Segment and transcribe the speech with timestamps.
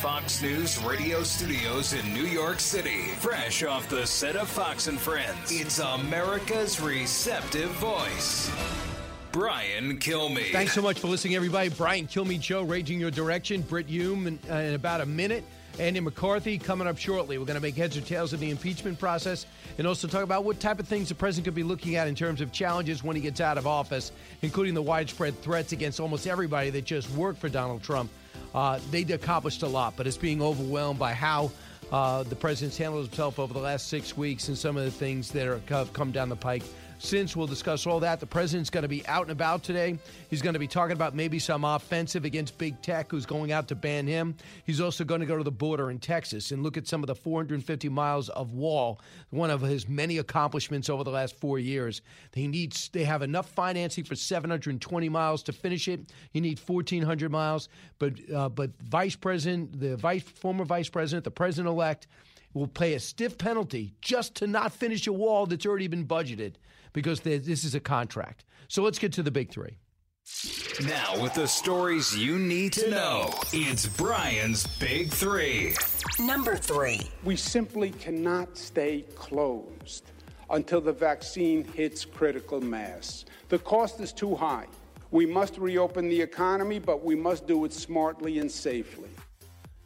[0.00, 4.98] Fox News radio studios in New York City, fresh off the set of Fox and
[4.98, 8.50] Friends, it's America's receptive voice.
[9.30, 10.52] Brian Kilmeade.
[10.52, 11.68] Thanks so much for listening, everybody.
[11.68, 13.60] Brian Kilmeade Show, Raging Your Direction.
[13.60, 15.44] Brit Hume in, uh, in about a minute.
[15.78, 17.36] Andy McCarthy coming up shortly.
[17.36, 19.44] We're going to make heads or tails of the impeachment process
[19.76, 22.14] and also talk about what type of things the president could be looking at in
[22.14, 26.26] terms of challenges when he gets out of office, including the widespread threats against almost
[26.26, 28.10] everybody that just worked for Donald Trump.
[28.54, 31.50] Uh, they accomplished a lot, but it's being overwhelmed by how
[31.92, 35.30] uh, the president's handled himself over the last six weeks and some of the things
[35.32, 36.62] that are, have come down the pike
[37.00, 37.36] since.
[37.36, 38.20] We'll discuss all that.
[38.20, 39.98] The president's going to be out and about today.
[40.28, 43.68] He's going to be talking about maybe some offensive against big tech, who's going out
[43.68, 44.36] to ban him.
[44.64, 47.06] He's also going to go to the border in Texas and look at some of
[47.06, 52.02] the 450 miles of wall, one of his many accomplishments over the last four years.
[52.32, 56.12] They need, they have enough financing for 720 miles to finish it.
[56.32, 61.30] You need 1,400 miles, but uh, but Vice President, the vice former Vice President, the
[61.30, 62.06] President elect
[62.52, 66.54] will pay a stiff penalty just to not finish a wall that's already been budgeted
[66.92, 68.44] because this is a contract.
[68.68, 69.78] So let's get to the big three.
[70.86, 75.74] Now, with the stories you need to know, it's Brian's Big Three.
[76.18, 77.00] Number three.
[77.24, 80.10] We simply cannot stay closed
[80.48, 83.24] until the vaccine hits critical mass.
[83.48, 84.66] The cost is too high.
[85.10, 89.08] We must reopen the economy, but we must do it smartly and safely.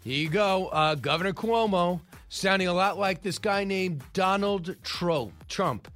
[0.03, 0.69] Here you go.
[0.69, 5.91] Uh, Governor Cuomo sounding a lot like this guy named Donald Trump.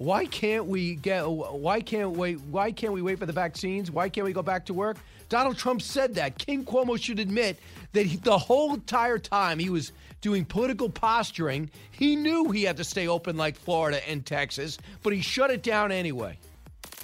[0.00, 1.28] Why can't we get?
[1.28, 2.40] Why can't wait?
[2.50, 3.90] Why can't we wait for the vaccines?
[3.90, 4.96] Why can't we go back to work?
[5.28, 6.38] Donald Trump said that.
[6.38, 7.58] King Cuomo should admit
[7.92, 12.78] that he, the whole entire time he was doing political posturing, he knew he had
[12.78, 16.38] to stay open like Florida and Texas, but he shut it down anyway.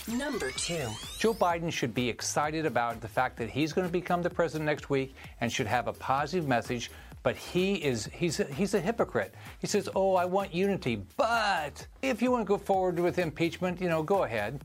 [0.09, 0.89] Number two.
[1.19, 4.65] Joe Biden should be excited about the fact that he's going to become the president
[4.65, 6.91] next week and should have a positive message
[7.27, 9.35] but he is he's a, he's a hypocrite.
[9.59, 13.81] He says, "Oh, I want unity, but if you want to go forward with impeachment,
[13.81, 14.65] you know, go ahead."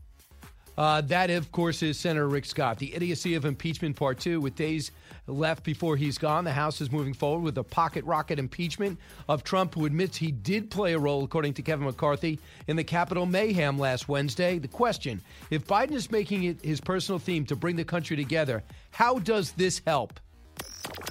[0.78, 2.78] Uh, that, of course, is Senator Rick Scott.
[2.78, 4.92] The idiocy of impeachment, part two, with days
[5.26, 6.44] left before he's gone.
[6.44, 10.32] The House is moving forward with a pocket rocket impeachment of Trump, who admits he
[10.32, 14.60] did play a role, according to Kevin McCarthy, in the Capitol mayhem last Wednesday.
[14.60, 15.20] The question
[15.50, 18.62] if Biden is making it his personal theme to bring the country together,
[18.92, 20.20] how does this help?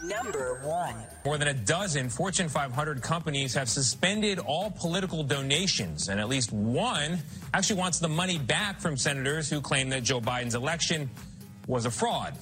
[0.02, 0.94] Number one.
[1.24, 6.52] More than a dozen Fortune 500 companies have suspended all political donations, and at least
[6.52, 7.18] one
[7.52, 11.10] actually wants the money back from senators who claim that Joe Biden's election
[11.66, 12.36] was a fraud.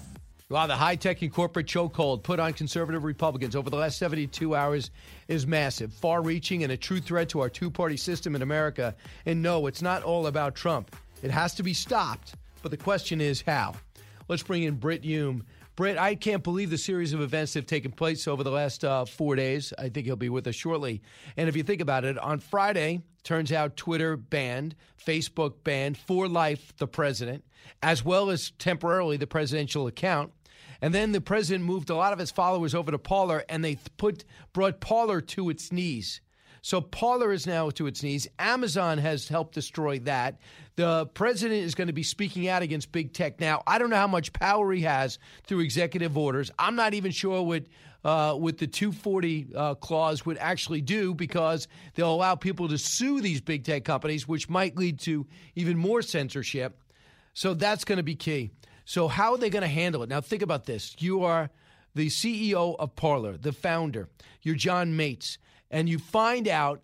[0.50, 4.54] Wow, the high tech and corporate chokehold put on conservative Republicans over the last 72
[4.54, 4.90] hours
[5.26, 8.94] is massive, far reaching, and a true threat to our two party system in America.
[9.26, 10.96] And no, it's not all about Trump.
[11.22, 12.34] It has to be stopped.
[12.62, 13.74] But the question is how?
[14.28, 15.44] Let's bring in Brit Hume
[15.78, 18.84] Brit, I can't believe the series of events that have taken place over the last
[18.84, 19.72] uh, four days.
[19.78, 21.02] I think he'll be with us shortly.
[21.36, 26.26] And if you think about it, on Friday, turns out Twitter banned, Facebook banned for
[26.26, 27.44] life the president,
[27.80, 30.32] as well as temporarily the presidential account.
[30.82, 33.78] And then the president moved a lot of his followers over to Parler, and they
[33.98, 36.20] put brought Parler to its knees.
[36.62, 38.28] So Parler is now to its knees.
[38.38, 40.40] Amazon has helped destroy that.
[40.76, 43.62] The president is going to be speaking out against big tech now.
[43.66, 46.50] I don't know how much power he has through executive orders.
[46.58, 47.64] I'm not even sure what
[48.04, 53.20] uh, what the 240 uh, clause would actually do because they'll allow people to sue
[53.20, 55.26] these big tech companies, which might lead to
[55.56, 56.80] even more censorship.
[57.34, 58.50] So that's going to be key.
[58.84, 60.08] So how are they going to handle it?
[60.08, 61.50] Now think about this: you are
[61.94, 64.08] the CEO of Parler, the founder.
[64.42, 65.38] You're John Matze
[65.70, 66.82] and you find out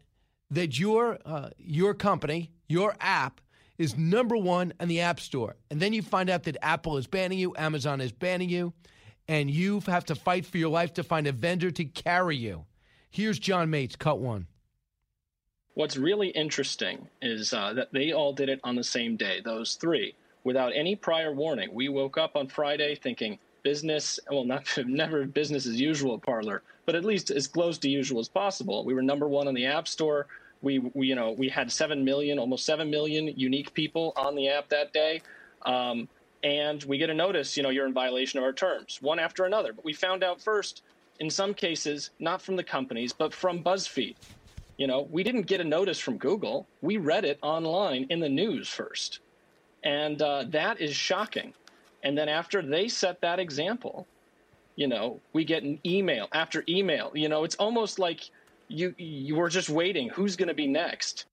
[0.51, 3.41] that your uh, your company, your app
[3.79, 7.07] is number one in the App Store, and then you find out that Apple is
[7.07, 8.73] banning you, Amazon is banning you,
[9.27, 12.65] and you have to fight for your life to find a vendor to carry you.
[13.11, 14.47] Here's John Matze, cut one.
[15.75, 19.75] What's really interesting is uh, that they all did it on the same day, those
[19.75, 20.15] three,
[20.45, 21.71] without any prior warning.
[21.73, 26.95] We woke up on Friday thinking business, well, not never business as usual Parler, but
[26.95, 28.85] at least as close to usual as possible.
[28.85, 30.29] We were number one on the App Store.
[30.63, 34.49] We, we you know, we had seven million, almost seven million unique people on the
[34.49, 35.23] app that day.
[35.67, 36.09] Um,
[36.45, 39.45] and we get a notice, you know, you're in violation of our terms, one after
[39.45, 39.73] another.
[39.73, 40.83] But we found out first,
[41.19, 44.15] in some cases, not from the companies, but from BuzzFeed.
[44.77, 46.67] You know, we didn't get a notice from Google.
[46.83, 49.21] We read it online in the news first.
[49.85, 51.55] And uh, that is shocking.
[52.05, 54.07] And then after they set that example,
[54.77, 57.11] you know, we get an email after email.
[57.15, 58.31] You know, it's almost like
[58.69, 60.11] you you were just waiting.
[60.11, 61.25] Who's going to be next?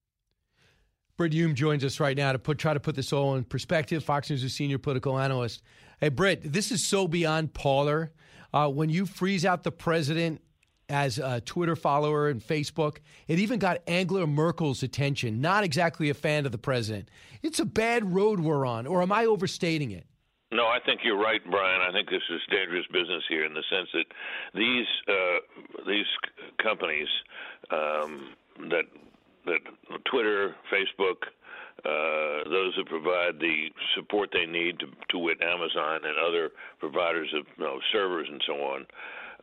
[1.18, 4.02] Brit Hume joins us right now to put try to put this all in perspective.
[4.02, 5.62] Fox News' senior political analyst.
[6.00, 8.12] Hey, Brit, this is so beyond Parler.
[8.52, 10.40] Uh, when you freeze out the president
[10.88, 12.98] as a Twitter follower and Facebook,
[13.28, 15.40] it even got Angela Merkel's attention.
[15.40, 17.10] Not exactly a fan of the president.
[17.42, 20.06] It's a bad road we're on, or am I overstating it?
[20.52, 21.80] No, I think you're right, Brian.
[21.80, 24.04] I think this is dangerous business here in the sense that
[24.54, 26.04] these uh, these
[26.62, 27.08] companies
[27.70, 28.34] um,
[28.68, 28.84] that
[29.46, 29.60] that
[30.04, 31.24] Twitter, Facebook,
[31.84, 37.32] uh, those that provide the support they need to, to wit Amazon and other providers
[37.34, 38.86] of you know, servers and so on.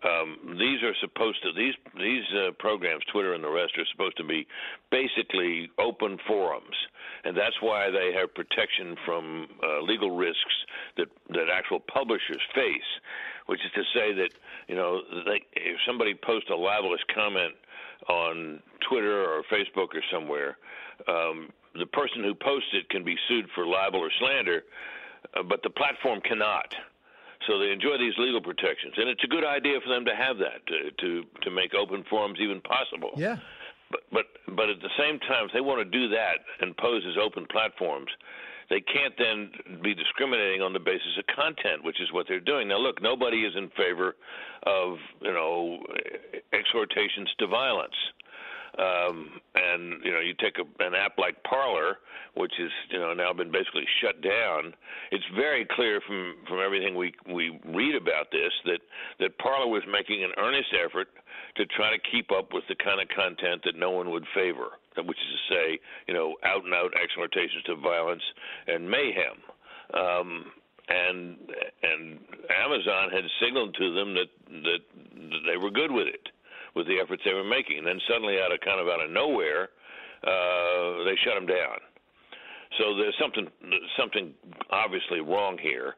[0.02, 4.16] Um, these are supposed to these these uh, programs, Twitter and the rest, are supposed
[4.18, 4.48] to be
[4.92, 6.76] basically open forums,
[7.26, 10.56] and that's why they have protection from uh, legal risks
[10.96, 12.90] that that actual publishers face.
[13.48, 14.30] Which is to say that
[14.70, 17.56] you know they, if somebody posts a libelous comment
[18.08, 20.58] on Twitter or Facebook or somewhere,
[21.10, 24.64] um, the person who posts it can be sued for libel or slander,
[25.36, 26.74] uh, but the platform cannot.
[27.48, 30.38] So they enjoy these legal protections, and it's a good idea for them to have
[30.38, 33.12] that to to, to make open forums even possible.
[33.16, 33.38] Yeah.
[33.92, 34.26] But but
[34.56, 37.48] but at the same time, if they want to do that and pose as open
[37.50, 38.10] platforms,
[38.70, 39.50] they can't then
[39.82, 42.68] be discriminating on the basis of content, which is what they're doing.
[42.68, 44.16] Now, look, nobody is in favor
[44.64, 45.80] of you know
[46.54, 47.96] exhortations to violence.
[48.78, 51.98] Um, and you know, you take a, an app like Parler,
[52.36, 54.74] which is you know now been basically shut down.
[55.12, 58.80] It's very clear from from everything we we read about this that
[59.20, 61.08] that Parler was making an earnest effort
[61.56, 64.78] to try to keep up with the kind of content that no one would favor,
[64.98, 68.24] which is to say, you know, out and out exhortations to violence
[68.68, 69.42] and mayhem.
[69.94, 70.46] Um,
[70.88, 71.38] and
[71.84, 72.20] and
[72.50, 74.30] Amazon had signaled to them that,
[74.64, 74.82] that
[75.46, 76.30] they were good with it
[76.76, 77.80] with the efforts they were making.
[77.80, 79.70] And then suddenly, out of kind of out of nowhere,
[80.24, 81.80] uh, they shut them down.
[82.78, 83.48] So there's something
[83.98, 84.34] something
[84.70, 85.96] obviously wrong here,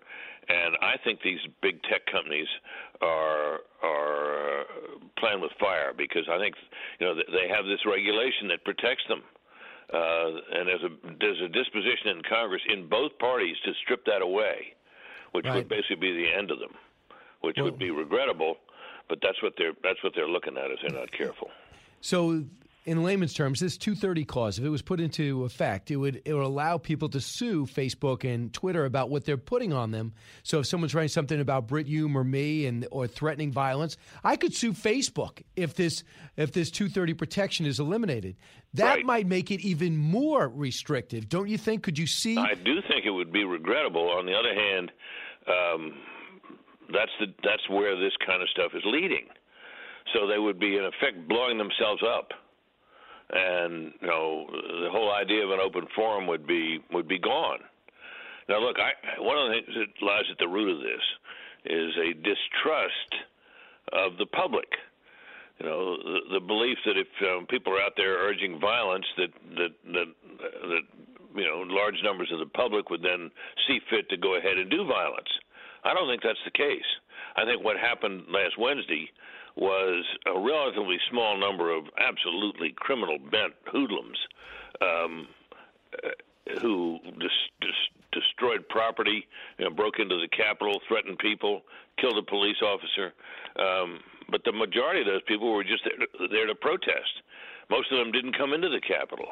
[0.47, 2.47] and I think these big tech companies
[3.01, 4.63] are are
[5.19, 6.55] playing with fire because I think
[6.99, 9.21] you know they have this regulation that protects them.
[9.91, 14.21] Uh, and there's a there's a disposition in Congress in both parties to strip that
[14.21, 14.71] away,
[15.33, 15.55] which right.
[15.55, 16.71] would basically be the end of them,
[17.41, 18.55] which well, would be regrettable
[19.09, 21.49] but that's what they're that's what they're looking at if they're not careful.
[22.01, 22.43] So,
[22.83, 26.33] in layman's terms, this 230 clause, if it was put into effect, it would it
[26.33, 30.13] would allow people to sue Facebook and Twitter about what they're putting on them.
[30.43, 34.35] So, if someone's writing something about Brit Hume or me and or threatening violence, I
[34.35, 36.03] could sue Facebook if this
[36.37, 38.35] if this 230 protection is eliminated.
[38.73, 39.05] That right.
[39.05, 41.83] might make it even more restrictive, don't you think?
[41.83, 42.37] Could you see?
[42.37, 44.09] I do think it would be regrettable.
[44.09, 44.91] On the other hand.
[45.47, 45.93] Um,
[46.93, 49.25] that's the that's where this kind of stuff is leading.
[50.13, 52.29] So they would be in effect blowing themselves up,
[53.31, 57.59] and you know the whole idea of an open forum would be would be gone.
[58.49, 61.05] Now, look, I, one of the things that lies at the root of this
[61.65, 63.11] is a distrust
[63.93, 64.67] of the public.
[65.59, 69.29] You know, the, the belief that if um, people are out there urging violence, that
[69.55, 70.07] that that
[70.67, 70.83] that
[71.35, 73.29] you know large numbers of the public would then
[73.67, 75.29] see fit to go ahead and do violence.
[75.83, 76.85] I don't think that's the case.
[77.35, 79.09] I think what happened last Wednesday
[79.55, 84.17] was a relatively small number of absolutely criminal bent hoodlums
[84.81, 85.27] um,
[86.03, 91.61] uh, who dis- dis- destroyed property, you know, broke into the Capitol, threatened people,
[91.99, 93.13] killed a police officer.
[93.59, 97.21] Um, but the majority of those people were just there, there to protest.
[97.69, 99.27] Most of them didn't come into the Capitol.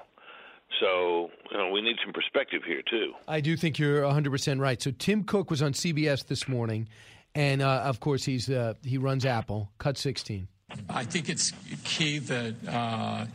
[0.80, 3.14] So you know, we need some perspective here too.
[3.28, 4.82] I do think you're 100 percent right.
[4.82, 6.88] So Tim Cook was on CBS this morning,
[7.36, 9.72] and uh, of course he's uh, he runs Apple.
[9.78, 10.48] Cut 16.
[10.90, 11.52] I think it's
[11.84, 13.26] key that uh,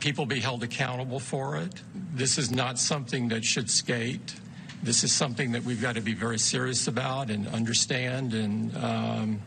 [0.00, 1.74] people be held accountable for it.
[2.14, 4.34] This is not something that should skate.
[4.82, 8.76] This is something that we've got to be very serious about and understand and.
[8.76, 9.40] Um,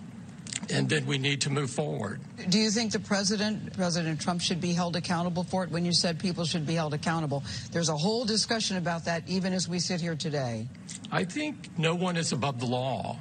[0.72, 2.20] and then we need to move forward.
[2.50, 5.72] Do you think the president, President Trump, should be held accountable for it?
[5.72, 9.54] When you said people should be held accountable, there's a whole discussion about that, even
[9.54, 10.68] as we sit here today.
[11.12, 13.18] I think no one is above the law.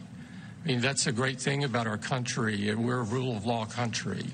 [0.63, 2.75] I mean, that's a great thing about our country.
[2.75, 4.27] We're a rule of law country.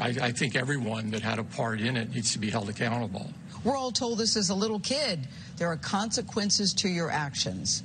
[0.00, 3.30] I, I think everyone that had a part in it needs to be held accountable.
[3.64, 5.26] We're all told this as a little kid.
[5.56, 7.82] There are consequences to your actions.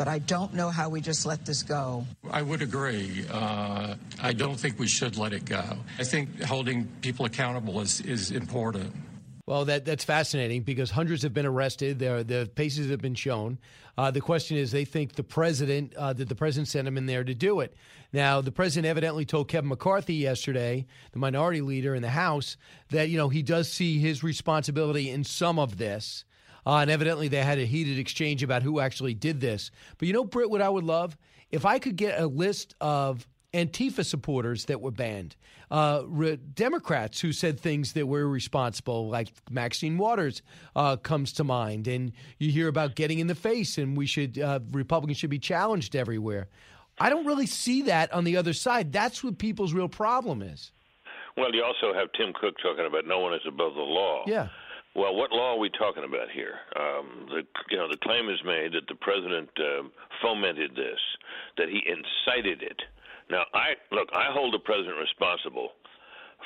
[0.00, 2.06] But I don't know how we just let this go.
[2.30, 3.22] I would agree.
[3.30, 5.62] Uh, I don't think we should let it go.
[5.98, 8.94] I think holding people accountable is, is important.
[9.44, 11.98] Well, that that's fascinating because hundreds have been arrested.
[11.98, 13.58] There, the faces have been shown.
[13.98, 17.04] Uh, the question is, they think the president uh, that the president sent him in
[17.04, 17.76] there to do it.
[18.10, 22.56] Now, the president evidently told Kevin McCarthy yesterday, the minority leader in the House,
[22.88, 26.24] that you know he does see his responsibility in some of this.
[26.66, 29.70] Uh, and evidently, they had a heated exchange about who actually did this.
[29.98, 31.16] But you know, Brit, what I would love
[31.50, 35.34] if I could get a list of Antifa supporters that were banned,
[35.70, 40.42] uh, re- Democrats who said things that were irresponsible, like Maxine Waters
[40.76, 44.38] uh, comes to mind, and you hear about getting in the face, and we should
[44.38, 46.48] uh, Republicans should be challenged everywhere.
[46.98, 48.92] I don't really see that on the other side.
[48.92, 50.70] That's what people's real problem is.
[51.36, 54.24] Well, you also have Tim Cook talking about no one is above the law.
[54.26, 54.48] Yeah.
[54.94, 56.58] Well, what law are we talking about here?
[56.74, 60.98] Um, the you know the claim is made that the president um, fomented this,
[61.56, 62.82] that he incited it.
[63.30, 65.70] Now, I look, I hold the president responsible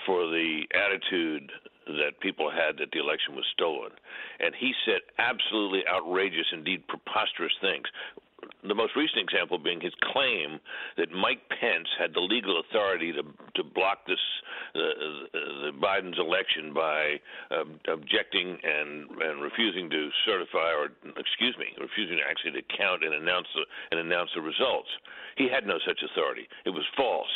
[0.05, 1.51] for the attitude
[1.87, 3.93] that people had that the election was stolen,
[4.41, 7.87] and he said absolutely outrageous, indeed preposterous things
[8.67, 10.61] the most recent example being his claim
[10.97, 14.21] that Mike Pence had the legal authority to to block this
[14.75, 14.81] uh,
[15.33, 17.21] the Biden's election by
[17.51, 23.15] uh, objecting and and refusing to certify or excuse me refusing actually to count and
[23.15, 24.89] announce the and announce the results.
[25.37, 26.49] He had no such authority.
[26.65, 27.33] It was false.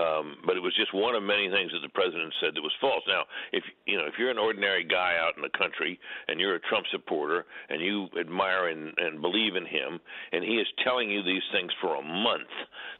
[0.00, 2.72] Um, but it was just one of many things that the president said that was
[2.80, 3.04] false.
[3.06, 6.54] Now, if you know, if you're an ordinary guy out in the country and you're
[6.56, 10.00] a Trump supporter and you admire and, and believe in him,
[10.32, 12.54] and he is telling you these things for a month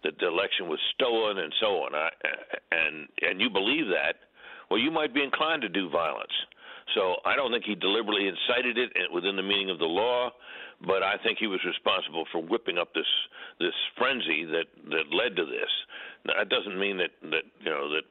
[0.04, 2.08] that the election was stolen and so on, I,
[2.70, 4.16] and and you believe that,
[4.70, 6.34] well, you might be inclined to do violence.
[6.94, 10.32] So I don't think he deliberately incited it within the meaning of the law
[10.86, 13.08] but I think he was responsible for whipping up this
[13.58, 15.70] this frenzy that that led to this.
[16.24, 18.04] Now, that doesn't mean that that you know that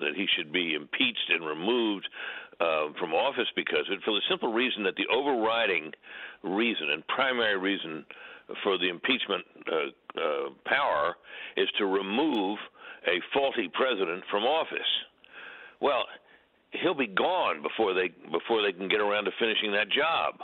[0.00, 2.08] that he should be impeached and removed
[2.60, 5.92] uh, from office because of it, for the simple reason that the overriding
[6.42, 8.04] reason and primary reason
[8.62, 11.16] for the impeachment uh, uh, power
[11.56, 12.58] is to remove
[13.06, 14.80] a faulty president from office.
[15.80, 16.04] Well,
[16.72, 20.40] he'll be gone before they before they can get around to finishing that job.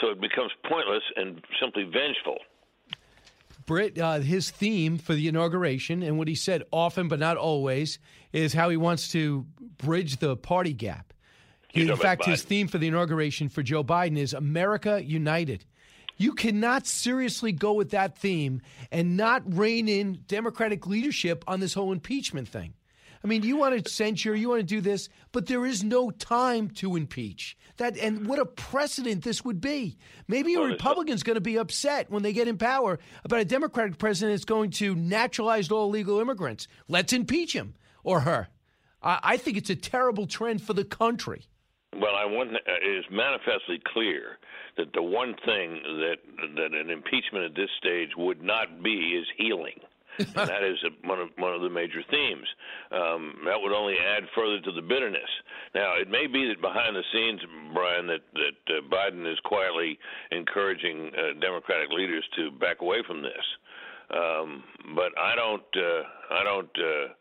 [0.00, 2.38] So it becomes pointless and simply vengeful.
[3.66, 7.98] Brit, uh, his theme for the inauguration and what he said often but not always
[8.32, 9.46] is how he wants to
[9.78, 11.12] bridge the party gap.
[11.74, 15.64] in fact, his theme for the inauguration for Joe Biden is America United.
[16.16, 21.74] You cannot seriously go with that theme and not rein in Democratic leadership on this
[21.74, 22.74] whole impeachment thing.
[23.22, 26.10] I mean, you want to censure, you want to do this, but there is no
[26.10, 27.56] time to impeach.
[27.76, 29.98] That and what a precedent this would be.
[30.26, 33.98] Maybe a Republican's going to be upset when they get in power about a Democratic
[33.98, 36.66] president that's going to naturalize all illegal immigrants.
[36.88, 37.74] Let's impeach him
[38.04, 38.48] or her.
[39.02, 41.46] I, I think it's a terrible trend for the country.
[41.94, 44.38] Well, I want uh, it is manifestly clear
[44.76, 46.16] that the one thing that
[46.56, 49.80] that an impeachment at this stage would not be is healing
[50.20, 52.46] and that is a, one of one of the major themes.
[52.92, 55.30] Um, that would only add further to the bitterness.
[55.74, 57.40] Now, it may be that behind the scenes,
[57.74, 59.98] Brian, that that uh, Biden is quietly
[60.30, 63.46] encouraging uh, Democratic leaders to back away from this.
[64.12, 65.62] Um, but I don't.
[65.76, 66.70] Uh, I don't.
[66.78, 67.14] Uh,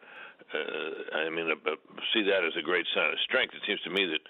[0.52, 1.72] uh, I mean, uh,
[2.14, 3.54] see that as a great sign of strength.
[3.54, 4.22] It seems to me that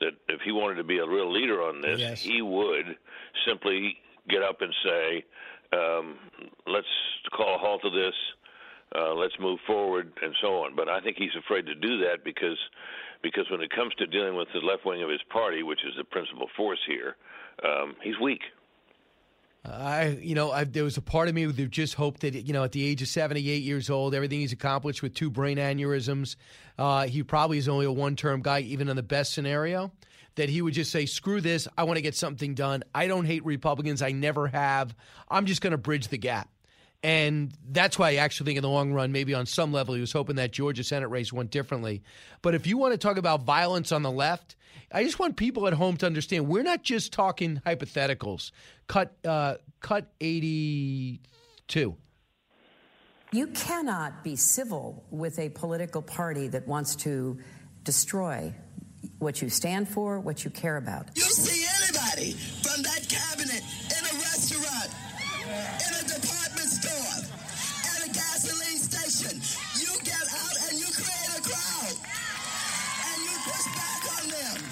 [0.00, 2.20] that if he wanted to be a real leader on this, yes.
[2.20, 2.96] he would
[3.46, 3.96] simply
[4.28, 5.24] get up and say,
[5.72, 6.18] um,
[6.66, 6.86] let's
[7.36, 8.14] call a halt to this.
[8.94, 10.74] Uh, let's move forward and so on.
[10.74, 12.56] But I think he's afraid to do that because
[13.22, 15.92] because when it comes to dealing with the left wing of his party, which is
[15.98, 17.16] the principal force here,
[17.64, 18.40] um, he's weak.
[19.64, 22.52] I, you know, I, there was a part of me that just hoped that, you
[22.52, 26.36] know, at the age of 78 years old, everything he's accomplished with two brain aneurysms,
[26.78, 29.92] uh, he probably is only a one term guy, even in the best scenario
[30.38, 32.84] that he would just say, screw this, I want to get something done.
[32.94, 34.94] I don't hate Republicans, I never have.
[35.28, 36.48] I'm just going to bridge the gap.
[37.02, 40.00] And that's why I actually think in the long run, maybe on some level, he
[40.00, 42.02] was hoping that Georgia Senate race went differently.
[42.40, 44.56] But if you want to talk about violence on the left,
[44.92, 48.52] I just want people at home to understand we're not just talking hypotheticals.
[48.86, 51.96] Cut, uh, cut 82.
[53.32, 57.38] You cannot be civil with a political party that wants to
[57.82, 58.54] destroy
[59.18, 61.08] what you stand for, what you care about.
[61.14, 64.90] You'll see anybody from that cabinet in a restaurant,
[65.44, 67.24] in a department store,
[67.94, 69.40] at a gasoline station.
[69.80, 71.94] You get out and you create a crowd,
[73.10, 74.70] and you push back on them.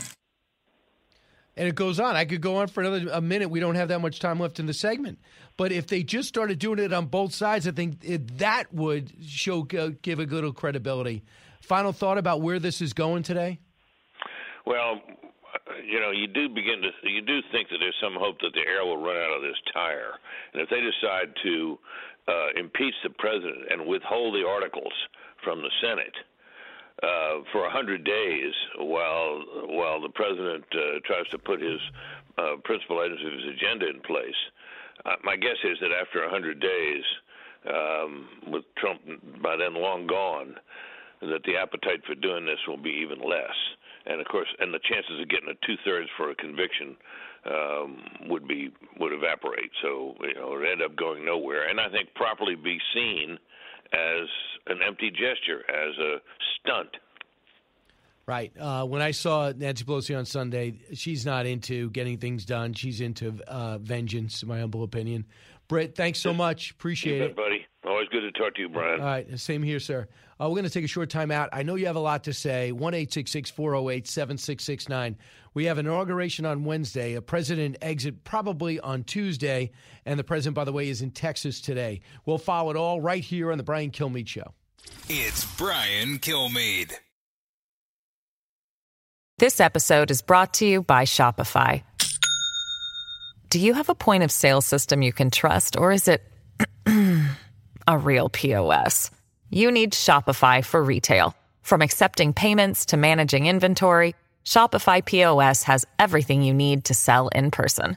[1.56, 2.14] And it goes on.
[2.16, 3.50] I could go on for another a minute.
[3.50, 5.18] We don't have that much time left in the segment.
[5.56, 9.10] But if they just started doing it on both sides, I think it, that would
[9.26, 11.24] show uh, give a little credibility.
[11.62, 13.60] Final thought about where this is going today?
[14.66, 15.00] Well,
[15.86, 18.66] you know, you do begin to you do think that there's some hope that the
[18.66, 20.18] air will run out of this tire,
[20.52, 21.78] and if they decide to
[22.28, 24.92] uh, impeach the president and withhold the articles
[25.44, 26.16] from the Senate
[27.02, 31.80] uh, for a hundred days, while while the president uh, tries to put his
[32.38, 34.40] uh, principal items of his agenda in place,
[35.04, 37.04] uh, my guess is that after a hundred days,
[37.70, 39.00] um, with Trump
[39.42, 40.56] by then long gone,
[41.22, 43.54] that the appetite for doing this will be even less
[44.06, 46.96] and of course, and the chances of getting a two thirds for a conviction
[47.50, 47.98] um,
[48.28, 49.70] would be would evaporate.
[49.82, 53.38] So you know, it end up going nowhere, and I think properly be seen
[53.92, 54.28] as
[54.66, 56.16] an empty gesture, as a
[56.58, 56.90] stunt.
[58.26, 58.52] Right.
[58.58, 62.74] Uh, when I saw Nancy Pelosi on Sunday, she's not into getting things done.
[62.74, 65.26] She's into uh, vengeance, in my humble opinion.
[65.68, 66.72] Brit, thanks so much.
[66.72, 67.36] Appreciate bet, it.
[67.36, 67.65] buddy.
[68.06, 69.00] Always good to talk to you, Brian.
[69.00, 69.38] All right.
[69.38, 70.06] Same here, sir.
[70.40, 71.48] Uh, we're going to take a short time out.
[71.52, 72.70] I know you have a lot to say.
[72.70, 75.16] 1 408 7669.
[75.54, 79.72] We have an inauguration on Wednesday, a president exit probably on Tuesday,
[80.04, 82.00] and the president, by the way, is in Texas today.
[82.26, 84.52] We'll follow it all right here on The Brian Kilmeade Show.
[85.08, 86.92] It's Brian Kilmeade.
[89.38, 91.82] This episode is brought to you by Shopify.
[93.48, 96.22] Do you have a point of sale system you can trust, or is it
[97.86, 99.10] a real POS?
[99.50, 101.34] You need Shopify for retail.
[101.62, 104.14] From accepting payments to managing inventory,
[104.44, 107.96] Shopify POS has everything you need to sell in person.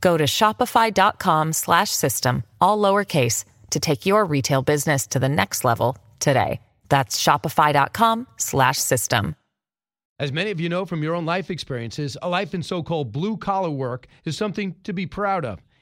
[0.00, 5.64] Go to shopify.com slash system, all lowercase, to take your retail business to the next
[5.64, 6.60] level today.
[6.88, 9.36] That's shopify.com slash system.
[10.20, 13.12] As many of you know from your own life experiences, a life in so called
[13.12, 15.60] blue collar work is something to be proud of.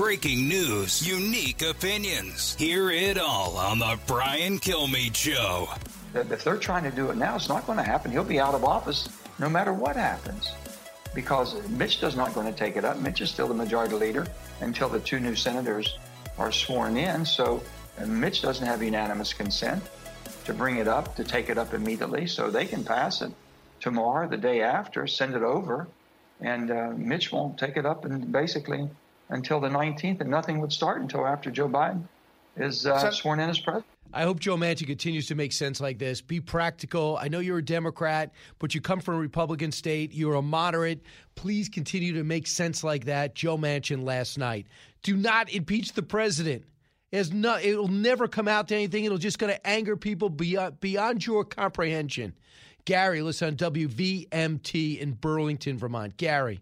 [0.00, 2.54] Breaking news, unique opinions.
[2.54, 5.68] Hear it all on The Brian Kilmeade Show.
[6.14, 8.10] If they're trying to do it now, it's not going to happen.
[8.10, 10.54] He'll be out of office no matter what happens
[11.14, 12.98] because Mitch is not going to take it up.
[12.98, 14.26] Mitch is still the majority leader
[14.62, 15.98] until the two new senators
[16.38, 17.26] are sworn in.
[17.26, 17.62] So
[18.06, 19.82] Mitch doesn't have unanimous consent
[20.46, 22.26] to bring it up, to take it up immediately.
[22.26, 23.32] So they can pass it
[23.80, 25.88] tomorrow, the day after, send it over,
[26.40, 28.88] and uh, Mitch won't take it up and basically
[29.30, 32.02] until the 19th, and nothing would start until after Joe Biden
[32.56, 33.86] is uh, so, sworn in as president.
[34.12, 36.20] I hope Joe Manchin continues to make sense like this.
[36.20, 37.16] Be practical.
[37.20, 40.12] I know you're a Democrat, but you come from a Republican state.
[40.12, 41.02] You're a moderate.
[41.36, 43.36] Please continue to make sense like that.
[43.36, 44.66] Joe Manchin last night.
[45.02, 46.64] Do not impeach the president.
[47.12, 49.04] It's not, it'll never come out to anything.
[49.04, 52.34] It'll just going to anger people beyond, beyond your comprehension.
[52.84, 56.16] Gary, listen on WVMT in Burlington, Vermont.
[56.16, 56.60] Gary.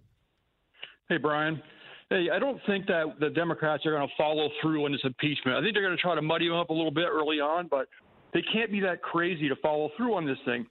[1.08, 1.62] Hey, Brian.
[2.10, 5.58] Hey, I don't think that the Democrats are going to follow through on this impeachment.
[5.58, 7.68] I think they're going to try to muddy them up a little bit early on,
[7.68, 7.86] but
[8.32, 10.66] they can't be that crazy to follow through on this thing.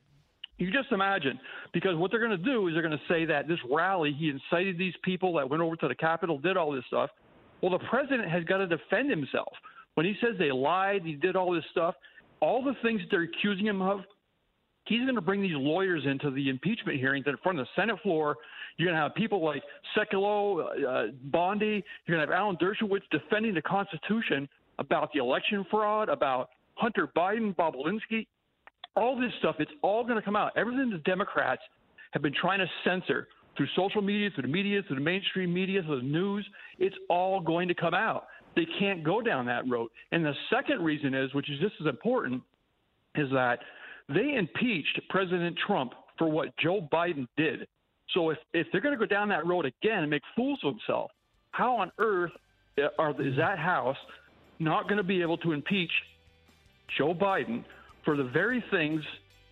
[0.58, 1.40] You just imagine,
[1.74, 4.30] because what they're going to do is they're going to say that this rally, he
[4.30, 7.12] incited these people that went over to the Capitol, did all this stuff.
[7.62, 9.54] Well, the president has got to defend himself.
[9.94, 11.94] When he says they lied, he did all this stuff,
[12.40, 14.02] all the things that they're accusing him of,
[14.86, 17.98] he's going to bring these lawyers into the impeachment hearings in front of the Senate
[18.02, 18.38] floor
[18.78, 19.64] you're going to have people like
[19.96, 21.84] Sekulow, uh, Bondi.
[22.06, 24.48] You're going to have Alan Dershowitz defending the Constitution
[24.80, 27.74] about the election fraud, about Hunter Biden, Bob
[28.96, 30.52] All this stuff, it's all going to come out.
[30.56, 31.62] Everything the Democrats
[32.12, 35.82] have been trying to censor through social media, through the media, through the mainstream media,
[35.82, 36.48] through the news.
[36.78, 38.28] It's all going to come out.
[38.56, 39.90] They can't go down that road.
[40.12, 42.44] And the second reason is, which is just as important,
[43.16, 43.60] is that
[44.08, 47.68] they impeached President Trump for what Joe Biden did.
[48.14, 50.74] So if, if they're going to go down that road again and make fools of
[50.76, 51.14] themselves,
[51.52, 52.32] how on earth
[52.98, 53.98] are, is that House
[54.60, 55.92] not going to be able to impeach
[56.98, 57.64] Joe Biden
[58.06, 59.04] for the very things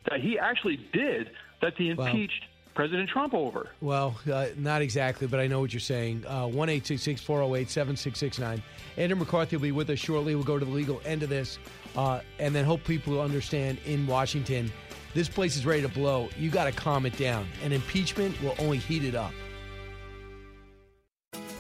[0.10, 3.70] that he actually did that they impeached President Trump over?
[3.82, 6.26] Well, uh, not exactly, but I know what you're saying.
[6.28, 8.62] Uh, One eight six six four zero eight seven six six nine.
[8.98, 10.36] Andrew McCarthy will be with us shortly.
[10.36, 11.58] We'll go to the legal end of this,
[11.96, 14.72] uh, and then hope people understand in Washington,
[15.16, 16.30] this place is ready to blow.
[16.38, 19.32] You got to calm it down, and impeachment will only heat it up.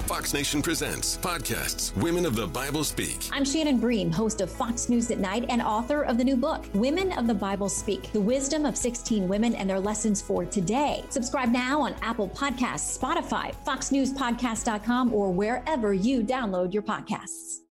[0.05, 3.27] Fox Nation presents podcasts Women of the Bible Speak.
[3.31, 6.65] I'm Shannon Bream, host of Fox News at Night and author of the new book,
[6.75, 11.03] Women of the Bible Speak The Wisdom of 16 Women and Their Lessons for Today.
[11.09, 17.64] Subscribe now on Apple Podcasts, Spotify, FoxNewsPodcast.com, or wherever you download your podcasts.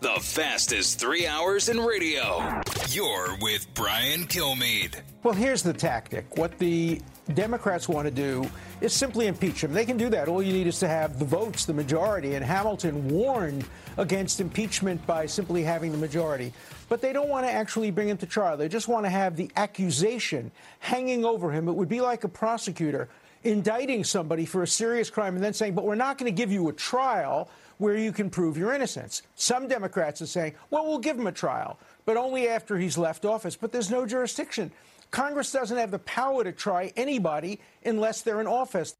[0.00, 2.62] The fastest three hours in radio.
[2.88, 4.98] You're with Brian Kilmeade.
[5.22, 6.38] Well, here's the tactic.
[6.38, 7.02] What the
[7.34, 9.74] Democrats want to do is simply impeach him.
[9.74, 10.26] They can do that.
[10.26, 12.34] All you need is to have the votes, the majority.
[12.34, 13.66] And Hamilton warned
[13.98, 16.54] against impeachment by simply having the majority.
[16.88, 18.56] But they don't want to actually bring him to trial.
[18.56, 21.68] They just want to have the accusation hanging over him.
[21.68, 23.10] It would be like a prosecutor
[23.44, 26.50] indicting somebody for a serious crime and then saying, but we're not going to give
[26.50, 29.22] you a trial where you can prove your innocence.
[29.36, 33.24] Some Democrats are saying, well, we'll give him a trial, but only after he's left
[33.24, 33.56] office.
[33.56, 34.70] But there's no jurisdiction.
[35.10, 38.94] Congress doesn't have the power to try anybody unless they're in office.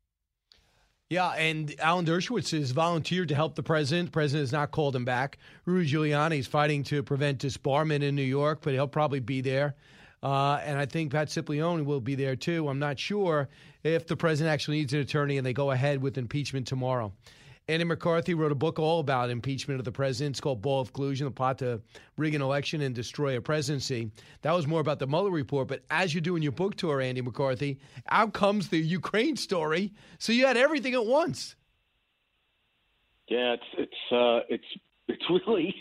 [1.11, 4.09] Yeah, and Alan Dershowitz has volunteered to help the president.
[4.09, 5.39] The president has not called him back.
[5.67, 9.75] Rudy Giuliani is fighting to prevent disbarment in New York, but he'll probably be there.
[10.23, 12.69] Uh, and I think Pat Cipollone will be there too.
[12.69, 13.49] I'm not sure
[13.83, 17.13] if the president actually needs an attorney and they go ahead with impeachment tomorrow.
[17.69, 20.35] Andy McCarthy wrote a book all about impeachment of the president.
[20.35, 21.81] It's called Ball of Collusion, the plot to
[22.17, 24.11] rig an election and destroy a presidency.
[24.43, 25.69] That was more about the Mueller report.
[25.69, 29.93] But as you're doing your book tour, Andy McCarthy, out comes the Ukraine story.
[30.19, 31.55] So you had everything at once.
[33.29, 34.65] Yeah, it's it's uh, it's
[35.07, 35.73] it's really,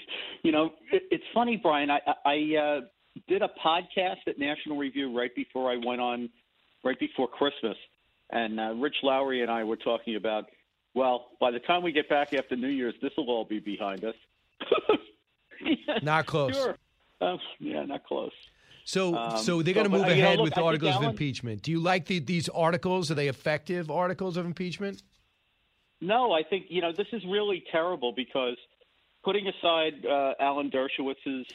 [0.44, 1.90] you know, it, it's funny, Brian.
[1.90, 2.82] I I uh,
[3.28, 6.30] did a podcast at National Review right before I went on,
[6.84, 7.76] right before Christmas,
[8.30, 10.46] and uh, Rich Lowry and I were talking about
[10.94, 14.04] well, by the time we get back after New Year's, this will all be behind
[14.04, 14.16] us.
[15.62, 16.56] yeah, not close.
[16.56, 16.78] Sure.
[17.22, 18.32] Uh, yeah, not close.
[18.86, 20.96] So, Um, so they're going to but, move uh, you know, ahead look, with articles
[20.96, 21.62] of impeachment.
[21.62, 23.12] Do you like the, these articles?
[23.12, 25.04] Are they effective articles of impeachment?
[26.02, 28.56] No, I think you know this is really terrible because
[29.24, 31.46] putting aside uh, Alan Dershowitz's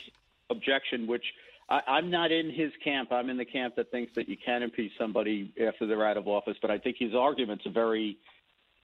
[0.50, 1.24] objection, which
[1.68, 3.10] I, I'm not in his camp.
[3.10, 6.28] I'm in the camp that thinks that you can impeach somebody after they're out of
[6.28, 6.56] office.
[6.60, 8.18] But I think his argument's a very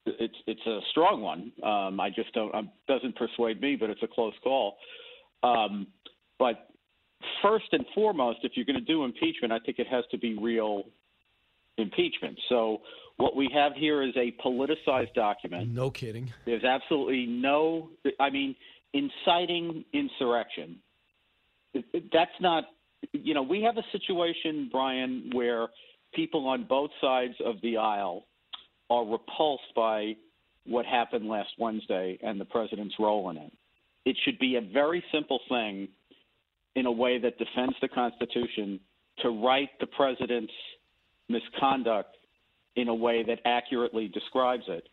[0.05, 1.51] it's it's a strong one.
[1.63, 4.77] Um, I just don't um, doesn't persuade me, but it's a close call.
[5.43, 5.87] Um,
[6.39, 6.69] but
[7.41, 10.37] first and foremost, if you're going to do impeachment, I think it has to be
[10.37, 10.83] real
[11.77, 12.39] impeachment.
[12.49, 12.81] So
[13.17, 15.71] what we have here is a politicized document.
[15.71, 16.31] No kidding.
[16.45, 17.89] There's absolutely no.
[18.19, 18.55] I mean,
[18.93, 20.77] inciting insurrection.
[21.73, 22.65] That's not.
[23.13, 25.67] You know, we have a situation, Brian, where
[26.13, 28.25] people on both sides of the aisle
[28.91, 30.13] are repulsed by
[30.65, 33.53] what happened last Wednesday and the president's role in it.
[34.03, 35.87] It should be a very simple thing
[36.75, 38.81] in a way that defends the Constitution
[39.19, 40.51] to write the president's
[41.29, 42.17] misconduct
[42.75, 44.87] in a way that accurately describes it.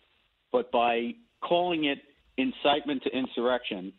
[0.53, 1.99] But by calling it
[2.37, 3.93] incitement to insurrection,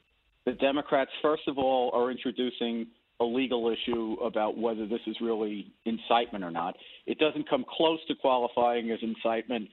[0.46, 2.88] the Democrats, first of all, are introducing
[3.20, 6.76] a legal issue about whether this is really incitement or not.
[7.06, 9.70] It doesn't come close to qualifying as incitement.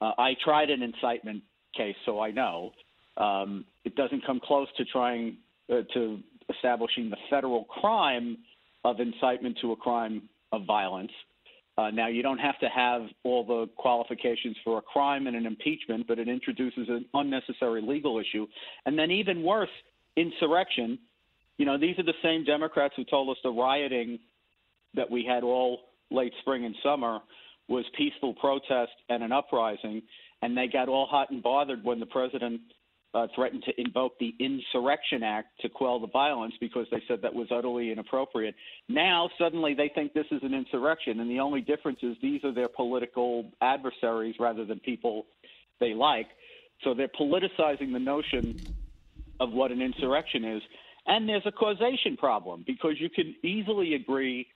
[0.00, 1.42] Uh, I tried an incitement
[1.76, 2.72] case, so I know.
[3.16, 5.36] Um, it doesn't come close to trying
[5.70, 6.20] uh, to
[6.54, 8.38] establishing the federal crime
[8.84, 11.12] of incitement to a crime of violence.
[11.78, 15.46] Uh, now, you don't have to have all the qualifications for a crime and an
[15.46, 18.46] impeachment, but it introduces an unnecessary legal issue.
[18.84, 19.70] And then, even worse,
[20.16, 20.98] insurrection.
[21.58, 24.18] You know, these are the same Democrats who told us the rioting
[24.94, 27.20] that we had all late spring and summer
[27.68, 30.02] was peaceful protest and an uprising,
[30.42, 32.60] and they got all hot and bothered when the president
[33.14, 37.34] uh, threatened to invoke the Insurrection Act to quell the violence because they said that
[37.34, 38.54] was utterly inappropriate.
[38.88, 42.54] Now, suddenly, they think this is an insurrection, and the only difference is these are
[42.54, 45.26] their political adversaries rather than people
[45.78, 46.28] they like.
[46.84, 48.56] So they're politicizing the notion
[49.40, 50.62] of what an insurrection is.
[51.06, 54.46] And there's a causation problem because you can easily agree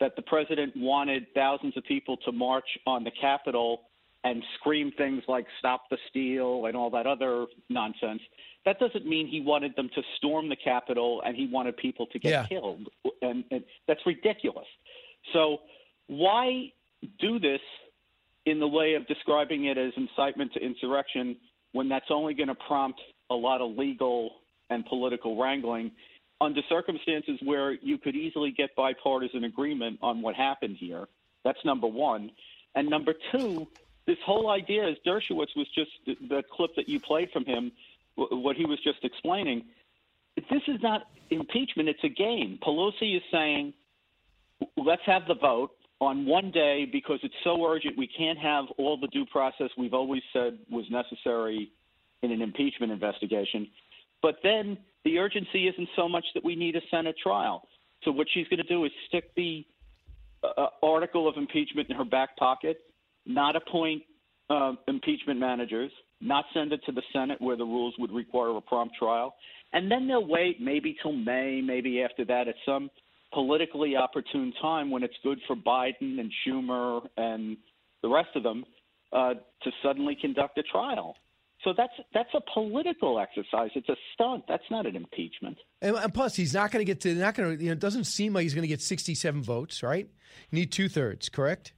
[0.00, 3.82] that the president wanted thousands of people to march on the Capitol
[4.24, 8.20] and scream things like stop the steal and all that other nonsense.
[8.64, 12.18] That doesn't mean he wanted them to storm the Capitol and he wanted people to
[12.18, 12.46] get Yeah.
[12.46, 12.88] killed.
[13.22, 14.66] And, and that's ridiculous.
[15.32, 15.60] So
[16.06, 16.72] why
[17.18, 17.60] do this
[18.46, 21.36] in the way of describing it as incitement to insurrection
[21.72, 24.39] when that's only going to prompt a lot of legal
[24.70, 25.90] and political wrangling
[26.40, 31.06] under circumstances where you could easily get bipartisan agreement on what happened here.
[31.44, 32.30] That's number one.
[32.74, 33.66] And number two,
[34.06, 37.72] this whole idea, as Dershowitz was just the, clip that you played from him,
[38.14, 39.64] what he was just explaining,
[40.36, 42.58] this is not impeachment, it's a game.
[42.62, 43.74] Pelosi is saying,
[44.76, 48.96] let's have the vote on one day because it's so urgent we can't have all
[48.96, 51.70] the due process we've always said was necessary
[52.22, 53.68] in an impeachment investigation.
[54.22, 57.66] But then the urgency isn't so much that we need a Senate trial.
[58.04, 59.64] So what she's going to do is stick the
[60.42, 62.78] uh, article of impeachment in her back pocket,
[63.26, 64.02] not appoint
[64.48, 68.60] uh, impeachment managers, not send it to the Senate where the rules would require a
[68.60, 69.34] prompt trial,
[69.72, 72.90] and then they'll wait maybe till May, maybe after that at some
[73.32, 77.56] politically opportune time when it's good for Biden and Schumer and
[78.02, 78.64] the rest of them
[79.12, 81.14] uh, to suddenly conduct a trial.
[81.64, 83.70] So that's that's a political exercise.
[83.74, 84.44] It's a stunt.
[84.48, 85.58] That's not an impeachment.
[85.82, 87.14] And, and plus, he's not going to get to.
[87.14, 87.62] Not going to.
[87.62, 89.82] You know, it doesn't seem like he's going to get sixty-seven votes.
[89.82, 90.08] Right?
[90.50, 91.28] You need two thirds.
[91.28, 91.74] Correct?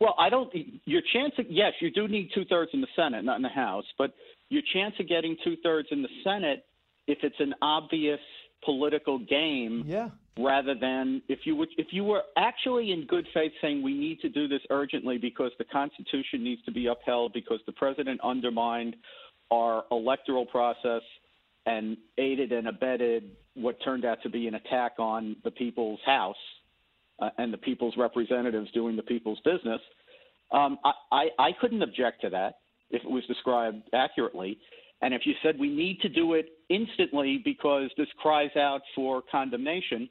[0.00, 0.52] Well, I don't.
[0.84, 3.48] Your chance, of, yes, you do need two thirds in the Senate, not in the
[3.48, 4.12] House, but
[4.48, 6.64] your chance of getting two thirds in the Senate,
[7.06, 8.18] if it's an obvious
[8.64, 10.08] political game, yeah.
[10.38, 14.20] rather than if you would, if you were actually in good faith saying we need
[14.20, 18.96] to do this urgently because the Constitution needs to be upheld because the president undermined
[19.50, 21.02] our electoral process
[21.66, 26.36] and aided and abetted what turned out to be an attack on the people's house
[27.20, 29.80] uh, and the people's representatives doing the people's business.
[30.50, 32.58] Um, I, I, I couldn't object to that
[32.90, 34.58] if it was described accurately.
[35.02, 39.22] And if you said we need to do it instantly because this cries out for
[39.30, 40.08] condemnation,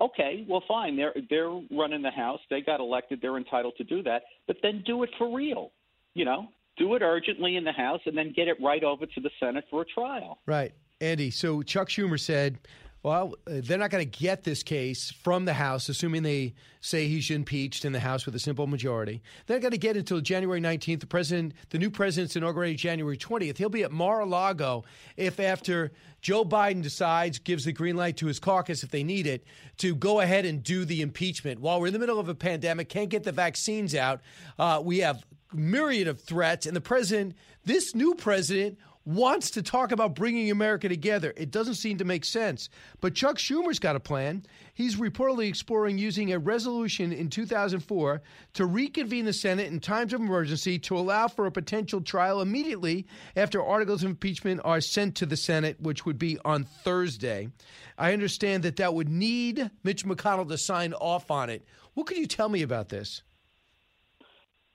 [0.00, 0.96] okay, well, fine.
[0.96, 2.40] They're they're running the House.
[2.48, 3.20] They got elected.
[3.20, 4.22] They're entitled to do that.
[4.46, 5.72] But then do it for real.
[6.14, 9.20] You know, do it urgently in the House, and then get it right over to
[9.20, 10.38] the Senate for a trial.
[10.46, 11.30] Right, Andy.
[11.30, 12.58] So Chuck Schumer said,
[13.02, 17.08] "Well, uh, they're not going to get this case from the House, assuming they say
[17.08, 19.22] he's impeached in the House with a simple majority.
[19.46, 21.00] They're going to get until January 19th.
[21.00, 23.56] The president, the new president's inaugurated January 20th.
[23.56, 24.84] He'll be at Mar-a-Lago
[25.16, 29.26] if after Joe Biden decides, gives the green light to his caucus if they need
[29.26, 29.44] it,
[29.78, 31.60] to go ahead and do the impeachment.
[31.60, 34.20] While we're in the middle of a pandemic, can't get the vaccines out,
[34.58, 37.34] uh, we have myriad of threats, and the president,
[37.64, 38.78] this new president,
[39.08, 41.32] wants to talk about bringing America together.
[41.34, 42.68] It doesn't seem to make sense.
[43.00, 44.44] But Chuck Schumer's got a plan.
[44.74, 48.20] He's reportedly exploring using a resolution in 2004
[48.52, 53.06] to reconvene the Senate in times of emergency to allow for a potential trial immediately
[53.34, 57.48] after articles of impeachment are sent to the Senate, which would be on Thursday.
[57.96, 61.64] I understand that that would need Mitch McConnell to sign off on it.
[61.94, 63.22] What could you tell me about this?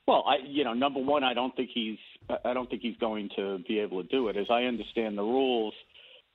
[0.08, 2.00] Well, I, you know, number one, I don't think he's,
[2.43, 4.38] I don't think he's going to be able to do it.
[4.38, 5.73] As I understand the rules,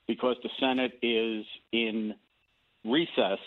[0.07, 2.14] because the Senate is in
[2.85, 3.38] recess,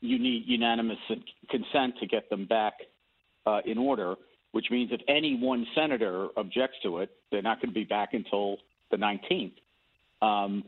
[0.00, 0.98] you need unanimous
[1.50, 2.74] consent to get them back
[3.46, 4.14] uh, in order.
[4.52, 8.14] Which means if any one senator objects to it, they're not going to be back
[8.14, 8.56] until
[8.90, 9.52] the 19th.
[10.22, 10.64] Um,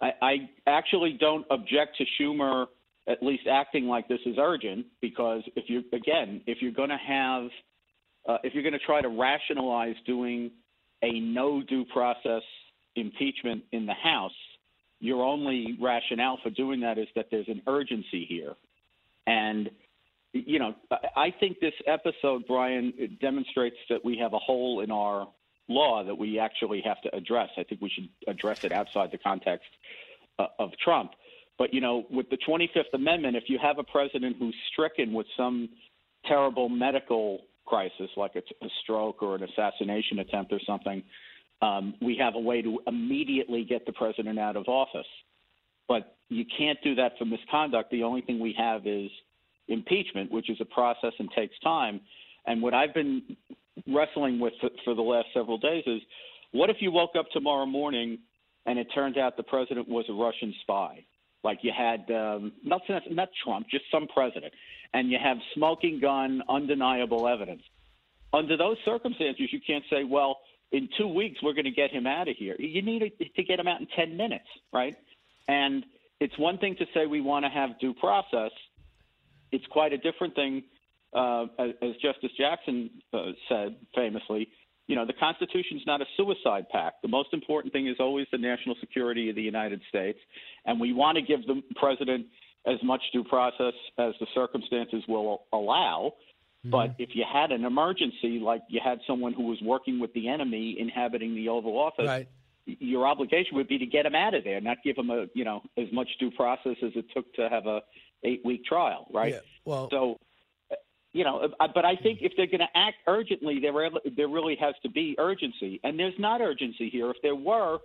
[0.00, 0.36] I, I
[0.68, 2.66] actually don't object to Schumer
[3.08, 6.96] at least acting like this is urgent because if you again, if you're going to
[6.96, 7.48] have
[8.26, 10.50] uh, if you're going to try to rationalize doing
[11.02, 12.42] a no due process
[12.96, 14.32] impeachment in the House,
[15.00, 18.54] your only rationale for doing that is that there's an urgency here.
[19.26, 19.70] And,
[20.32, 20.74] you know,
[21.16, 25.28] I think this episode, Brian, demonstrates that we have a hole in our
[25.68, 27.50] law that we actually have to address.
[27.56, 29.68] I think we should address it outside the context
[30.38, 31.12] uh, of Trump.
[31.58, 35.26] But, you know, with the 25th Amendment, if you have a president who's stricken with
[35.36, 35.68] some
[36.26, 41.02] terrible medical crisis, like a, a stroke or an assassination attempt or something,
[41.62, 45.06] um, we have a way to immediately get the president out of office.
[45.88, 47.90] But you can't do that for misconduct.
[47.90, 49.10] The only thing we have is
[49.68, 52.00] impeachment, which is a process and takes time.
[52.46, 53.22] And what I've been
[53.86, 56.00] wrestling with for, for the last several days is
[56.52, 58.18] what if you woke up tomorrow morning
[58.66, 61.04] and it turned out the president was a Russian spy?
[61.42, 64.52] Like you had um, not not Trump, just some president,
[64.94, 67.62] and you have smoking gun, undeniable evidence.
[68.32, 70.40] Under those circumstances, you can't say, "Well,
[70.72, 73.60] in two weeks we're going to get him out of here." You need to get
[73.60, 74.96] him out in ten minutes, right?
[75.48, 75.84] And
[76.20, 78.52] it's one thing to say we want to have due process.
[79.52, 80.62] It's quite a different thing,
[81.12, 84.48] uh, as, Justice Jackson uh, said famously.
[84.86, 87.02] You know, the Constitution's not a suicide pact.
[87.02, 90.18] The most important thing is always the national security of the United States,
[90.66, 92.26] and we want to give the president
[92.66, 96.14] as much due process as the circumstances will allow.
[96.66, 100.28] But if you had an emergency, like you had someone who was working with the
[100.30, 102.26] enemy inhabiting the Oval Office, Right.
[102.64, 105.44] your obligation would be to get him out of there, not give him a you
[105.44, 107.82] know as much due process as it took to have a
[108.22, 109.34] eight week trial, right?
[109.34, 110.18] Yeah, well- so
[111.12, 113.72] you know, uh, but I think if they're going to act urgently, there
[114.16, 117.10] there really has to be urgency, and there's not urgency here.
[117.10, 117.80] If there were,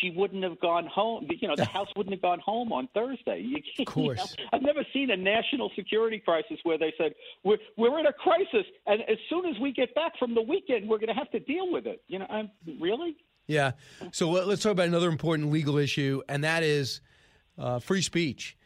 [0.00, 1.28] she wouldn't have gone home.
[1.40, 3.40] You know, the House wouldn't have gone home on Thursday.
[3.40, 4.36] You, of course.
[4.52, 8.66] I've never seen a national security crisis where they said we're we're in a crisis,
[8.86, 11.40] and as soon as we get back from the weekend, we're going to have to
[11.40, 12.02] deal with it.
[12.08, 13.16] You know, I'm, really.
[13.46, 13.72] Yeah.
[14.12, 17.00] So let- let's talk about another important legal issue, and that is
[17.58, 18.56] uh, free speech.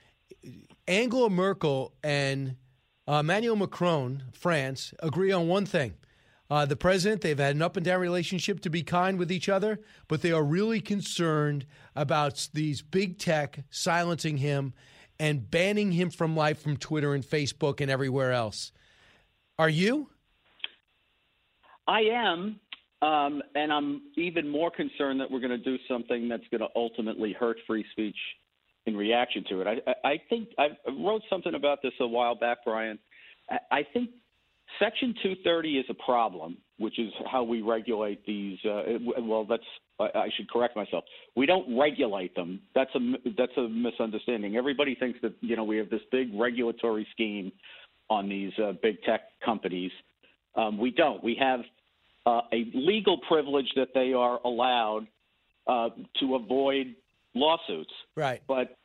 [0.89, 2.57] Angela Merkel and
[3.07, 5.95] uh, Emmanuel Macron, France, agree on one thing.
[6.53, 9.49] Uh, the president, they've had an up and down relationship to be kind with each
[9.49, 11.65] other, but they are really concerned
[11.97, 14.75] about these big tech silencing him
[15.19, 18.71] and banning him from life from Twitter and Facebook and everywhere else.
[19.59, 20.11] Are you?
[21.88, 22.61] I am,
[23.01, 26.69] um, and I'm even more concerned that we're going to do something that's going to
[26.77, 28.19] ultimately hurt free speech
[28.85, 29.83] in reaction to it.
[29.87, 30.69] I, I, think I
[31.03, 32.99] wrote something about this a while back, Brian.
[33.71, 34.11] I think
[34.79, 38.59] Section 230 is a problem, which is how we regulate these.
[38.65, 38.83] Uh,
[39.21, 39.63] well, that's
[40.01, 41.05] I should correct myself.
[41.37, 42.61] We don't regulate them.
[42.75, 43.01] That's a
[43.37, 44.57] that's a misunderstanding.
[44.57, 47.53] Everybody thinks that you know we have this big regulatory scheme
[48.11, 49.93] on these uh, big tech companies.
[50.55, 51.23] Um, we don't.
[51.23, 51.61] We have
[52.27, 55.07] uh, a legal privilege that they are allowed
[55.67, 56.95] uh, to avoid
[57.35, 57.93] lawsuits.
[58.17, 58.43] Right.
[58.47, 58.77] But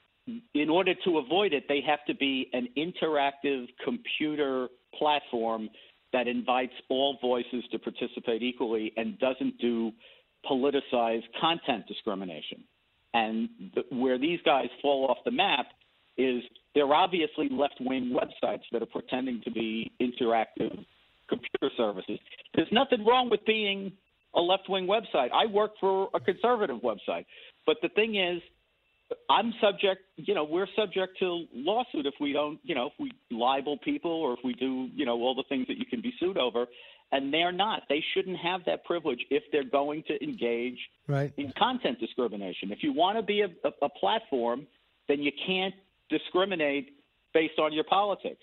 [0.53, 5.69] in order to avoid it, they have to be an interactive computer platform
[6.13, 9.91] that invites all voices to participate equally and doesn't do
[10.49, 12.63] politicized content discrimination.
[13.13, 15.67] And the, where these guys fall off the map
[16.17, 16.41] is
[16.73, 20.85] they're obviously left wing websites that are pretending to be interactive
[21.27, 22.19] computer services.
[22.55, 23.91] There's nothing wrong with being
[24.35, 25.29] a left wing website.
[25.33, 27.25] I work for a conservative website.
[27.65, 28.41] But the thing is,
[29.29, 33.11] I'm subject, you know, we're subject to lawsuit if we don't, you know, if we
[33.31, 36.13] libel people or if we do, you know, all the things that you can be
[36.19, 36.65] sued over.
[37.13, 37.83] And they're not.
[37.87, 41.31] They shouldn't have that privilege if they're going to engage Right.
[41.37, 42.69] in content discrimination.
[42.71, 44.67] If you want to be a, a, a platform,
[45.07, 45.73] then you can't
[46.09, 46.97] discriminate
[47.33, 48.41] based on your politics.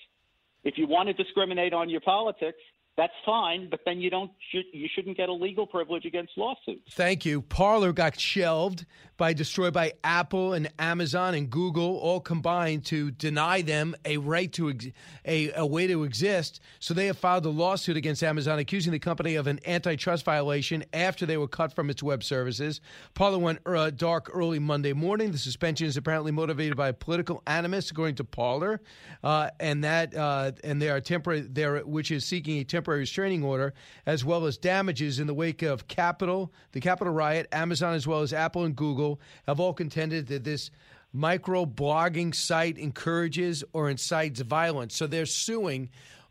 [0.65, 2.59] If you want to discriminate on your politics,
[2.97, 6.95] that's fine, but then you don't you shouldn't get a legal privilege against lawsuits.
[6.95, 7.43] Thank you.
[7.43, 13.63] Parler got shelved by destroyed by Apple and Amazon and Google all combined to deny
[13.63, 14.87] them a right to ex-
[15.25, 16.61] a, a way to exist.
[16.81, 20.85] So they have filed a lawsuit against Amazon accusing the company of an antitrust violation
[20.93, 22.81] after they were cut from its web services.
[23.15, 25.33] Parler went uh, dark early Monday morning.
[25.33, 28.81] The suspension is apparently motivated by political animus, according to Parler,
[29.23, 33.43] uh, and that uh, and they are temporary there, which is seeking a temporary restraining
[33.43, 33.75] order
[34.07, 37.49] as well as damages in the wake of Capitol, the Capitol riot.
[37.53, 40.71] Amazon as well as Apple and Google have all contended that this
[41.13, 44.97] micro blogging site encourages or incites violence.
[44.97, 45.91] So they're suing.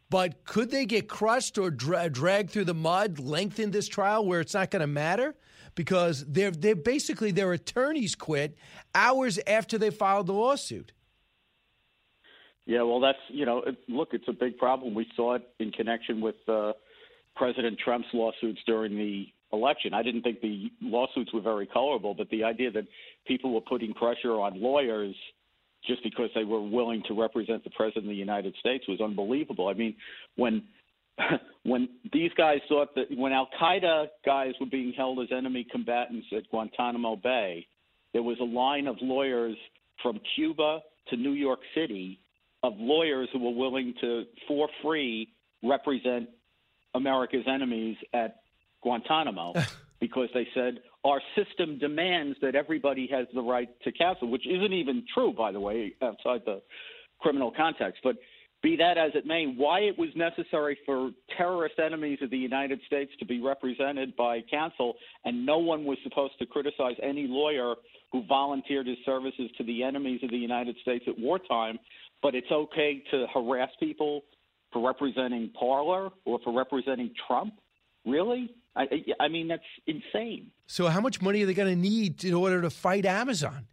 [0.09, 4.41] But could they get crushed or dra- dragged through the mud, lengthen this trial where
[4.41, 5.33] it's not going to matter?
[5.73, 8.55] Because they're, they're basically their attorneys quit
[8.93, 10.91] hours after they filed the lawsuit.
[12.65, 14.93] Yeah, well, that's you know, look, it's a big problem.
[14.93, 16.73] We saw it in connection with uh,
[17.35, 19.93] President Trump's lawsuits during the election.
[19.93, 22.85] I didn't think the lawsuits were very colorable, but the idea that
[23.27, 25.15] people were putting pressure on lawyers
[25.85, 29.67] just because they were willing to represent the president of the United States was unbelievable.
[29.67, 29.95] I mean,
[30.35, 30.63] when
[31.63, 36.27] when these guys thought that when Al Qaeda guys were being held as enemy combatants
[36.35, 37.67] at Guantanamo Bay,
[38.13, 39.55] there was a line of lawyers
[40.01, 42.19] from Cuba to New York City
[42.63, 45.29] of lawyers who were willing to, for free,
[45.61, 46.29] represent
[46.95, 48.41] America's enemies at
[48.81, 49.53] Guantanamo
[49.99, 54.73] because they said our system demands that everybody has the right to counsel, which isn't
[54.73, 56.61] even true, by the way, outside the
[57.19, 57.99] criminal context.
[58.03, 58.15] But
[58.61, 62.79] be that as it may, why it was necessary for terrorist enemies of the United
[62.87, 64.93] States to be represented by counsel,
[65.25, 67.75] and no one was supposed to criticize any lawyer
[68.13, 71.77] who volunteered his services to the enemies of the United States at wartime,
[72.23, 74.21] but it's okay to harass people
[74.71, 77.53] for representing Parler or for representing Trump?
[78.05, 78.49] Really?
[78.75, 78.85] I,
[79.19, 80.49] I mean, that's insane.
[80.65, 83.67] So, how much money are they going to need in order to fight Amazon?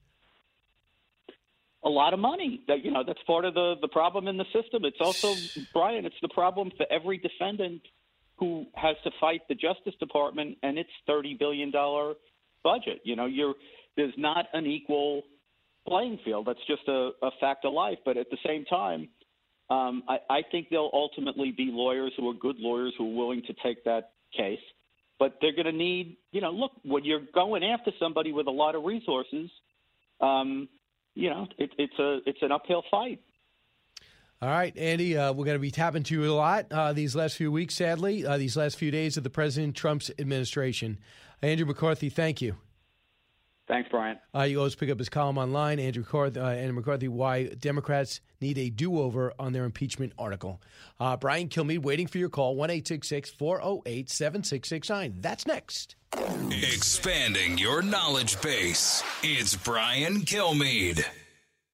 [1.84, 2.62] a lot of money.
[2.68, 4.84] That you know, that's part of the the problem in the system.
[4.84, 5.34] It's also
[5.72, 6.04] Brian.
[6.04, 7.82] It's the problem for every defendant
[8.36, 12.14] who has to fight the Justice Department and its thirty billion dollar
[12.62, 13.00] budget.
[13.04, 13.54] You know, you're
[13.96, 15.22] there's not an equal
[15.86, 16.46] playing field.
[16.46, 17.98] That's just a, a fact of life.
[18.04, 19.08] But at the same time,
[19.70, 23.42] um, I, I think there'll ultimately be lawyers who are good lawyers who are willing
[23.46, 24.60] to take that case.
[25.18, 28.50] But they're going to need, you know, look, when you're going after somebody with a
[28.50, 29.50] lot of resources,
[30.20, 30.68] um,
[31.14, 33.20] you know, it, it's a it's an uphill fight.
[34.42, 37.14] All right, Andy, uh, we're going to be tapping to you a lot uh, these
[37.14, 40.98] last few weeks, sadly, uh, these last few days of the President Trump's administration.
[41.42, 42.56] Andrew McCarthy, thank you.
[43.70, 44.18] Thanks, Brian.
[44.34, 48.20] Uh, you always pick up his column online, Andrew McCarthy, uh, Andrew McCarthy, why Democrats
[48.40, 50.60] need a do-over on their impeachment article.
[50.98, 55.22] Uh, Brian Kilmeade waiting for your call, 1-866-408-7669.
[55.22, 55.94] That's next.
[56.50, 59.04] Expanding your knowledge base.
[59.22, 61.04] It's Brian Kilmeade.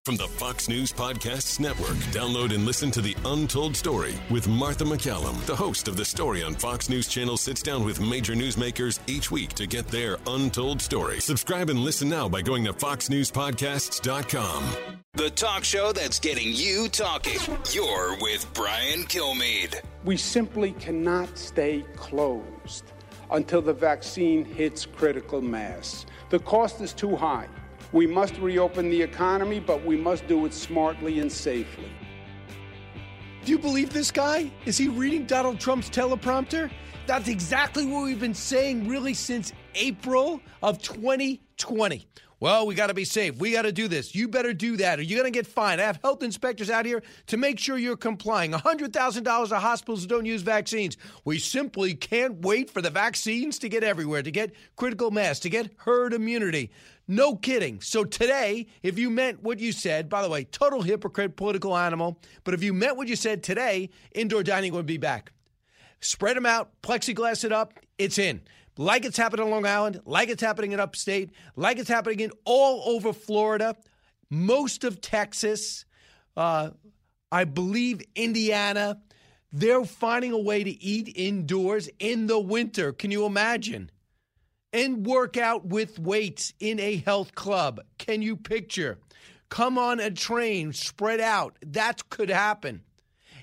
[0.07, 4.85] From the Fox News Podcasts Network, download and listen to The Untold Story with Martha
[4.85, 5.45] MacCallum.
[5.47, 9.33] The host of The Story on Fox News Channel sits down with major newsmakers each
[9.33, 11.19] week to get their untold story.
[11.19, 14.77] Subscribe and listen now by going to foxnewspodcasts.com.
[15.15, 17.41] The talk show that's getting you talking.
[17.73, 19.81] You're with Brian Kilmeade.
[20.05, 22.85] We simply cannot stay closed
[23.33, 26.07] until the vaccine hits critical mass.
[26.31, 27.49] The cost is too high.
[27.97, 31.91] We must reopen the economy, but we must do it smartly and safely.
[33.43, 34.53] Do you believe this guy?
[34.67, 36.71] Is he reading Donald Trump's teleprompter?
[37.07, 42.07] That's exactly what we've been saying really since April of 2020.
[42.39, 43.39] Well, we got to be safe.
[43.39, 44.15] We got to do this.
[44.15, 45.81] You better do that, or you're going to get fined.
[45.81, 48.53] I have health inspectors out here to make sure you're complying.
[48.53, 50.99] $100,000 of hospitals that don't use vaccines.
[51.25, 55.49] We simply can't wait for the vaccines to get everywhere, to get critical mass, to
[55.49, 56.71] get herd immunity.
[57.09, 57.81] No kidding.
[57.81, 62.21] So today, if you meant what you said, by the way, total hypocrite, political animal,
[62.43, 65.33] but if you meant what you said today, indoor dining would be back.
[66.01, 68.41] Spread them out, plexiglass it up, it's in
[68.77, 72.33] like it's happening on Long Island, like it's happening in upstate, like it's happening in
[72.45, 73.77] all over Florida,
[74.31, 75.85] most of Texas,
[76.37, 76.71] uh,
[77.33, 79.01] I believe Indiana.
[79.53, 82.93] They're finding a way to eat indoors in the winter.
[82.93, 83.91] Can you imagine?
[84.77, 87.81] And work out with weights in a health club.
[87.97, 88.99] Can you picture?
[89.49, 91.57] Come on a train, spread out.
[91.65, 92.83] That could happen.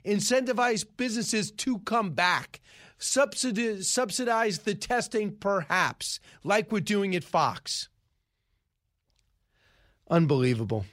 [0.06, 2.62] Incentivize businesses to come back
[3.04, 7.90] subsidize, subsidize the testing, perhaps, like we're doing at Fox.
[10.10, 10.86] Unbelievable.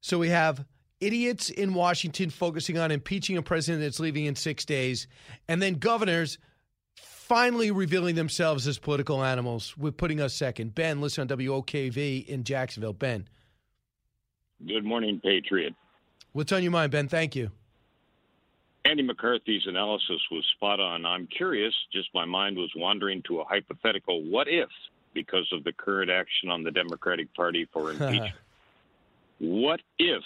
[0.00, 0.64] So we have
[1.00, 5.06] idiots in Washington focusing on impeaching a president that's leaving in six days,
[5.48, 6.38] and then governors
[7.30, 10.74] finally revealing themselves as political animals with putting us second.
[10.74, 12.92] Ben, listen on WOKV in Jacksonville.
[12.92, 13.28] Ben.
[14.66, 15.72] Good morning, Patriot.
[16.32, 17.06] What's on your mind, Ben?
[17.06, 17.52] Thank you.
[18.84, 21.06] Andy McCarthy's analysis was spot on.
[21.06, 24.68] I'm curious, just my mind was wandering to a hypothetical what if
[25.14, 28.34] because of the current action on the Democratic Party for impeachment.
[29.38, 30.24] what if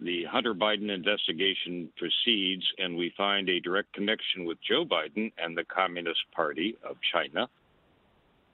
[0.00, 5.56] the Hunter Biden investigation proceeds and we find a direct connection with Joe Biden and
[5.56, 7.48] the Communist Party of China?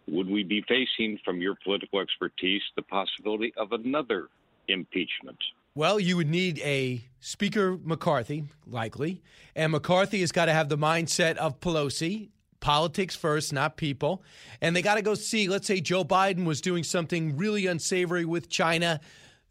[0.08, 4.28] Would we be facing, from your political expertise, the possibility of another
[4.68, 5.38] impeachment?
[5.74, 9.22] Well, you would need a Speaker McCarthy, likely.
[9.54, 12.30] And McCarthy has got to have the mindset of Pelosi
[12.60, 14.22] politics first, not people.
[14.60, 18.24] And they got to go see, let's say Joe Biden was doing something really unsavory
[18.24, 19.00] with China,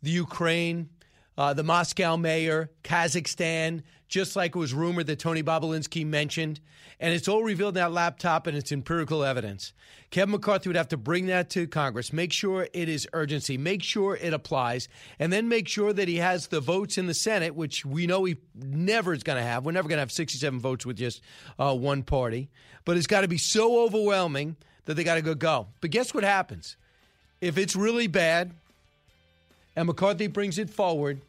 [0.01, 0.89] the Ukraine,
[1.38, 6.59] uh, the Moscow mayor, Kazakhstan, just like it was rumored that Tony Bobulinski mentioned.
[6.99, 9.73] And it's all revealed in that laptop and it's empirical evidence.
[10.11, 13.83] Kevin McCarthy would have to bring that to Congress, make sure it is urgency, make
[13.83, 14.88] sure it applies,
[15.19, 18.23] and then make sure that he has the votes in the Senate, which we know
[18.23, 19.65] he never is going to have.
[19.65, 21.21] We're never going to have 67 votes with just
[21.59, 22.49] uh, one party.
[22.86, 24.55] But it's got to be so overwhelming
[24.86, 25.67] that they got to go go.
[25.81, 26.77] But guess what happens?
[27.41, 28.53] If it's really bad
[29.76, 31.21] and McCarthy brings it forward,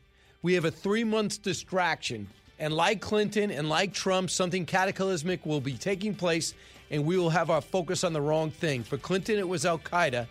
[0.42, 2.28] we have a three months distraction
[2.58, 6.54] and like Clinton and like Trump, something cataclysmic will be taking place,
[6.90, 8.82] and we will have our focus on the wrong thing.
[8.82, 10.26] For Clinton, it was Al Qaeda.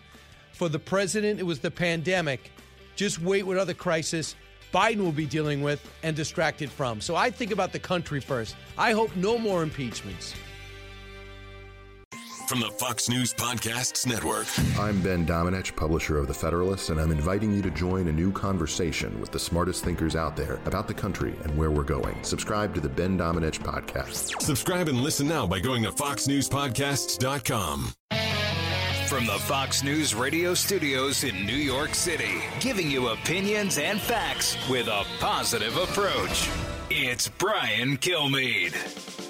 [0.52, 2.50] For the president, it was the pandemic.
[2.96, 4.34] Just wait what other crisis
[4.72, 7.00] Biden will be dealing with and distracted from.
[7.00, 8.56] So I think about the country first.
[8.76, 10.34] I hope no more impeachments.
[12.46, 14.46] From the Fox News Podcasts Network.
[14.78, 18.30] I'm Ben Domenech, publisher of The Federalist, and I'm inviting you to join a new
[18.30, 22.16] conversation with the smartest thinkers out there about the country and where we're going.
[22.22, 24.40] Subscribe to the Ben Domenech Podcast.
[24.40, 27.92] Subscribe and listen now by going to foxnewspodcasts.com.
[29.08, 34.56] From the Fox News radio studios in New York City, giving you opinions and facts
[34.68, 36.48] with a positive approach.
[36.90, 39.25] It's Brian Kilmeade.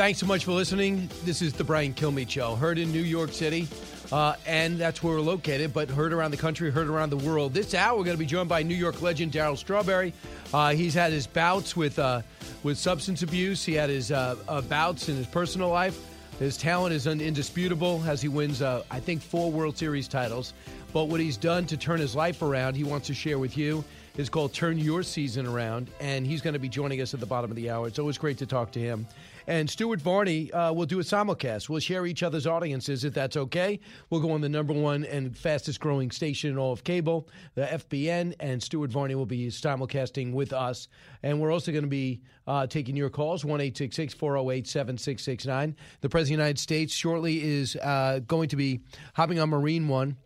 [0.00, 1.10] Thanks so much for listening.
[1.24, 3.68] This is the Brian Kilmeade Show, heard in New York City,
[4.10, 7.52] uh, and that's where we're located, but heard around the country, heard around the world.
[7.52, 10.14] This hour, we're going to be joined by New York legend Darryl Strawberry.
[10.54, 12.22] Uh, he's had his bouts with uh,
[12.62, 13.62] with substance abuse.
[13.62, 16.00] He had his uh, uh, bouts in his personal life.
[16.38, 20.54] His talent is indisputable as he wins, uh, I think, four World Series titles.
[20.94, 23.84] But what he's done to turn his life around, he wants to share with you.
[24.16, 27.26] Is called Turn Your Season Around, and he's going to be joining us at the
[27.26, 27.86] bottom of the hour.
[27.86, 29.06] It's always great to talk to him.
[29.46, 31.68] And Stuart Varney uh, will do a simulcast.
[31.68, 33.80] We'll share each other's audiences if that's okay.
[34.08, 37.62] We'll go on the number one and fastest growing station in all of cable, the
[37.62, 40.88] FBN, and Stuart Varney will be simulcasting with us.
[41.22, 45.76] And we're also going to be uh, taking your calls, 1 408 7669.
[46.00, 48.80] The President of the United States shortly is uh, going to be
[49.14, 50.16] hopping on Marine One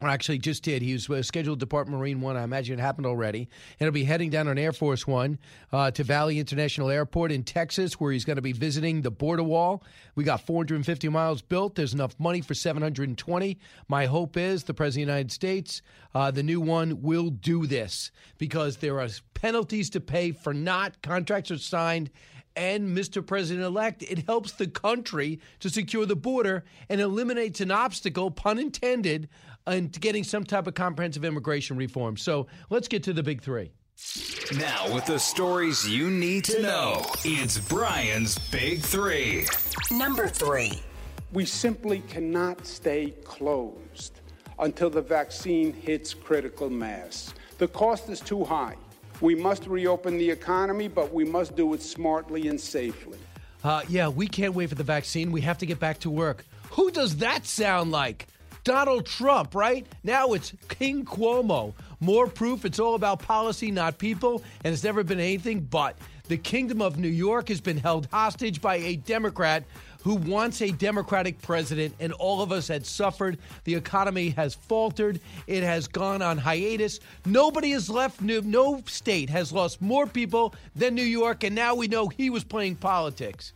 [0.00, 0.80] or actually just did.
[0.80, 2.36] He was uh, scheduled to depart Marine One.
[2.36, 3.40] I imagine it happened already.
[3.78, 5.38] And he'll be heading down on Air Force One
[5.72, 9.42] uh, to Valley International Airport in Texas, where he's going to be visiting the border
[9.42, 9.84] wall.
[10.14, 11.74] We got 450 miles built.
[11.74, 13.58] There's enough money for 720.
[13.88, 15.82] My hope is the President of the United States,
[16.14, 21.02] uh, the new one, will do this because there are penalties to pay for not.
[21.02, 22.10] Contracts are signed
[22.56, 23.24] and Mr.
[23.24, 28.58] President elect, it helps the country to secure the border and eliminates an obstacle, pun
[28.58, 29.28] intended,
[29.66, 32.16] into getting some type of comprehensive immigration reform.
[32.16, 33.70] So let's get to the big three.
[34.56, 39.46] Now, with the stories you need to know, it's Brian's Big Three.
[39.90, 40.82] Number three.
[41.32, 44.20] We simply cannot stay closed
[44.58, 47.32] until the vaccine hits critical mass.
[47.58, 48.76] The cost is too high.
[49.20, 53.18] We must reopen the economy, but we must do it smartly and safely.
[53.62, 55.30] Uh, yeah, we can't wait for the vaccine.
[55.30, 56.46] We have to get back to work.
[56.70, 58.26] Who does that sound like?
[58.64, 59.86] Donald Trump, right?
[60.04, 61.74] Now it's King Cuomo.
[62.00, 65.96] More proof it's all about policy, not people, and it's never been anything but.
[66.28, 69.64] The Kingdom of New York has been held hostage by a Democrat
[70.02, 73.38] who wants a Democratic president, and all of us had suffered.
[73.64, 77.00] The economy has faltered, it has gone on hiatus.
[77.26, 81.88] Nobody has left, no state has lost more people than New York, and now we
[81.88, 83.52] know he was playing politics.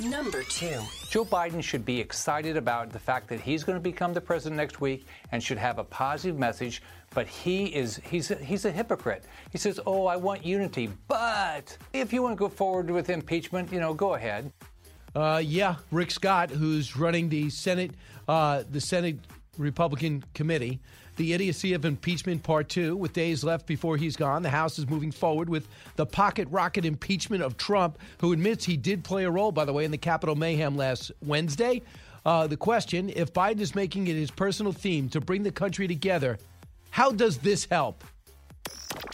[0.00, 0.80] Number two.
[1.10, 4.56] Joe Biden should be excited about the fact that he's going to become the president
[4.56, 6.82] next week and should have a positive message.
[7.14, 9.24] But he is he's a, he's a hypocrite.
[9.50, 13.70] He says, "Oh, I want unity, but if you want to go forward with impeachment,
[13.70, 14.50] you know, go ahead."
[15.14, 17.90] Uh, yeah, Rick Scott, who's running the Senate,
[18.28, 19.18] uh, the Senate
[19.58, 20.80] Republican committee,
[21.22, 22.96] the idiocy of impeachment part two.
[22.96, 26.84] With days left before he's gone, the House is moving forward with the pocket rocket
[26.84, 29.98] impeachment of Trump, who admits he did play a role, by the way, in the
[29.98, 31.82] Capitol mayhem last Wednesday.
[32.26, 35.86] Uh, the question if Biden is making it his personal theme to bring the country
[35.86, 36.38] together,
[36.90, 38.02] how does this help?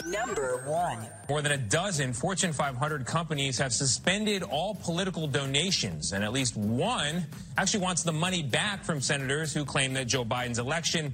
[0.07, 1.07] Number one.
[1.29, 6.57] More than a dozen Fortune 500 companies have suspended all political donations, and at least
[6.57, 7.27] one
[7.59, 11.13] actually wants the money back from senators who claim that Joe Biden's election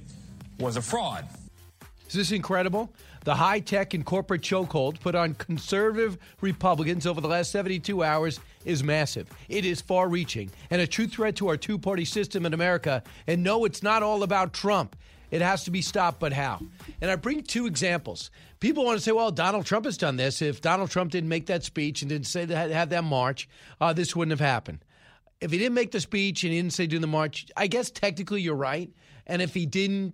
[0.59, 1.27] was a fraud.
[2.07, 2.93] Is this incredible?
[3.23, 8.39] The high tech and corporate chokehold put on conservative Republicans over the last 72 hours
[8.63, 9.27] is massive.
[9.49, 13.01] It is far reaching and a true threat to our two party system in America.
[13.25, 14.95] And no, it's not all about Trump.
[15.31, 16.61] It has to be stopped, but how?
[17.01, 18.29] And I bring two examples.
[18.59, 20.41] People want to say, well, Donald Trump has done this.
[20.41, 23.49] If Donald Trump didn't make that speech and didn't say that, have that march,
[23.81, 24.85] uh, this wouldn't have happened.
[25.41, 27.89] If he didn't make the speech and he didn't say do the march, I guess
[27.89, 28.89] technically you're right.
[29.27, 30.13] And if he didn't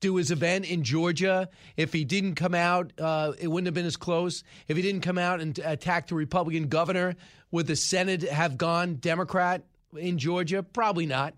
[0.00, 3.86] do his event in Georgia, if he didn't come out, uh, it wouldn't have been
[3.86, 4.42] as close.
[4.68, 7.16] If he didn't come out and attack the Republican governor,
[7.50, 9.64] would the Senate have gone Democrat
[9.96, 10.62] in Georgia?
[10.62, 11.34] Probably not.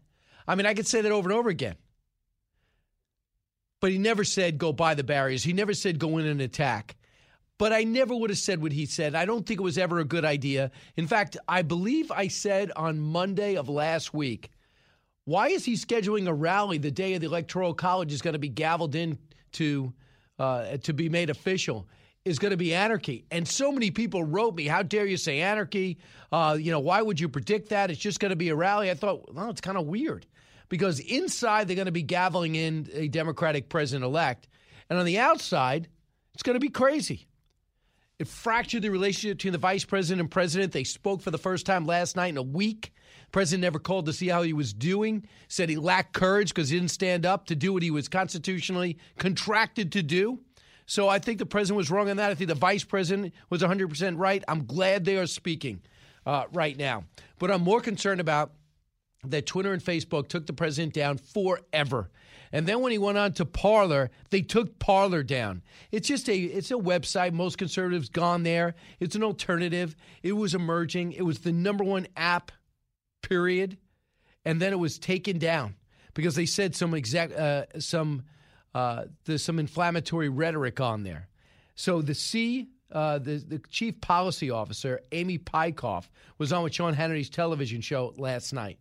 [0.47, 1.77] I mean, I could say that over and over again.
[3.81, 5.45] But he never said go by the barriers.
[5.45, 6.97] He never said go in and attack.
[7.59, 9.15] But I never would have said what he said.
[9.15, 10.71] I don't think it was ever a good idea.
[10.97, 14.51] In fact, I believe I said on Monday of last week
[15.29, 18.39] why is he scheduling a rally the day of the electoral college is going to
[18.39, 19.19] be gavelled in
[19.53, 19.93] to
[20.39, 21.87] uh, to be made official?
[22.25, 25.41] Is going to be anarchy, and so many people wrote me, "How dare you say
[25.41, 25.99] anarchy?
[26.33, 27.91] Uh, you know, why would you predict that?
[27.91, 30.27] It's just going to be a rally." I thought, well, it's kind of weird
[30.69, 34.49] because inside they're going to be gaveling in a Democratic president elect,
[34.89, 35.89] and on the outside,
[36.35, 37.27] it's going to be crazy.
[38.19, 40.73] It fractured the relationship between the vice president and president.
[40.73, 42.93] They spoke for the first time last night in a week.
[43.33, 46.79] President never called to see how he was doing, said he lacked courage because he
[46.79, 50.41] didn't stand up to do what he was constitutionally contracted to do.
[50.87, 52.31] So I think the president was wrong on that.
[52.31, 54.43] I think the vice president was 100% right.
[54.49, 55.83] I'm glad they are speaking.
[56.27, 57.05] uh, right now.
[57.39, 58.53] But I'm more concerned about
[59.25, 62.11] that Twitter and Facebook took the president down forever.
[62.53, 65.63] And then when he went on to Parler, they took Parler down.
[65.91, 67.33] It's just a it's a website.
[67.33, 68.75] Most conservatives gone there.
[69.01, 69.97] It's an alternative.
[70.23, 71.13] It was emerging.
[71.13, 72.53] It was the number one app,
[73.23, 73.79] period.
[74.45, 75.75] And then it was taken down
[76.15, 78.23] because they said some exact uh, some
[78.75, 81.29] uh, there's some inflammatory rhetoric on there.
[81.75, 86.09] So the C uh, the, the chief policy officer, Amy Peikoff,
[86.39, 88.79] was on with Sean Hannity's television show last night.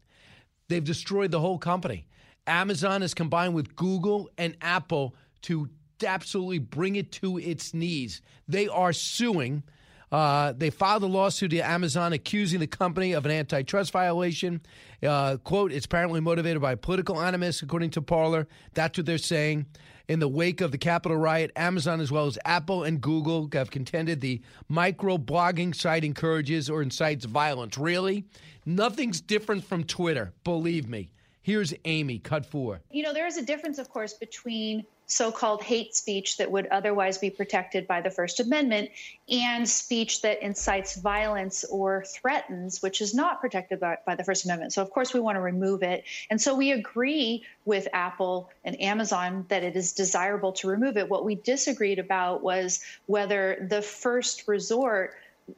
[0.70, 2.08] They've destroyed the whole company.
[2.46, 5.70] Amazon has combined with Google and Apple to
[6.06, 8.22] absolutely bring it to its knees.
[8.48, 9.64] They are suing.
[10.12, 14.62] Uh, they filed a lawsuit to Amazon accusing the company of an antitrust violation.
[15.04, 18.48] Uh, quote, it's apparently motivated by political animus, according to Parler.
[18.74, 19.66] That's what they're saying.
[20.08, 23.70] In the wake of the Capitol riot, Amazon, as well as Apple and Google, have
[23.70, 27.78] contended the micro blogging site encourages or incites violence.
[27.78, 28.24] Really?
[28.66, 31.10] Nothing's different from Twitter, believe me.
[31.42, 32.80] Here's Amy, cut four.
[32.90, 36.68] You know, there is a difference, of course, between so called hate speech that would
[36.68, 38.90] otherwise be protected by the First Amendment
[39.30, 44.44] and speech that incites violence or threatens, which is not protected by, by, the First
[44.44, 44.74] Amendment.
[44.74, 46.04] So, of course, we want to remove it.
[46.30, 51.10] And so we agree with Apple and Amazon that it is desirable to remove it.
[51.10, 55.16] What we disagreed about was whether the first resort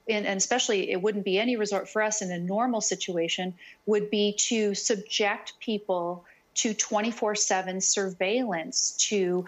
[0.08, 3.56] and, especially it wouldn't be any resort for us in a normal situation,
[3.88, 6.26] would be to subject people
[6.62, 9.46] to 24 7 surveillance, to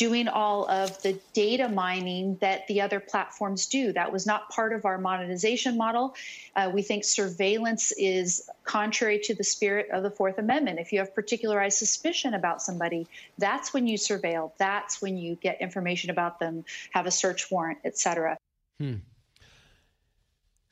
[0.00, 3.92] doing all of the data mining that the other platforms do.
[3.92, 6.14] That was not part of our monetization model.
[6.56, 10.78] Uh, we think surveillance is contrary to the spirit of the Fourth Amendment.
[10.78, 14.52] If you have particularized suspicion about somebody, that's when you surveil.
[14.56, 18.38] That's when you get information about them, have a search warrant, et cetera.
[18.78, 18.94] Hmm.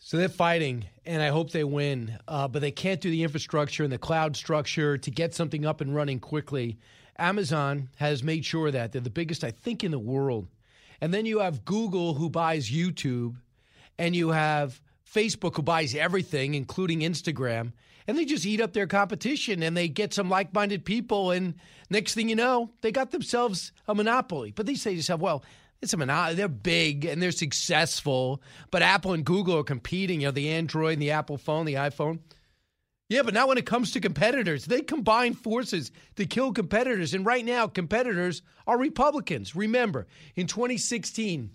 [0.09, 3.85] So they're fighting, and I hope they win, uh, but they can't do the infrastructure
[3.85, 6.79] and the cloud structure to get something up and running quickly.
[7.19, 10.49] Amazon has made sure that they're the biggest, I think, in the world.
[11.03, 13.37] And then you have Google who buys YouTube,
[13.99, 14.81] and you have
[15.15, 17.73] Facebook who buys everything, including Instagram,
[18.07, 21.33] and they just eat up their competition and they get some like minded people.
[21.33, 21.53] And
[21.91, 24.53] next thing you know, they got themselves a monopoly.
[24.53, 25.45] But they say to yourself, well,
[25.81, 26.37] it's a monopoly.
[26.37, 30.21] They're big and they're successful, but Apple and Google are competing.
[30.21, 32.21] You know, the Android and the Apple phone, the iPhone.
[33.09, 34.67] Yeah, but not when it comes to competitors.
[34.67, 37.15] They combine forces to kill competitors.
[37.15, 39.57] And right now, competitors are Republicans.
[39.57, 40.07] Remember,
[40.37, 41.51] in 2016,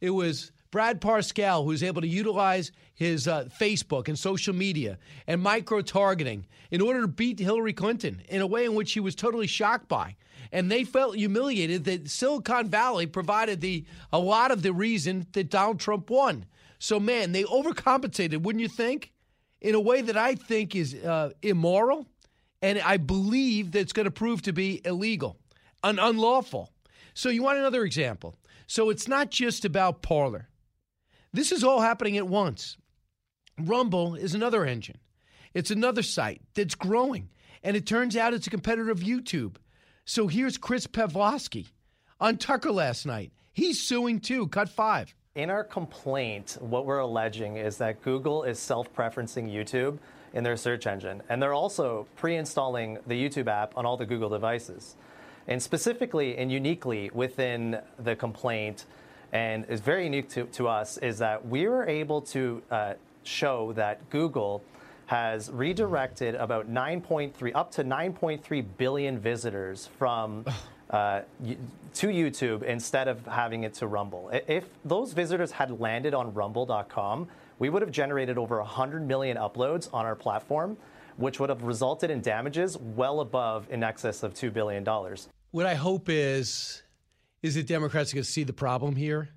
[0.00, 4.98] it was Brad Parscale who was able to utilize his uh, Facebook and social media
[5.28, 8.98] and micro targeting in order to beat Hillary Clinton in a way in which he
[8.98, 10.16] was totally shocked by
[10.50, 15.50] and they felt humiliated that Silicon Valley provided the a lot of the reason that
[15.50, 16.44] Donald Trump won.
[16.78, 19.12] So man, they overcompensated, wouldn't you think?
[19.60, 22.06] In a way that I think is uh, immoral,
[22.60, 25.38] and I believe that it's going to prove to be illegal,
[25.84, 26.70] and unlawful.
[27.14, 28.34] So you want another example?
[28.66, 30.48] So it's not just about Parler.
[31.34, 32.76] This is all happening at once.
[33.58, 34.98] Rumble is another engine.
[35.54, 37.30] It's another site that's growing.
[37.62, 39.56] And it turns out it's a competitor of YouTube.
[40.04, 41.68] So here's Chris Pavlovski
[42.20, 43.32] on Tucker last night.
[43.52, 44.48] He's suing too.
[44.48, 45.14] Cut five.
[45.34, 49.98] In our complaint, what we're alleging is that Google is self preferencing YouTube
[50.34, 54.04] in their search engine, and they're also pre installing the YouTube app on all the
[54.04, 54.96] Google devices.
[55.48, 58.84] And specifically and uniquely within the complaint,
[59.32, 63.72] and is very unique to, to us, is that we were able to uh, show
[63.74, 64.62] that Google
[65.06, 70.44] has redirected about 9.3 up to 9.3 billion visitors from
[70.90, 71.22] uh,
[71.94, 74.30] to YouTube instead of having it to Rumble.
[74.46, 77.28] If those visitors had landed on rumble.com,
[77.58, 80.76] we would have generated over 100 million uploads on our platform,
[81.16, 84.84] which would have resulted in damages well above in excess of $2 billion.
[85.50, 86.81] What I hope is
[87.42, 89.28] is that Democrats are going to see the problem here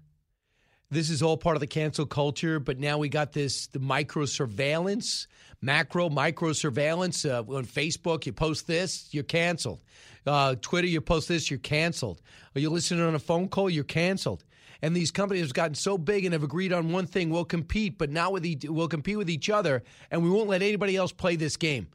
[0.91, 4.25] this is all part of the cancel culture, but now we got this the micro
[4.25, 5.27] surveillance,
[5.61, 7.25] macro, micro surveillance.
[7.25, 9.81] Uh, on Facebook, you post this, you're canceled.
[10.25, 12.21] Uh, Twitter, you post this, you're canceled.
[12.55, 14.43] Or you listen on a phone call, you're canceled.
[14.81, 17.97] And these companies have gotten so big and have agreed on one thing: we'll compete,
[17.97, 21.11] but not with each, we'll compete with each other, and we won't let anybody else
[21.11, 21.87] play this game.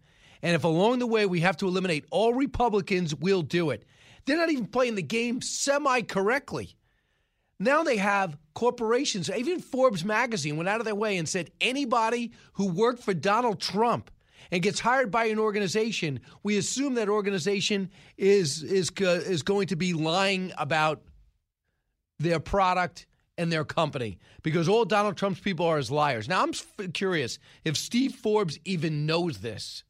[0.43, 3.85] And if along the way we have to eliminate all Republicans, we'll do it.
[4.31, 6.77] They're not even playing the game semi correctly.
[7.59, 12.31] Now they have corporations, even Forbes magazine went out of their way and said anybody
[12.53, 14.09] who worked for Donald Trump
[14.53, 19.75] and gets hired by an organization, we assume that organization is is is going to
[19.75, 21.03] be lying about
[22.21, 26.29] their product and their company because all Donald Trump's people are his liars.
[26.29, 26.53] Now, I'm
[26.93, 29.83] curious if Steve Forbes even knows this.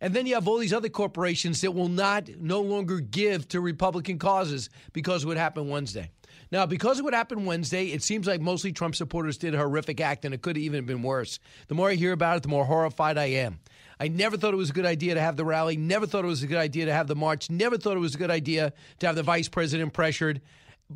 [0.00, 3.60] And then you have all these other corporations that will not no longer give to
[3.60, 6.10] Republican causes because of what happened Wednesday.
[6.52, 10.00] Now, because of what happened Wednesday, it seems like mostly Trump supporters did a horrific
[10.00, 11.38] act, and it could have even been worse.
[11.68, 13.58] The more I hear about it, the more horrified I am.
[13.98, 16.28] I never thought it was a good idea to have the rally, never thought it
[16.28, 18.74] was a good idea to have the march, never thought it was a good idea
[18.98, 20.42] to have the vice president pressured,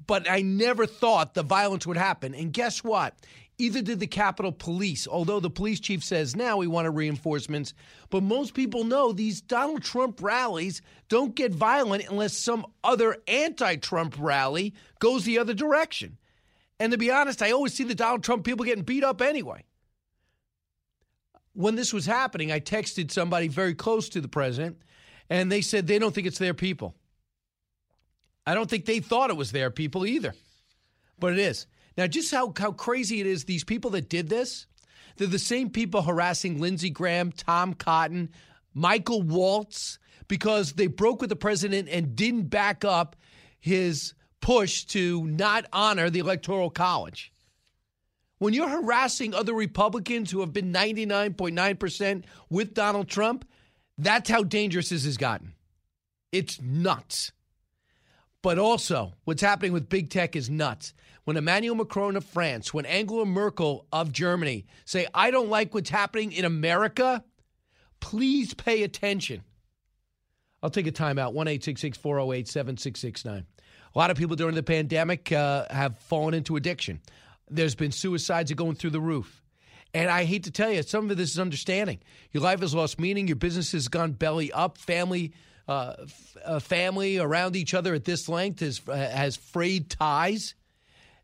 [0.07, 2.35] but I never thought the violence would happen.
[2.35, 3.15] And guess what?
[3.61, 7.75] Either did the Capitol Police, although the police chief says now we want reinforcements.
[8.09, 10.81] But most people know these Donald Trump rallies
[11.11, 16.17] don't get violent unless some other anti Trump rally goes the other direction.
[16.79, 19.65] And to be honest, I always see the Donald Trump people getting beat up anyway.
[21.53, 24.79] When this was happening, I texted somebody very close to the president,
[25.29, 26.95] and they said they don't think it's their people.
[28.47, 30.35] I don't think they thought it was their people either,
[31.19, 31.67] but it is.
[31.97, 34.67] Now, just how, how crazy it is, these people that did this,
[35.17, 38.31] they're the same people harassing Lindsey Graham, Tom Cotton,
[38.75, 43.17] Michael Waltz, because they broke with the president and didn't back up
[43.59, 47.33] his push to not honor the Electoral College.
[48.39, 53.47] When you're harassing other Republicans who have been 99.9% with Donald Trump,
[53.99, 55.53] that's how dangerous this has gotten.
[56.33, 57.33] It's nuts.
[58.41, 60.95] But also, what's happening with big tech is nuts.
[61.25, 65.91] When Emmanuel Macron of France, when Angela Merkel of Germany say, I don't like what's
[65.91, 67.23] happening in America,
[68.01, 69.43] please pay attention.
[70.63, 71.47] I'll take a timeout 1
[71.95, 73.47] 408 7669.
[73.93, 77.01] A lot of people during the pandemic uh, have fallen into addiction.
[77.51, 79.43] There's been suicides going through the roof.
[79.93, 81.99] And I hate to tell you, some of this is understanding.
[82.31, 83.27] Your life has lost meaning.
[83.27, 84.79] Your business has gone belly up.
[84.79, 85.33] Family,
[85.67, 85.95] uh,
[86.45, 90.55] uh, family around each other at this length has uh, has frayed ties,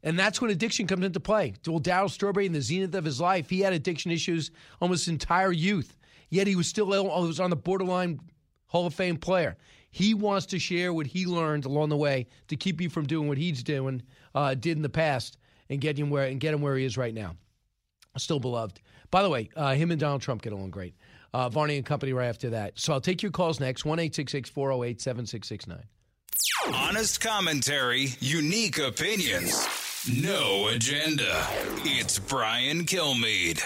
[0.07, 1.55] and that's when addiction comes into play.
[1.67, 5.51] Well, Darryl Strawberry in the zenith of his life, he had addiction issues almost entire
[5.51, 5.97] youth.
[6.31, 8.21] Yet he was still he was on the borderline
[8.69, 9.57] Hall of Fame player.
[9.91, 13.27] He wants to share what he learned along the way to keep you from doing
[13.27, 14.03] what he's doing,
[14.35, 15.39] uh, did in the past,
[15.69, 17.35] and get him where and get him where he is right now.
[18.17, 18.81] Still beloved.
[19.11, 20.95] By the way, uh, him and Donald Trump get along great.
[21.35, 22.79] Uh, Varney and Company right after that.
[22.79, 25.83] So I'll take your calls next 1 408 7669.
[26.73, 29.55] Honest commentary, unique opinions,
[30.09, 31.47] no agenda.
[31.85, 33.63] It's Brian Kilmeade.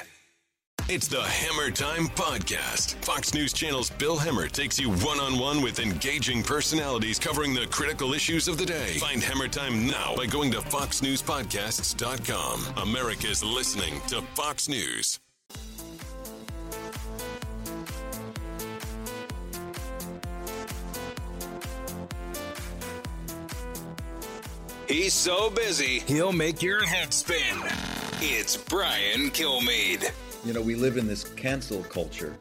[0.88, 2.94] It's the Hemmer Time Podcast.
[3.04, 7.66] Fox News Channel's Bill Hemmer takes you one on one with engaging personalities covering the
[7.66, 8.94] critical issues of the day.
[8.98, 12.88] Find Hemmer Time now by going to FoxNewsPodcasts.com.
[12.88, 15.20] America's listening to Fox News.
[24.90, 27.62] He's so busy, he'll make your head spin.
[28.20, 30.10] It's Brian Kilmeade.
[30.44, 32.36] You know, we live in this cancel culture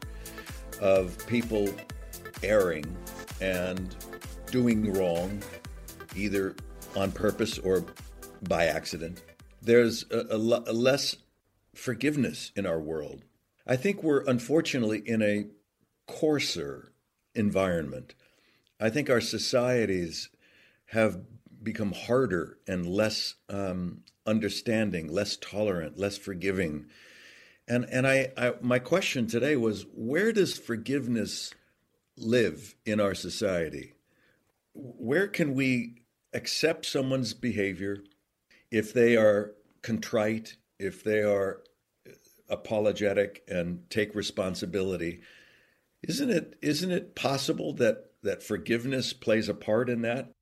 [0.80, 1.72] of people
[2.42, 2.84] erring
[3.40, 3.94] and
[4.50, 5.40] doing wrong,
[6.16, 6.56] either
[6.96, 7.84] on purpose or
[8.48, 9.22] by accident.
[9.62, 11.14] There's a, a, a less
[11.76, 13.22] forgiveness in our world.
[13.64, 15.46] I think we're unfortunately in a
[16.08, 16.90] coarser
[17.32, 18.16] environment.
[18.80, 20.30] I think our societies
[20.86, 21.20] have
[21.62, 26.86] become harder and less um, understanding, less tolerant, less forgiving.
[27.68, 31.54] And and I, I my question today was where does forgiveness
[32.16, 33.94] live in our society?
[34.74, 36.02] Where can we
[36.32, 38.04] accept someone's behavior
[38.70, 39.52] if they are
[39.82, 41.62] contrite, if they are
[42.48, 45.20] apologetic and take responsibility?
[46.02, 50.32] Isn't it isn't it possible that that forgiveness plays a part in that?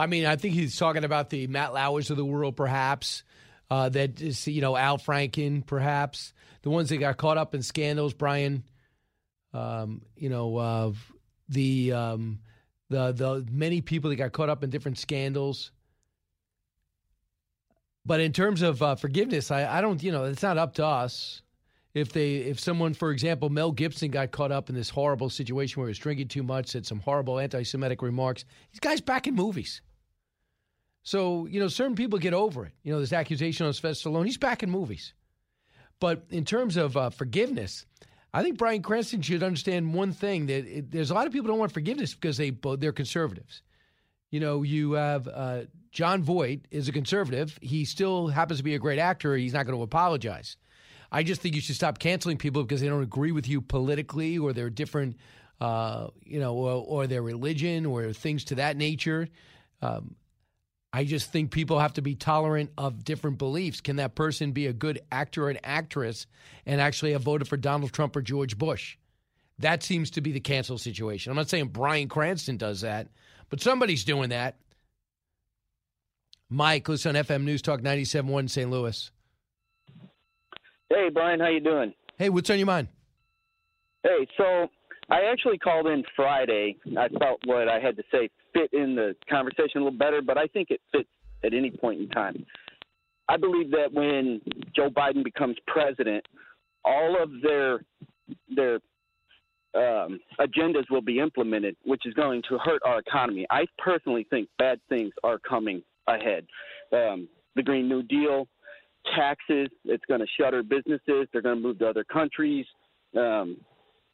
[0.00, 3.22] I mean, I think he's talking about the Matt Lauers of the world, perhaps.
[3.70, 6.32] Uh, that is, you know, Al Franken, perhaps
[6.62, 8.14] the ones that got caught up in scandals.
[8.14, 8.64] Brian,
[9.54, 10.92] um, you know, uh,
[11.48, 12.40] the um,
[12.88, 15.70] the the many people that got caught up in different scandals.
[18.04, 20.86] But in terms of uh, forgiveness, I, I don't, you know, it's not up to
[20.86, 21.42] us.
[21.92, 25.80] If they, if someone, for example, Mel Gibson got caught up in this horrible situation
[25.80, 29.34] where he was drinking too much, said some horrible anti-Semitic remarks, these guys back in
[29.34, 29.82] movies.
[31.02, 32.72] So you know, certain people get over it.
[32.82, 35.14] You know, this accusation on Sylvester Stallone, he's back in movies.
[35.98, 37.84] But in terms of uh, forgiveness,
[38.32, 41.48] I think Bryan Cranston should understand one thing: that it, there's a lot of people
[41.48, 43.62] don't want forgiveness because they they're conservatives.
[44.30, 47.58] You know, you have uh, Jon Voight is a conservative.
[47.60, 49.36] He still happens to be a great actor.
[49.36, 50.56] He's not going to apologize.
[51.12, 54.38] I just think you should stop canceling people because they don't agree with you politically
[54.38, 55.16] or they're different,
[55.60, 59.28] uh, you know, or, or, their religion or things to that nature.
[59.82, 60.14] Um,
[60.92, 63.80] I just think people have to be tolerant of different beliefs.
[63.80, 66.26] Can that person be a good actor and actress
[66.66, 68.96] and actually have voted for Donald Trump or George Bush?
[69.60, 71.30] That seems to be the cancel situation.
[71.30, 73.08] I'm not saying Bryan Cranston does that,
[73.50, 74.56] but somebody's doing that.
[76.48, 78.68] Mike, listen on FM News Talk 97.1 St.
[78.68, 79.10] Louis.
[80.88, 81.94] Hey, Brian, how you doing?
[82.18, 82.88] Hey, what's on your mind?
[84.02, 84.66] Hey, so
[85.08, 86.78] I actually called in Friday.
[86.98, 90.38] I felt what I had to say fit in the conversation a little better, but
[90.38, 91.08] I think it fits
[91.44, 92.44] at any point in time.
[93.28, 94.40] I believe that when
[94.74, 96.24] Joe Biden becomes president,
[96.84, 97.80] all of their
[98.54, 98.80] their
[99.74, 103.46] um, agendas will be implemented, which is going to hurt our economy.
[103.50, 106.46] I personally think bad things are coming ahead.
[106.92, 108.48] Um, the Green New Deal,
[109.16, 111.28] taxes, it's going to shutter businesses.
[111.32, 112.66] They're going to move to other countries.
[113.16, 113.58] Um,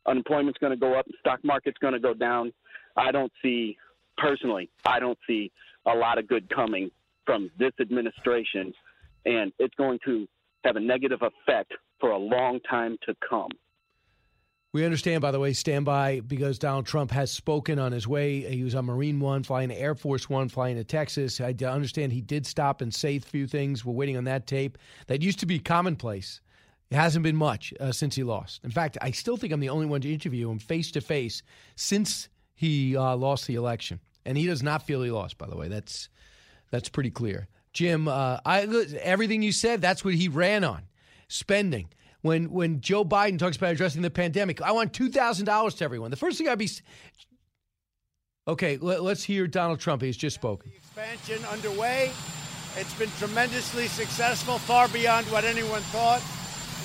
[0.07, 1.07] unemployment's going to go up.
[1.21, 2.53] Stock market's going to go down.
[2.97, 3.77] I don't see,
[4.17, 5.53] personally, I don't see
[5.87, 6.91] a lot of good coming
[7.25, 8.73] from this administration,
[9.25, 10.27] and it's going to
[10.65, 13.51] have a negative effect for a long time to come.
[14.73, 18.43] We understand, by the way, stand by because Donald Trump has spoken on his way.
[18.43, 21.41] He was on Marine One, flying to Air Force One, flying to Texas.
[21.41, 23.87] I understand he did stop and say a few things.
[23.87, 24.77] We're waiting on that tape.
[25.07, 26.43] That used to be commonplace.
[26.91, 28.61] It hasn't been much uh, since he lost.
[28.65, 31.43] In fact, I still think I'm the only one to interview him face to face
[31.77, 35.39] since he uh, lost the election, and he does not feel he lost.
[35.39, 36.11] By the way, that's
[36.71, 37.49] that's pretty clear.
[37.73, 38.63] Jim, uh, I,
[39.01, 40.83] everything you said, that's what he ran on,
[41.29, 41.89] spending
[42.23, 44.61] when when Joe Biden talks about addressing the pandemic.
[44.61, 46.11] I want two thousand dollars to everyone.
[46.11, 46.69] The first thing I'd be
[48.49, 48.77] okay.
[48.79, 50.03] Let, us hear Donald Trump.
[50.03, 50.73] He's just spoken.
[50.75, 52.11] Expansion underway.
[52.77, 56.23] It's been tremendously successful, far beyond what anyone thought.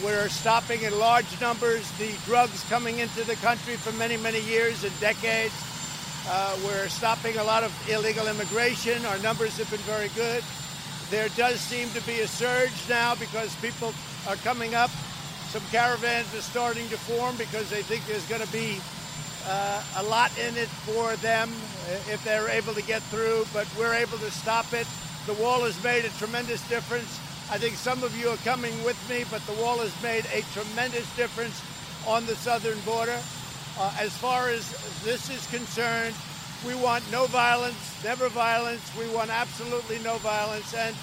[0.03, 4.83] We're stopping in large numbers the drugs coming into the country for many, many years
[4.83, 5.53] and decades.
[6.27, 9.05] Uh, we're stopping a lot of illegal immigration.
[9.05, 10.43] Our numbers have been very good.
[11.09, 13.93] There does seem to be a surge now because people
[14.27, 14.91] are coming up
[15.51, 18.79] some caravans are starting to form because they think there's going to be
[19.45, 21.51] uh, a lot in it for them
[22.07, 24.87] if they're able to get through, but we're able to stop it.
[25.25, 27.19] The wall has made a tremendous difference.
[27.51, 30.41] I think some of you are coming with me, but the wall has made a
[30.53, 31.61] tremendous difference
[32.07, 33.19] on the southern border.
[33.81, 34.61] Uh, as far as
[35.03, 36.13] this is concerned,
[36.67, 38.83] we want no violence, never violence.
[38.95, 40.71] We want absolutely no violence.
[40.75, 40.95] And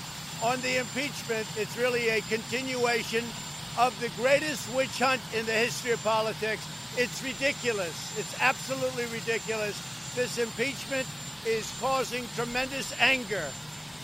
[0.45, 3.25] on the impeachment, it's really a continuation
[3.81, 6.65] of the greatest witch hunt in the history of politics.
[6.97, 8.17] It's ridiculous.
[8.17, 9.75] It's absolutely ridiculous.
[10.15, 11.09] This impeachment
[11.45, 13.51] is causing tremendous anger,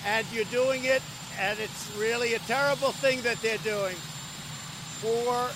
[0.04, 1.02] and you're doing it,
[1.38, 3.94] and it's really a terrible thing that they're doing.
[4.98, 5.48] For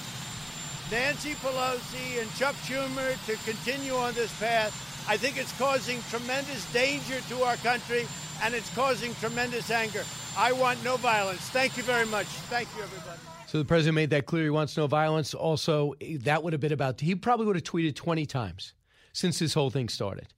[0.91, 4.73] Nancy Pelosi and Chuck Schumer to continue on this path,
[5.07, 8.07] I think it's causing tremendous danger to our country,
[8.43, 10.05] and it's causing tremendous anger.
[10.37, 11.41] I want no violence.
[11.51, 12.27] Thank you very much.
[12.27, 13.19] Thank you, everybody.
[13.49, 14.45] So the president made that clear.
[14.45, 15.35] He wants no violence.
[15.35, 18.73] Also, that would have been about, he probably would have tweeted 20 times
[19.13, 20.29] since this whole thing started.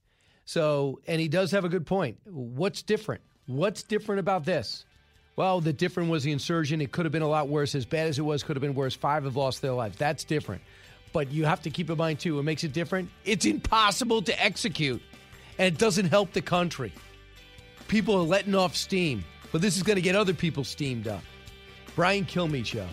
[0.43, 2.17] So, and he does have a good point.
[2.25, 3.21] What's different?
[3.45, 4.85] What's different about this?
[5.41, 6.83] Well, the different was the insurgent.
[6.83, 7.73] It could have been a lot worse.
[7.73, 8.95] As bad as it was, could have been worse.
[8.95, 9.97] Five have lost their lives.
[9.97, 10.61] That's different.
[11.13, 13.09] But you have to keep in mind, too, what makes it different?
[13.25, 15.01] It's impossible to execute,
[15.57, 16.93] and it doesn't help the country.
[17.87, 21.23] People are letting off steam, but this is going to get other people steamed up.
[21.95, 22.85] Brian Kilmeade Show.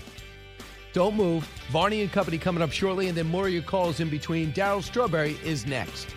[0.95, 1.45] Don't move.
[1.71, 4.55] Varney and Company coming up shortly, and then more of your calls in between.
[4.55, 6.15] Darryl Strawberry is next.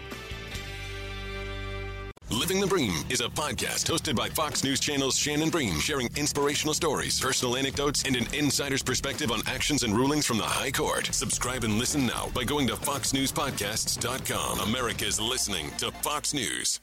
[2.31, 6.73] Living the Bream is a podcast hosted by Fox News Channel's Shannon Bream, sharing inspirational
[6.73, 11.07] stories, personal anecdotes, and an insider's perspective on actions and rulings from the High Court.
[11.11, 14.59] Subscribe and listen now by going to foxnewspodcasts.com.
[14.61, 16.79] America's listening to Fox News.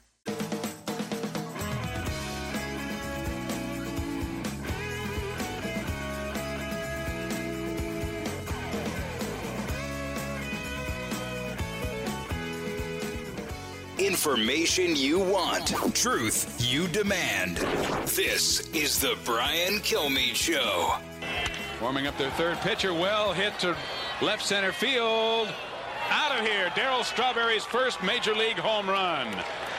[14.09, 17.59] Information you want, truth you demand.
[18.07, 20.95] This is the Brian Kilmeade Show.
[21.83, 23.77] Warming up their third pitcher, well hit to
[24.23, 25.53] left center field.
[26.09, 29.29] Out of here, Darryl Strawberry's first major league home run.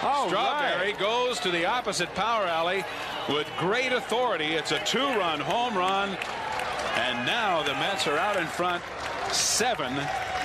[0.04, 1.00] All Strawberry right.
[1.00, 2.84] goes to the opposite power alley
[3.30, 4.54] with great authority.
[4.54, 6.16] It's a two-run home run,
[6.98, 8.84] and now the Mets are out in front,
[9.32, 9.92] seven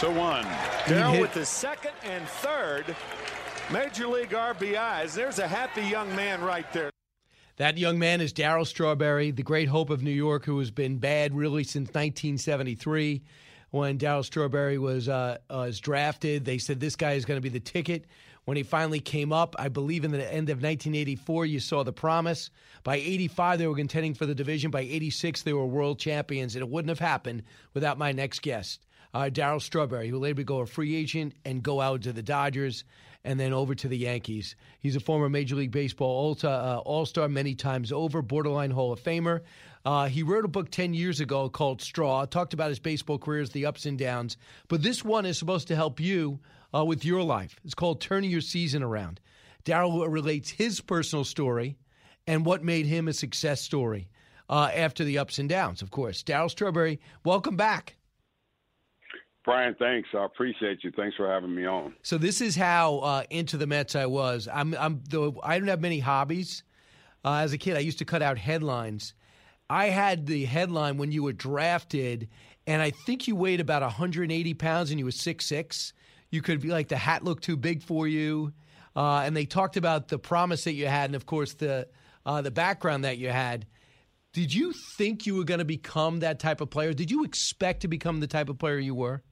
[0.00, 0.46] to one.
[0.86, 2.96] Darryl with the second and third
[3.72, 5.14] Major League RBIs.
[5.14, 6.90] There's a happy young man right there.
[7.56, 10.98] That young man is Darryl Strawberry, the great hope of New York, who has been
[10.98, 13.22] bad really since 1973
[13.70, 16.44] when Darryl Strawberry was uh, was drafted.
[16.44, 18.06] They said this guy is going to be the ticket.
[18.44, 21.92] When he finally came up, I believe in the end of 1984, you saw the
[21.92, 22.50] promise.
[22.82, 24.70] By 85, they were contending for the division.
[24.70, 28.84] By 86, they were world champions, and it wouldn't have happened without my next guest,
[29.14, 32.84] uh, Darryl Strawberry, who later go a free agent and go out to the Dodgers
[33.24, 34.54] and then over to the Yankees.
[34.80, 39.02] He's a former Major League Baseball uh, All Star many times over, borderline Hall of
[39.02, 39.40] Famer.
[39.84, 43.50] Uh, he wrote a book 10 years ago called Straw, talked about his baseball careers,
[43.50, 44.36] the ups and downs.
[44.68, 46.40] But this one is supposed to help you
[46.74, 47.58] uh, with your life.
[47.64, 49.20] It's called Turning Your Season Around.
[49.64, 51.76] Darryl relates his personal story
[52.26, 54.08] and what made him a success story
[54.48, 56.22] uh, after the ups and downs, of course.
[56.22, 57.96] Darryl Strawberry, welcome back.
[59.44, 60.08] Brian, thanks.
[60.14, 60.90] I appreciate you.
[60.96, 61.94] Thanks for having me on.
[62.02, 64.48] So this is how uh, into the Mets I was.
[64.52, 66.62] I'm, I'm though I didn't have many hobbies.
[67.24, 69.14] Uh, as a kid, I used to cut out headlines.
[69.68, 72.28] I had the headline when you were drafted,
[72.66, 75.92] and I think you weighed about 180 pounds, and you were six six
[76.34, 78.52] you could be like the hat looked too big for you.
[78.96, 81.88] Uh, and they talked about the promise that you had, and of course the
[82.26, 83.66] uh, the background that you had.
[84.32, 86.92] Did you think you were going to become that type of player?
[86.92, 89.22] Did you expect to become the type of player you were?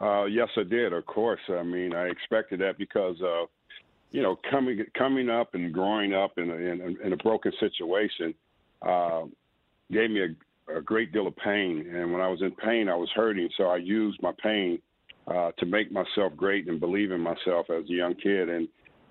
[0.00, 0.92] Uh, yes, I did.
[0.92, 1.40] Of course.
[1.48, 3.46] I mean, I expected that because, uh,
[4.10, 8.34] you know, coming coming up and growing up in a, in, in a broken situation
[8.86, 9.22] uh,
[9.90, 11.86] gave me a, a great deal of pain.
[11.94, 13.48] And when I was in pain, I was hurting.
[13.56, 14.80] So I used my pain
[15.26, 18.48] uh, to make myself great and believe in myself as a young kid.
[18.48, 18.68] And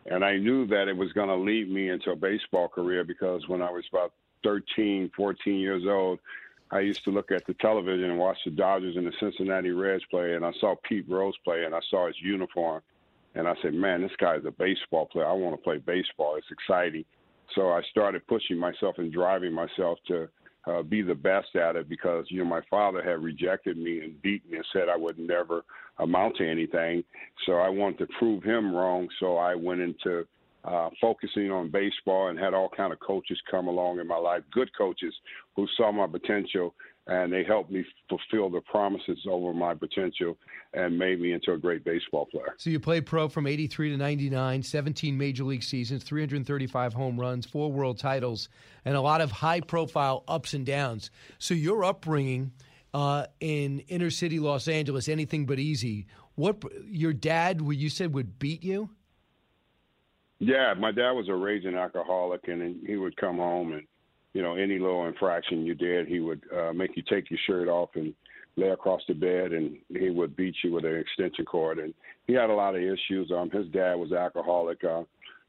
[0.07, 3.41] and I knew that it was going to lead me into a baseball career because
[3.47, 4.13] when I was about
[4.43, 6.19] 13, 14 years old,
[6.71, 10.03] I used to look at the television and watch the Dodgers and the Cincinnati Reds
[10.09, 12.81] play, and I saw Pete Rose play, and I saw his uniform,
[13.35, 15.27] and I said, "Man, this guy's a baseball player.
[15.27, 16.35] I want to play baseball.
[16.35, 17.05] It's exciting."
[17.53, 20.27] So I started pushing myself and driving myself to
[20.67, 24.19] uh, be the best at it because you know my father had rejected me and
[24.21, 25.63] beat me and said I would never
[25.99, 27.03] amount to anything.
[27.45, 29.07] So I wanted to prove him wrong.
[29.19, 30.25] So I went into
[30.65, 34.41] uh, focusing on baseball and had all kind of coaches come along in my life,
[34.51, 35.13] good coaches
[35.55, 36.73] who saw my potential
[37.07, 40.37] and they helped me fulfill the promises over my potential
[40.73, 42.55] and made me into a great baseball player.
[42.57, 47.45] So you played pro from 83 to 99, 17 major league seasons, 335 home runs,
[47.45, 48.49] four world titles,
[48.85, 51.11] and a lot of high profile ups and downs.
[51.37, 52.51] So your upbringing
[52.93, 56.07] uh, in inner city Los Angeles, anything but easy.
[56.33, 58.89] What your dad, you said, would beat you?
[60.39, 63.83] Yeah, my dad was a raging alcoholic, and he would come home and,
[64.33, 67.67] you know, any little infraction you did, he would uh, make you take your shirt
[67.69, 68.13] off and
[68.57, 71.79] lay across the bed, and he would beat you with an extension cord.
[71.79, 71.93] And
[72.27, 73.31] he had a lot of issues.
[73.31, 74.83] Um, his dad was alcoholic.
[74.83, 75.03] Uh,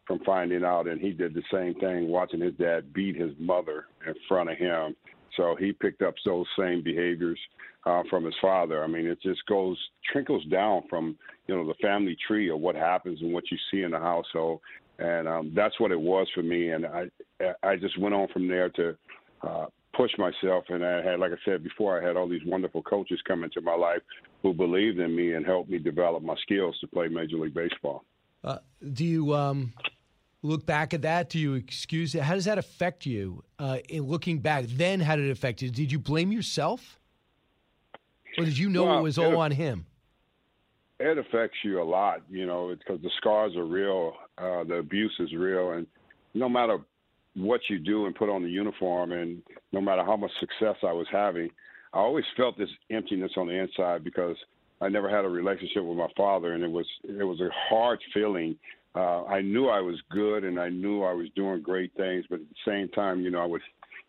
[0.07, 3.87] from finding out, and he did the same thing, watching his dad beat his mother
[4.07, 4.95] in front of him.
[5.37, 7.39] So he picked up those same behaviors
[7.87, 8.85] uh, from his father.
[8.85, 9.79] I mean, it just goes
[10.13, 11.17] trickles down from
[11.47, 14.61] you know the family tree of what happens and what you see in the household,
[14.99, 16.71] and um, that's what it was for me.
[16.71, 17.07] And I
[17.63, 18.97] I just went on from there to
[19.43, 19.67] uh,
[19.97, 20.65] push myself.
[20.69, 23.61] And I had, like I said before, I had all these wonderful coaches come into
[23.61, 24.03] my life
[24.43, 28.05] who believed in me and helped me develop my skills to play Major League Baseball.
[28.45, 28.59] Uh,
[28.93, 29.73] do you um,
[30.43, 31.31] look back at that?
[31.31, 32.23] Do you excuse it?
[32.23, 34.67] How does that affect you uh, in looking back?
[34.69, 35.71] Then, how did it affect you?
[35.71, 37.01] Did you blame yourself,
[38.39, 39.87] or did you know well, it was all it, on him?
[40.99, 45.15] It affects you a lot, you know, because the scars are real, uh, the abuse
[45.19, 45.87] is real, and
[46.35, 46.79] no matter
[47.35, 50.93] what you do and put on the uniform, and no matter how much success I
[50.93, 51.51] was having,
[51.93, 54.37] I always felt this emptiness on the inside because
[54.81, 58.01] I never had a relationship with my father, and it was it was a hard
[58.15, 58.57] feeling
[58.97, 62.41] uh, I knew I was good and I knew I was doing great things, but
[62.41, 63.61] at the same time, you know, I would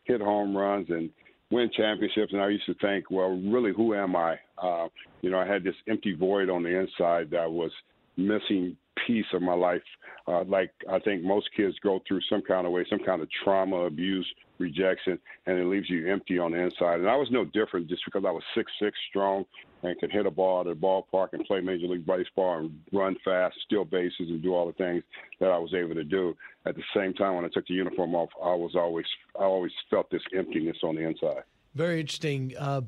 [0.06, 1.10] hit home runs and
[1.52, 4.38] win championships, and I used to think, well, really, who am I?
[4.62, 4.88] Uh,
[5.22, 7.72] you know, I had this empty void on the inside that was
[8.18, 8.76] missing
[9.06, 9.82] piece of my life.
[10.28, 13.30] Uh, like I think most kids go through some kind of way, some kind of
[13.44, 17.00] trauma, abuse, rejection, and it leaves you empty on the inside.
[17.00, 19.46] And I was no different just because I was six six strong
[19.84, 23.16] and could hit a ball at a ballpark and play Major League Baseball and run
[23.24, 25.04] fast, steal bases, and do all the things
[25.40, 26.36] that I was able to do.
[26.66, 29.06] At the same time, when I took the uniform off, I was always
[29.40, 31.44] I always felt this emptiness on the inside.
[31.74, 32.54] Very interesting.
[32.58, 32.82] Uh,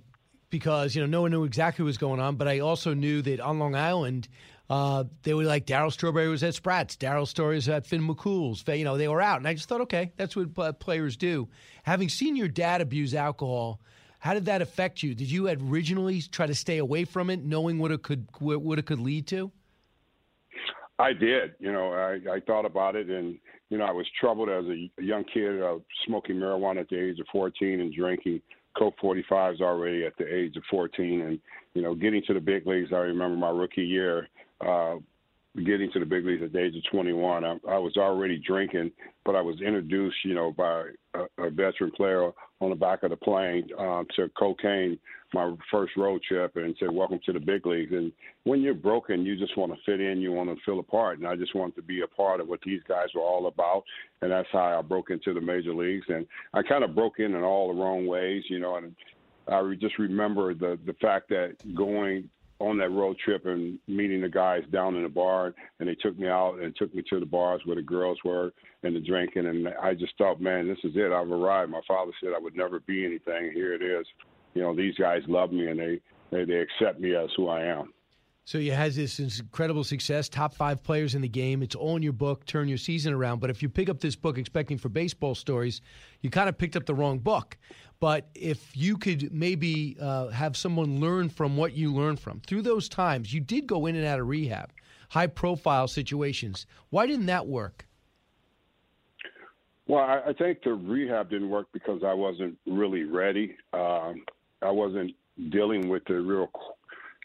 [0.50, 3.22] because you know no one knew exactly what was going on, but I also knew
[3.22, 4.28] that on Long Island
[4.70, 8.64] uh, they were like Darryl Strawberry was at Spratt's, Daryl Story was at Finn McCool's.
[8.68, 11.50] You know, they were out, and I just thought, okay, that's what players do.
[11.84, 13.82] Having seen your dad abuse alcohol,
[14.20, 15.16] how did that affect you?
[15.16, 18.86] Did you originally try to stay away from it, knowing what it could what it
[18.86, 19.52] could lead to?
[21.00, 21.56] I did.
[21.60, 23.40] You know, I, I thought about it, and
[23.70, 27.20] you know, I was troubled as a young kid, uh, smoking marijuana at the age
[27.20, 28.42] of 14 and drinking
[28.78, 31.40] Colt 45s already at the age of 14, and
[31.74, 32.92] you know, getting to the big leagues.
[32.92, 34.28] I remember my rookie year.
[34.66, 34.97] Uh,
[35.66, 37.43] getting to the big leagues at the age of 21.
[37.43, 38.91] I, I was already drinking,
[39.26, 40.86] but I was introduced, you know, by
[41.16, 42.32] a, a veteran player
[42.62, 44.99] on the back of the plane uh, to cocaine
[45.34, 48.12] my first road trip and said, "Welcome to the big leagues." And
[48.43, 51.20] when you're broken, you just want to fit in, you want to feel a part,
[51.20, 53.84] and I just wanted to be a part of what these guys were all about,
[54.22, 56.05] and that's how I broke into the major leagues.
[56.10, 58.95] And I kind of broke in in all the wrong ways, you know, and
[59.47, 62.30] I just remember the the fact that going
[62.60, 66.18] on that road trip and meeting the guys down in the bar, and they took
[66.20, 68.51] me out and took me to the bars where the girls were
[68.84, 71.12] and the drinking, and I just thought, man, this is it.
[71.12, 71.72] I've arrived.
[71.72, 73.51] My father said I would never be anything.
[73.53, 74.05] Here it is.
[74.53, 76.01] You know, these guys love me and they
[76.32, 77.93] they, they accept me as who I am.
[78.45, 81.62] So you had this incredible success, top five players in the game.
[81.62, 83.41] It's all in your book, Turn Your Season Around.
[83.41, 85.82] But if you pick up this book expecting for baseball stories,
[86.22, 87.60] you kind of picked up the wrong book.
[88.00, 92.62] But if you could maybe uh, have someone learn from what you learned from through
[92.62, 94.72] those times, you did go in and out of rehab,
[95.10, 96.66] high profile situations.
[96.89, 97.86] Why didn't that work?
[99.88, 103.58] Well, I, I think the rehab didn't work because I wasn't really ready.
[103.74, 104.24] Um,
[104.62, 105.12] I wasn't
[105.50, 106.50] dealing with the real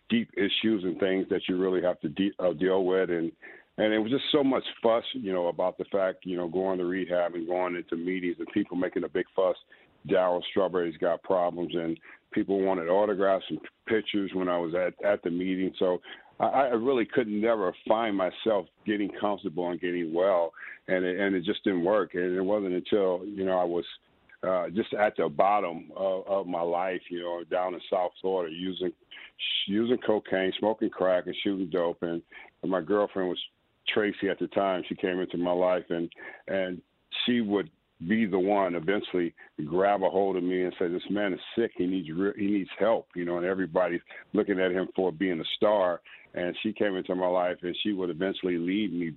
[0.08, 3.30] deep issues and things that you really have to de- uh, deal with, and
[3.76, 6.78] and it was just so much fuss, you know, about the fact, you know, going
[6.78, 9.56] to rehab and going into meetings and people making a big fuss.
[10.08, 11.98] Darryl Strawberry's got problems, and
[12.32, 15.72] people wanted autographs and pictures when I was at at the meeting.
[15.78, 16.00] So
[16.40, 20.52] I, I really could never find myself getting comfortable and getting well,
[20.88, 22.14] and it, and it just didn't work.
[22.14, 23.84] And it wasn't until you know I was
[24.46, 28.54] uh, just at the bottom of, of my life, you know, down in South Florida,
[28.54, 28.92] using
[29.66, 32.02] using cocaine, smoking crack, and shooting dope.
[32.02, 32.22] And,
[32.62, 33.38] and my girlfriend was
[33.92, 34.82] Tracy at the time.
[34.88, 36.10] She came into my life, and
[36.48, 36.80] and
[37.24, 37.70] she would
[38.06, 39.34] be the one eventually
[39.66, 41.72] grab a hold of me and say, "This man is sick.
[41.76, 45.40] He needs re- he needs help." You know, and everybody's looking at him for being
[45.40, 46.00] a star.
[46.34, 49.14] And she came into my life, and she would eventually lead me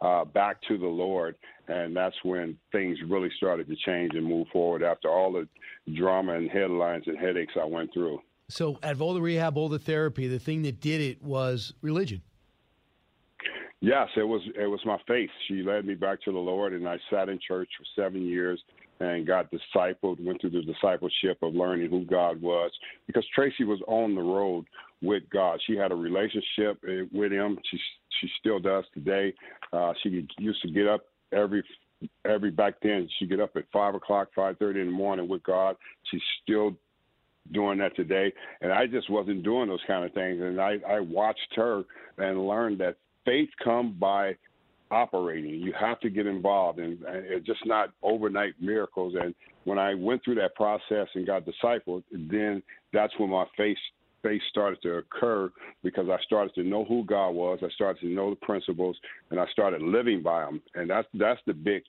[0.00, 4.46] uh, back to the Lord, and that's when things really started to change and move
[4.52, 5.48] forward after all the
[5.94, 8.20] drama and headlines and headaches I went through.
[8.48, 12.22] So, of all the rehab, all the therapy, the thing that did it was religion.
[13.80, 14.42] Yes, it was.
[14.56, 15.30] It was my faith.
[15.46, 18.60] She led me back to the Lord, and I sat in church for seven years
[18.98, 20.24] and got discipled.
[20.24, 22.72] Went through the discipleship of learning who God was,
[23.06, 24.64] because Tracy was on the road
[25.00, 25.60] with God.
[25.66, 27.56] She had a relationship eh, with Him.
[27.70, 27.78] She
[28.20, 29.32] she still does today.
[29.72, 31.02] Uh, she used to get up
[31.32, 31.62] every
[32.24, 33.08] every back then.
[33.18, 35.76] She get up at five o'clock, five thirty in the morning with God.
[36.10, 36.74] She's still
[37.52, 40.40] doing that today, and I just wasn't doing those kind of things.
[40.42, 41.84] And I I watched her
[42.18, 42.96] and learned that
[43.28, 44.34] faith come by
[44.90, 45.54] operating.
[45.54, 49.14] You have to get involved, and it's just not overnight miracles.
[49.20, 52.62] And when I went through that process and got discipled, then
[52.92, 53.76] that's when my faith
[54.22, 55.48] faith started to occur
[55.84, 57.60] because I started to know who God was.
[57.62, 58.96] I started to know the principles,
[59.30, 60.60] and I started living by them.
[60.74, 61.82] And that's that's the big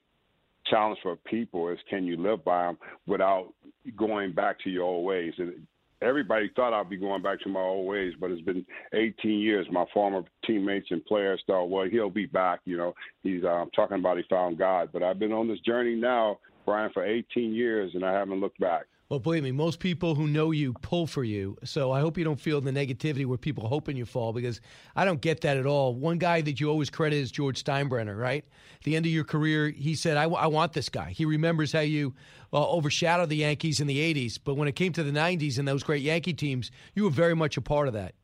[0.66, 3.52] challenge for people is can you live by them without
[3.96, 5.32] going back to your old ways?
[5.38, 5.66] And
[6.02, 9.66] everybody thought I'd be going back to my old ways, but it's been 18 years.
[9.70, 12.60] My former teammates and players thought, well, he'll be back.
[12.64, 14.90] You know, he's um, talking about he found God.
[14.92, 18.60] But I've been on this journey now, Brian, for 18 years, and I haven't looked
[18.60, 18.86] back.
[19.10, 21.56] Well, believe me, most people who know you pull for you.
[21.64, 24.60] So I hope you don't feel the negativity where people hoping you fall because
[24.94, 25.96] I don't get that at all.
[25.96, 28.44] One guy that you always credit is George Steinbrenner, right?
[28.76, 31.10] At the end of your career, he said, I, w- I want this guy.
[31.10, 32.14] He remembers how you
[32.52, 34.38] uh, overshadowed the Yankees in the 80s.
[34.42, 37.34] But when it came to the 90s and those great Yankee teams, you were very
[37.34, 38.14] much a part of that.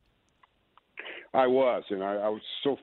[1.34, 2.76] I was, and I, I was so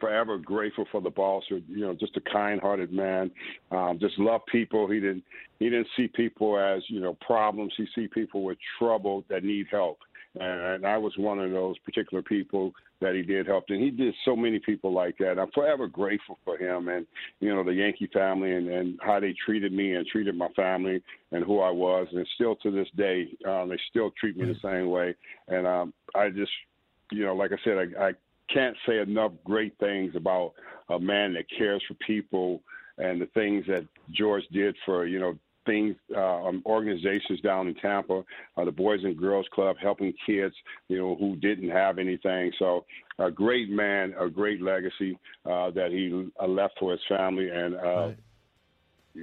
[0.00, 1.44] forever grateful for the boss.
[1.48, 3.30] You know, just a kind-hearted man.
[3.70, 4.88] Um, just love people.
[4.90, 5.24] He didn't
[5.58, 7.72] he didn't see people as you know problems.
[7.76, 9.98] He see people with trouble that need help.
[10.38, 14.14] And I was one of those particular people that he did help, and he did
[14.24, 15.38] so many people like that.
[15.38, 17.06] I'm forever grateful for him, and
[17.40, 21.02] you know the Yankee family, and, and how they treated me and treated my family,
[21.32, 24.58] and who I was, and still to this day, um, they still treat me the
[24.62, 25.14] same way.
[25.48, 26.52] And um, I just,
[27.12, 28.12] you know, like I said, I, I
[28.52, 30.52] can't say enough great things about
[30.88, 32.62] a man that cares for people
[32.98, 37.74] and the things that George did for you know things uh, um, organizations down in
[37.74, 38.22] Tampa,
[38.56, 40.54] uh, the Boys and Girls Club, helping kids
[40.88, 42.52] you know who didn't have anything.
[42.58, 42.84] So
[43.18, 47.74] a great man, a great legacy uh, that he uh, left for his family and.
[47.74, 48.16] Uh, right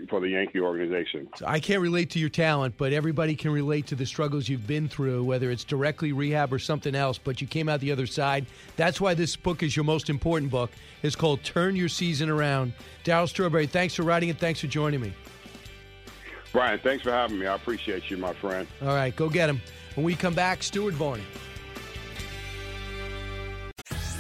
[0.09, 1.27] for the Yankee organization.
[1.35, 4.67] So I can't relate to your talent, but everybody can relate to the struggles you've
[4.67, 7.17] been through, whether it's directly rehab or something else.
[7.17, 8.45] But you came out the other side.
[8.75, 10.71] That's why this book is your most important book.
[11.01, 12.73] It's called Turn Your Season Around.
[13.03, 14.39] Darryl Strawberry, thanks for writing it.
[14.39, 15.13] Thanks for joining me.
[16.51, 17.47] Brian, thanks for having me.
[17.47, 18.67] I appreciate you, my friend.
[18.81, 19.61] All right, go get him.
[19.95, 21.23] When we come back, Stuart Varney.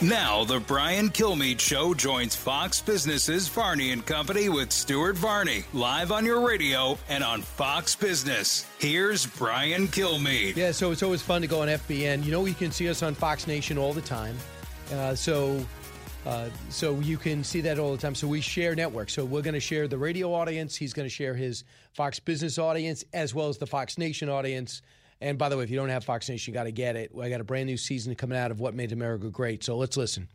[0.00, 6.12] Now, the Brian Kilmeade Show joins Fox Business's Varney and Company with Stuart Varney, live
[6.12, 8.64] on your radio and on Fox Business.
[8.78, 10.54] Here's Brian Kilmeade.
[10.54, 12.24] Yeah, so it's always fun to go on FBN.
[12.24, 14.36] You know, you can see us on Fox Nation all the time.
[14.92, 15.66] Uh, so.
[16.26, 18.14] Uh, so you can see that all the time.
[18.14, 19.14] So we share networks.
[19.14, 20.76] So we're going to share the radio audience.
[20.76, 21.64] He's going to share his
[21.94, 24.82] Fox Business audience as well as the Fox Nation audience.
[25.20, 27.10] And by the way, if you don't have Fox Nation, you got to get it.
[27.20, 29.64] I got a brand new season coming out of What Made America Great.
[29.64, 30.28] So let's listen.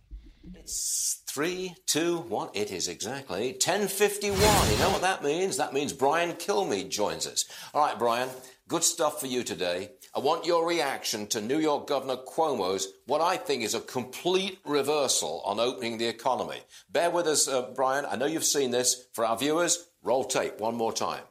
[0.56, 2.50] It's three, two, one.
[2.54, 4.24] It is exactly 10.51.
[4.72, 5.58] You know what that means?
[5.58, 7.46] That means Brian Kilmeade joins us.
[7.74, 8.30] All right, Brian,
[8.68, 9.92] good stuff for you today.
[10.14, 14.60] I want your reaction to New York Governor Cuomo's, what I think is a complete
[14.66, 16.60] reversal on opening the economy.
[16.90, 18.06] Bear with us, uh, Brian.
[18.06, 19.08] I know you've seen this.
[19.14, 21.24] For our viewers, roll tape one more time.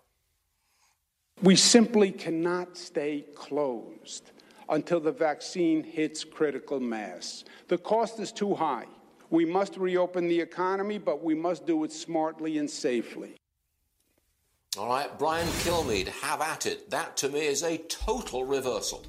[1.42, 4.30] We simply cannot stay closed
[4.68, 7.44] until the vaccine hits critical mass.
[7.66, 8.86] The cost is too high.
[9.30, 13.34] We must reopen the economy, but we must do it smartly and safely.
[14.78, 16.88] All right, Brian Kilmeade, have at it.
[16.90, 19.04] That to me is a total reversal.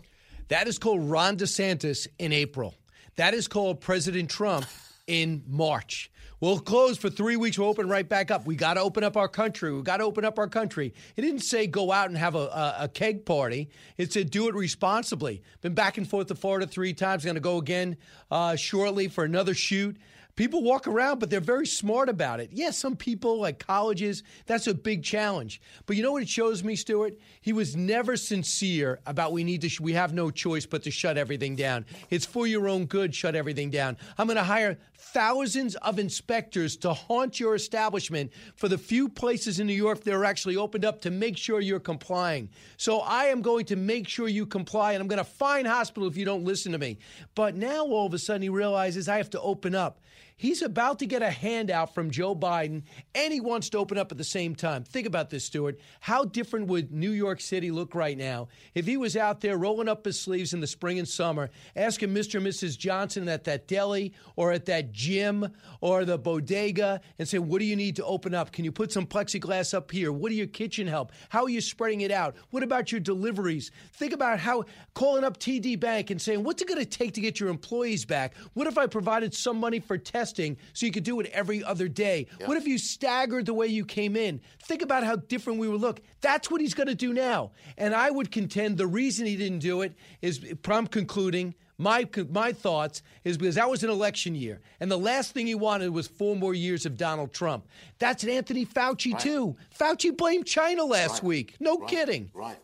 [0.48, 2.74] That is called Ron DeSantis in April.
[3.16, 4.66] That is called President Trump
[5.06, 6.10] in March.
[6.44, 7.58] We'll close for three weeks.
[7.58, 8.46] We'll open right back up.
[8.46, 9.72] We got to open up our country.
[9.72, 10.94] We got to open up our country.
[11.16, 13.70] It didn't say go out and have a, a, a, keg party.
[13.96, 15.42] It said do it responsibly.
[15.62, 17.24] Been back and forth to Florida three times.
[17.24, 17.96] Going to go again
[18.30, 19.96] uh, shortly for another shoot.
[20.36, 22.50] People walk around, but they're very smart about it.
[22.52, 25.62] Yes, yeah, some people, like colleges, that's a big challenge.
[25.86, 27.20] But you know what it shows me, Stuart?
[27.42, 30.92] He was never sincere about we need to, sh- we have no choice but to
[30.92, 31.86] shut everything down.
[32.10, 33.96] It's for your own good, shut everything down.
[34.18, 34.80] I'm going to hire
[35.12, 40.14] thousands of inspectors to haunt your establishment for the few places in New York that
[40.14, 42.50] are actually opened up to make sure you're complying.
[42.78, 46.08] So I am going to make sure you comply, and I'm going to fine hospital
[46.08, 46.98] if you don't listen to me.
[47.36, 50.00] But now all of a sudden he realizes I have to open up.
[50.36, 54.12] He's about to get a handout from Joe Biden, and he wants to open up
[54.12, 54.84] at the same time.
[54.84, 55.80] Think about this, Stuart.
[56.00, 59.88] How different would New York City look right now if he was out there rolling
[59.88, 62.36] up his sleeves in the spring and summer, asking Mr.
[62.36, 62.78] and Mrs.
[62.78, 65.52] Johnson at that deli or at that gym
[65.82, 68.52] or the bodega and say, What do you need to open up?
[68.52, 70.12] Can you put some plexiglass up here?
[70.12, 71.12] What do your kitchen help?
[71.30, 72.36] How are you spreading it out?
[72.52, 73.72] What about your deliveries?
[73.94, 74.64] Think about how
[74.94, 78.06] calling up TD Bank and saying, What's it going to take to get your employees
[78.06, 78.36] back?
[78.54, 81.88] What if I provided some money for testing so you could do it every other
[81.88, 82.28] day?
[82.40, 82.48] Yeah.
[82.48, 84.40] What if you staggered the way you came in?
[84.64, 86.02] Think about how different we would look.
[86.22, 87.52] That's what he's going to do now.
[87.78, 92.54] And I would contend the reason he didn't do it is, I'm concluding, my my
[92.54, 96.08] thoughts is because that was an election year, and the last thing he wanted was
[96.08, 97.68] four more years of Donald Trump.
[98.00, 99.22] That's an Anthony Fauci right.
[99.22, 99.56] too.
[99.78, 101.24] Fauci blamed China last right.
[101.24, 101.56] week.
[101.60, 101.90] No right.
[101.90, 102.32] kidding.
[102.34, 102.60] Right.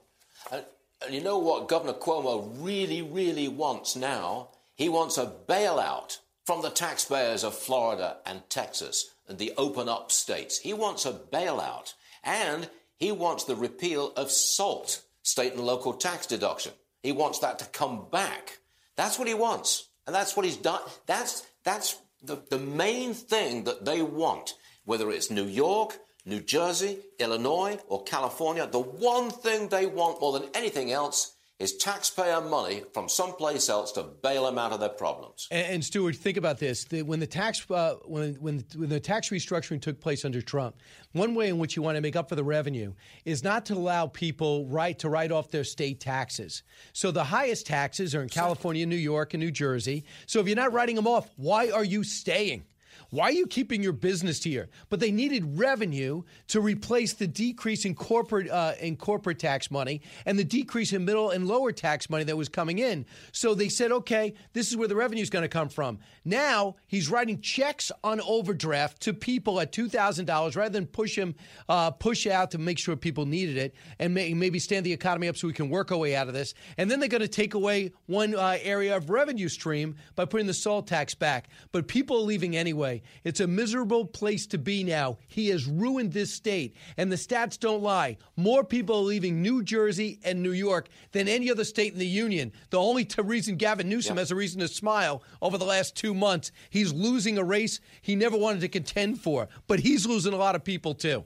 [0.51, 0.63] And,
[1.05, 4.49] and you know what Governor Cuomo really, really wants now?
[4.75, 10.11] He wants a bailout from the taxpayers of Florida and Texas and the open up
[10.11, 10.57] states.
[10.57, 16.25] He wants a bailout, and he wants the repeal of SALT, state and local tax
[16.25, 16.73] deduction.
[17.03, 18.58] He wants that to come back.
[18.99, 19.87] That's what he wants.
[20.05, 20.81] And that's what he's done.
[21.05, 26.97] That's, that's the, the main thing that they want, whether it's New York, New Jersey,
[27.17, 28.67] Illinois, or California.
[28.67, 33.91] The one thing they want more than anything else is taxpayer money from someplace else
[33.91, 35.47] to bail them out of their problems.
[35.51, 38.99] And, and Stuart, think about this: the, when the tax uh, when, when when the
[38.99, 40.77] tax restructuring took place under Trump,
[41.11, 42.93] one way in which you want to make up for the revenue
[43.25, 46.63] is not to allow people right to write off their state taxes.
[46.93, 50.05] So the highest taxes are in California, New York, and New Jersey.
[50.25, 52.63] So if you're not writing them off, why are you staying?
[53.11, 54.69] Why are you keeping your business here?
[54.89, 60.01] But they needed revenue to replace the decrease in corporate uh, in corporate tax money
[60.25, 63.05] and the decrease in middle and lower tax money that was coming in.
[63.31, 65.99] So they said, okay, this is where the revenue is going to come from.
[66.23, 71.17] Now he's writing checks on overdraft to people at two thousand dollars rather than push
[71.17, 71.33] him
[71.67, 75.27] uh, push out to make sure people needed it and may, maybe stand the economy
[75.27, 76.53] up so we can work our way out of this.
[76.77, 80.47] And then they're going to take away one uh, area of revenue stream by putting
[80.47, 81.49] the salt tax back.
[81.71, 83.03] But people are leaving anyway way.
[83.23, 85.17] It's a miserable place to be now.
[85.27, 86.75] He has ruined this state.
[86.97, 88.17] And the stats don't lie.
[88.35, 92.05] More people are leaving New Jersey and New York than any other state in the
[92.07, 92.51] union.
[92.69, 96.13] The only t- reason Gavin Newsom has a reason to smile over the last two
[96.13, 99.47] months, he's losing a race he never wanted to contend for.
[99.67, 101.23] But he's losing a lot of people, too.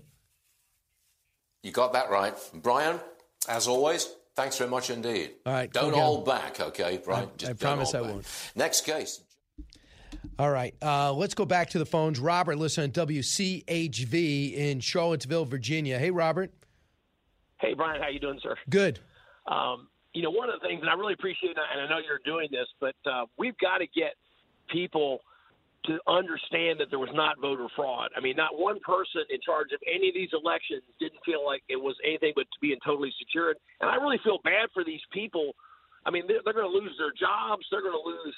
[1.63, 2.35] You got that right.
[2.53, 2.99] Brian,
[3.47, 5.31] as always, thanks very much indeed.
[5.45, 5.71] All right.
[5.71, 7.29] Don't hold back, okay, Brian?
[7.29, 8.09] I- Just I promise I back.
[8.11, 8.25] won't.
[8.55, 9.22] Next case.
[10.39, 12.19] All right, uh, let's go back to the phones.
[12.19, 15.99] Robert, listen WCHV in Charlottesville, Virginia.
[15.99, 16.51] Hey, Robert.
[17.59, 18.55] Hey, Brian, how you doing, sir?
[18.69, 18.99] Good.
[19.47, 22.21] Um, you know, one of the things, and I really appreciate, and I know you're
[22.25, 24.13] doing this, but uh, we've got to get
[24.69, 25.19] people
[25.85, 28.09] to understand that there was not voter fraud.
[28.15, 31.61] I mean, not one person in charge of any of these elections didn't feel like
[31.67, 33.57] it was anything but to being totally secured.
[33.81, 35.53] And I really feel bad for these people.
[36.05, 37.67] I mean, they're, they're going to lose their jobs.
[37.69, 38.35] They're going to lose,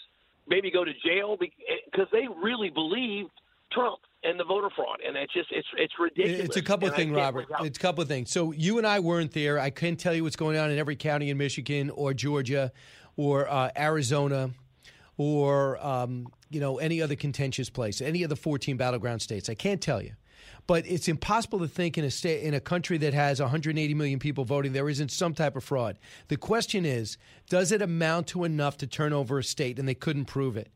[0.48, 3.32] maybe go to jail because they really believed
[3.72, 5.00] Trump and the voter fraud.
[5.06, 6.46] And it's just, it's it's ridiculous.
[6.46, 7.48] It's a couple of things, Robert.
[7.62, 8.32] It's a couple of things.
[8.32, 9.60] So you and I weren't there.
[9.60, 12.72] I couldn't tell you what's going on in every county in Michigan or Georgia
[13.18, 14.52] or uh, Arizona
[15.18, 19.50] or um, you know any other contentious place, any of the 14 battleground states.
[19.50, 20.14] I can't tell you.
[20.68, 24.20] But it's impossible to think in a state in a country that has 180 million
[24.20, 25.98] people voting there isn't some type of fraud.
[26.28, 27.18] The question is,
[27.50, 29.78] does it amount to enough to turn over a state?
[29.78, 30.70] And they couldn't prove it.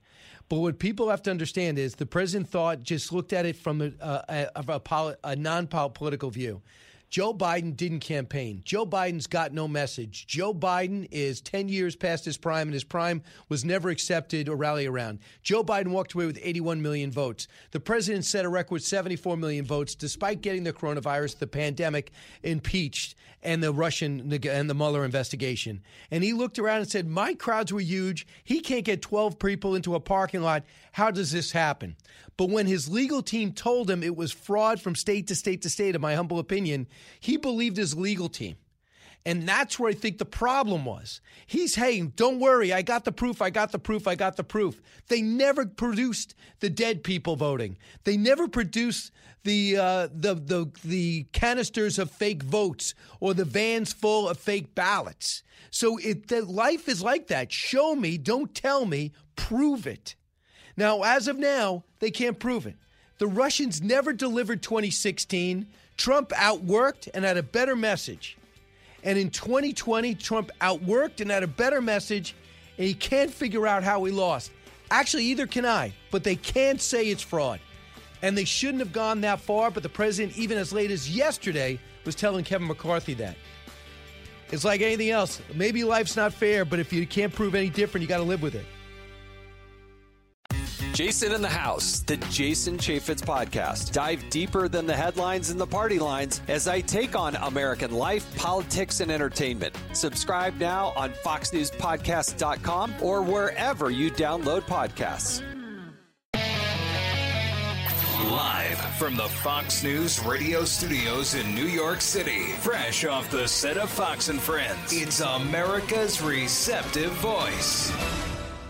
[0.48, 3.82] But what people have to understand is the president thought just looked at it from
[3.82, 6.62] a, a, a, a, poli- a non-political view.
[7.10, 8.62] Joe Biden didn't campaign.
[8.64, 10.28] Joe Biden's got no message.
[10.28, 14.56] Joe Biden is 10 years past his prime, and his prime was never accepted or
[14.56, 15.20] rally around.
[15.42, 17.48] Joe Biden walked away with 81 million votes.
[17.72, 22.12] The president set a record 74 million votes, despite getting the coronavirus, the pandemic,
[22.44, 25.82] impeached, and the Russian and the Mueller investigation.
[26.12, 28.28] And he looked around and said, My crowds were huge.
[28.44, 30.64] He can't get 12 people into a parking lot.
[30.92, 31.96] How does this happen?
[32.40, 35.70] But when his legal team told him it was fraud from state to state to
[35.70, 36.88] state, in my humble opinion,
[37.20, 38.56] he believed his legal team.
[39.26, 41.20] And that's where I think the problem was.
[41.46, 44.46] He's, hey, don't worry, I got the proof, I got the proof, I got the
[44.46, 44.82] proof.
[45.10, 47.78] They never produced the dead people voting.
[48.06, 49.12] They never produced
[49.44, 54.74] the uh, the the the canisters of fake votes or the vans full of fake
[54.76, 55.44] ballots.
[55.72, 57.52] So it the life is like that.
[57.52, 60.16] Show me, don't tell me, prove it.
[60.80, 62.76] Now, as of now, they can't prove it.
[63.18, 65.68] The Russians never delivered 2016.
[65.98, 68.38] Trump outworked and had a better message.
[69.04, 72.34] And in 2020, Trump outworked and had a better message,
[72.78, 74.52] and he can't figure out how he lost.
[74.90, 77.60] Actually, either can I, but they can't say it's fraud.
[78.22, 81.78] And they shouldn't have gone that far, but the president, even as late as yesterday,
[82.06, 83.36] was telling Kevin McCarthy that.
[84.50, 85.42] It's like anything else.
[85.54, 88.42] Maybe life's not fair, but if you can't prove any different, you got to live
[88.42, 88.66] with it.
[90.94, 93.94] Jason in the House, the Jason Chaffetz podcast.
[93.94, 98.36] Dive deeper than the headlines and the party lines as I take on American life,
[98.36, 99.76] politics, and entertainment.
[99.94, 105.44] Subscribe now on FoxNewsPodcast.com or wherever you download podcasts.
[108.32, 113.78] Live from the Fox News radio studios in New York City, fresh off the set
[113.78, 117.94] of Fox and Friends, it's America's receptive voice,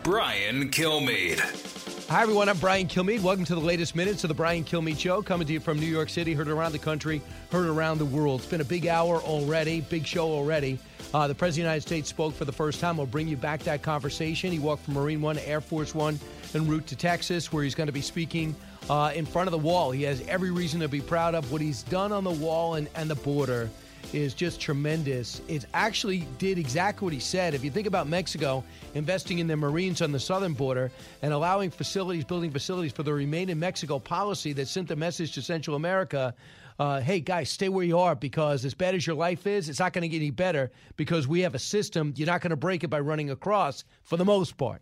[0.04, 1.79] Brian Kilmeade.
[2.10, 2.50] Hi, everyone.
[2.50, 3.22] I'm Brian Kilmeade.
[3.22, 5.86] Welcome to the latest minutes of the Brian Kilmeade Show, coming to you from New
[5.86, 7.22] York City, heard around the country,
[7.52, 8.42] heard around the world.
[8.42, 10.80] It's been a big hour already, big show already.
[11.14, 12.98] Uh, the President of the United States spoke for the first time.
[12.98, 14.52] We'll bring you back that conversation.
[14.52, 16.20] He walked from Marine One to Air Force One
[16.56, 18.56] en route to Texas, where he's going to be speaking
[18.90, 19.92] uh, in front of the wall.
[19.92, 22.90] He has every reason to be proud of what he's done on the wall and,
[22.96, 23.70] and the border
[24.14, 25.42] is just tremendous.
[25.48, 27.54] It actually did exactly what he said.
[27.54, 28.64] If you think about Mexico
[28.94, 30.92] investing in their Marines on the southern border
[31.22, 35.34] and allowing facilities, building facilities for the Remain in Mexico policy that sent the message
[35.34, 36.34] to Central America.
[36.80, 39.80] Uh, hey guys, stay where you are because as bad as your life is, it's
[39.80, 42.14] not going to get any better because we have a system.
[42.16, 44.82] You're not going to break it by running across for the most part.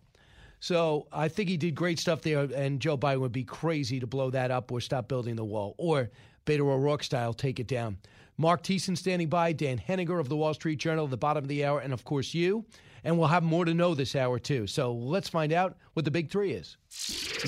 [0.60, 4.06] So I think he did great stuff there, and Joe Biden would be crazy to
[4.06, 6.10] blow that up or stop building the wall or
[6.46, 7.98] Beto O'Rourke style take it down.
[8.40, 11.48] Mark Thiessen standing by, Dan Henninger of the Wall Street Journal at the bottom of
[11.48, 12.64] the hour, and of course you.
[13.02, 14.68] And we'll have more to know this hour too.
[14.68, 16.76] So let's find out what the big three is.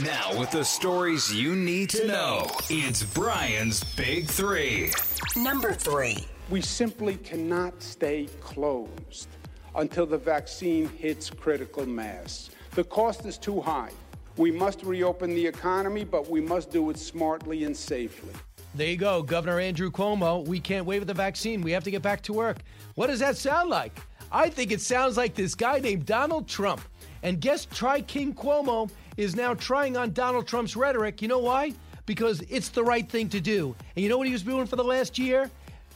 [0.03, 4.91] Now, with the stories you need to know, it's Brian's Big Three.
[5.37, 6.27] Number three.
[6.51, 9.29] We simply cannot stay closed
[9.77, 12.51] until the vaccine hits critical mass.
[12.73, 13.93] The cost is too high.
[14.37, 18.33] We must reopen the economy, but we must do it smartly and safely.
[18.73, 20.47] There you go, Governor Andrew Cuomo.
[20.47, 21.61] We can't wait for the vaccine.
[21.61, 22.59] We have to get back to work.
[22.95, 23.99] What does that sound like?
[24.31, 26.81] I think it sounds like this guy named Donald Trump.
[27.25, 31.21] And guess Try King Cuomo is now trying on Donald Trump's rhetoric.
[31.21, 31.75] You know why?
[32.07, 33.75] Because it's the right thing to do.
[33.97, 35.51] And you know what he was doing for the last year?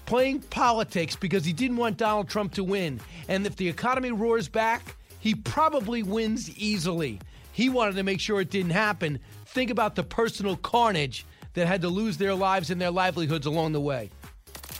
[0.05, 3.01] Playing politics because he didn't want Donald Trump to win.
[3.29, 7.21] And if the economy roars back, he probably wins easily.
[7.53, 9.21] He wanted to make sure it didn't happen.
[9.47, 13.73] Think about the personal carnage that had to lose their lives and their livelihoods along
[13.73, 14.11] the way.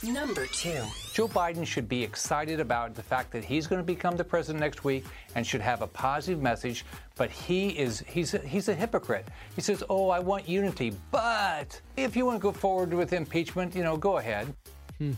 [0.03, 0.83] Number two.
[1.15, 4.61] Joe Biden should be excited about the fact that he's going to become the president
[4.61, 6.85] next week and should have a positive message.
[7.17, 9.27] But he is he's a, he's a hypocrite.
[9.55, 13.75] He says, "Oh, I want unity, but if you want to go forward with impeachment,
[13.75, 14.53] you know, go ahead."
[14.99, 15.13] Hmm.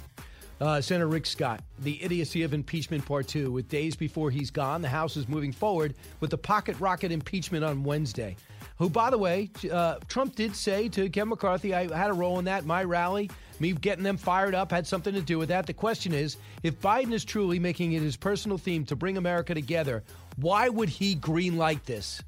[0.61, 3.51] Uh, Senator Rick Scott, the idiocy of impeachment part two.
[3.51, 7.65] With days before he's gone, the House is moving forward with the pocket rocket impeachment
[7.65, 8.37] on Wednesday.
[8.79, 12.39] Who, by the way, uh, Trump did say to Kevin McCarthy, I had a role
[12.39, 12.67] in that.
[12.67, 15.67] My rally, me getting them fired up, had something to do with that.
[15.67, 19.55] The question is if Biden is truly making it his personal theme to bring America
[19.55, 20.03] together,
[20.37, 22.23] why would he greenlight this?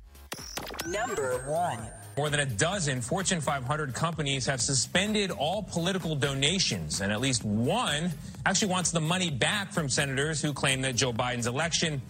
[0.86, 1.80] Number one.
[2.16, 7.44] More than a dozen Fortune 500 companies have suspended all political donations, and at least
[7.44, 8.10] one
[8.44, 12.02] actually wants the money back from senators who claim that Joe Biden's election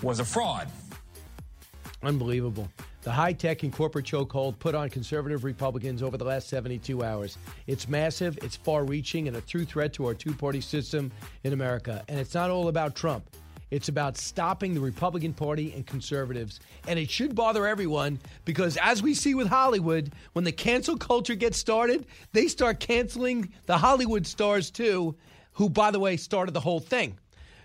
[0.00, 0.70] was a fraud.
[2.02, 2.70] Unbelievable.
[3.02, 7.38] The high tech and corporate chokehold put on conservative Republicans over the last 72 hours.
[7.66, 11.10] It's massive, it's far reaching, and a true threat to our two party system
[11.42, 12.04] in America.
[12.08, 13.24] And it's not all about Trump.
[13.70, 16.60] It's about stopping the Republican Party and conservatives.
[16.88, 21.36] And it should bother everyone because, as we see with Hollywood, when the cancel culture
[21.36, 25.14] gets started, they start canceling the Hollywood stars too,
[25.52, 27.16] who, by the way, started the whole thing.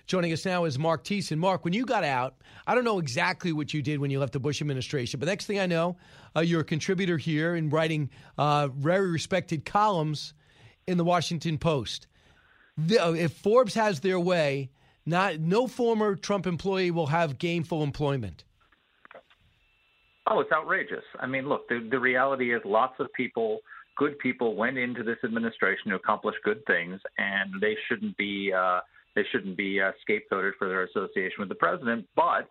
[0.08, 1.40] Joining us now is Mark Thiessen.
[1.40, 2.36] Mark, when you got out,
[2.68, 5.48] I don't know exactly what you did when you left the Bush administration, but next
[5.48, 5.98] thing I know,
[6.36, 10.36] uh, you're a contributor here in writing uh, very respected columns
[10.86, 12.06] in the Washington Post.
[12.78, 14.70] The, uh, if Forbes has their way,
[15.08, 18.44] not no former Trump employee will have gainful employment.
[20.28, 21.04] Oh, it's outrageous.
[21.20, 23.60] I mean, look, the, the reality is lots of people,
[23.98, 28.82] good people, went into this administration to accomplish good things, and they shouldn't be uh,
[29.16, 32.06] they shouldn't be uh, scapegoated for their association with the president.
[32.16, 32.50] But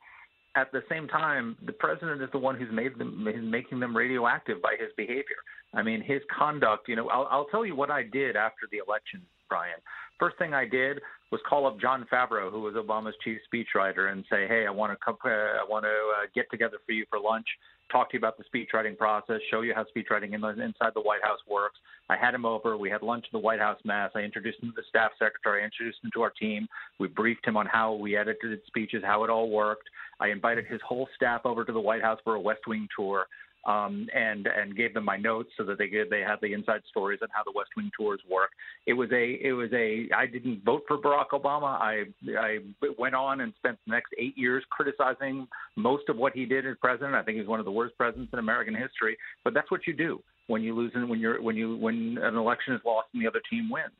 [0.57, 3.97] at the same time, the president is the one who's made them, who's making them
[3.97, 5.36] radioactive by his behavior.
[5.74, 6.89] I mean, his conduct.
[6.89, 9.79] You know, I'll, I'll tell you what I did after the election, Brian.
[10.19, 11.01] First thing I did
[11.31, 14.93] was call up John Favreau, who was Obama's chief speechwriter, and say, "Hey, I want
[14.93, 17.47] to come, uh, I want to uh, get together for you for lunch,
[17.91, 21.01] talk to you about the speechwriting process, show you how speechwriting in the, inside the
[21.01, 22.77] White House works." I had him over.
[22.77, 24.11] We had lunch at the White House mess.
[24.15, 25.62] I introduced him to the staff secretary.
[25.62, 26.69] I introduced him to our team.
[26.99, 29.89] We briefed him on how we edited speeches, how it all worked.
[30.21, 33.27] I invited his whole staff over to the White House for a West Wing tour
[33.66, 36.82] um, and and gave them my notes so that they could, they had the inside
[36.89, 38.51] stories on how the West Wing tours work.
[38.86, 41.81] It was a it was a I didn't vote for Barack Obama.
[41.81, 42.05] I
[42.39, 42.59] I
[42.99, 45.47] went on and spent the next eight years criticizing
[45.77, 47.15] most of what he did as president.
[47.15, 49.16] I think he's one of the worst presidents in American history.
[49.45, 52.36] But that's what you do when you lose and when you're when you when an
[52.36, 53.93] election is lost and the other team wins.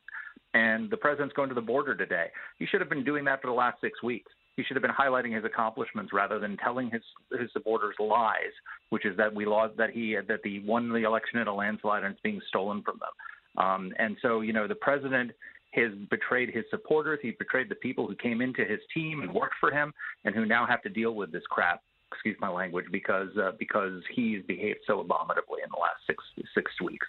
[0.53, 2.27] And the president's going to the border today.
[2.59, 4.91] He should have been doing that for the last six weeks he should have been
[4.91, 7.01] highlighting his accomplishments rather than telling his
[7.39, 8.53] his supporters lies,
[8.89, 12.03] which is that we lost that he that he won the election in a landslide
[12.03, 13.63] and it's being stolen from them.
[13.65, 15.31] Um, and so, you know, the president
[15.73, 17.19] has betrayed his supporters.
[17.21, 20.45] He betrayed the people who came into his team and worked for him, and who
[20.45, 21.81] now have to deal with this crap.
[22.11, 26.23] Excuse my language, because uh, because he's behaved so abominably in the last six
[26.53, 27.07] six weeks.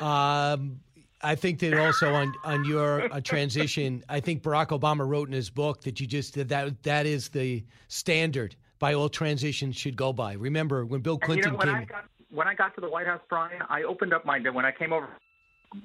[0.00, 0.80] Um,
[1.22, 5.34] I think that also on on your uh, transition, I think Barack Obama wrote in
[5.34, 10.12] his book that you just that that is the standard by all transitions should go
[10.12, 10.34] by.
[10.34, 11.76] Remember when Bill Clinton you know, when came?
[11.76, 14.64] I got, when I got to the White House, Brian, I opened up my when
[14.64, 15.08] I came over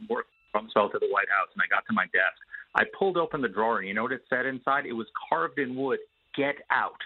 [0.09, 2.37] work from Rumsfeld to the White House, and I got to my desk.
[2.75, 4.85] I pulled open the drawer, and you know what it said inside?
[4.85, 5.99] It was carved in wood.
[6.35, 6.99] Get out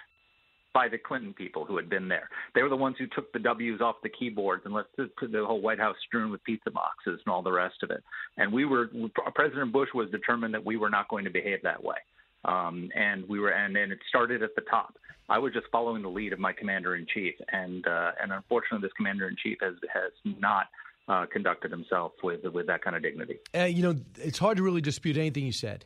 [0.76, 2.30] by the Clinton people who had been there.
[2.54, 5.46] They were the ones who took the W's off the keyboards and left the, the
[5.46, 8.04] whole White House strewn with pizza boxes and all the rest of it.
[8.36, 8.90] And we were
[9.34, 11.96] President Bush was determined that we were not going to behave that way.
[12.44, 14.98] Um, and we were, and, and it started at the top.
[15.30, 18.86] I was just following the lead of my commander in chief, and uh, and unfortunately,
[18.86, 20.68] this commander in chief has has not
[21.08, 23.40] uh, conducted himself with with that kind of dignity.
[23.58, 25.86] Uh, you know, it's hard to really dispute anything you said.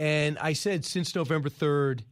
[0.00, 2.04] And I said since November third,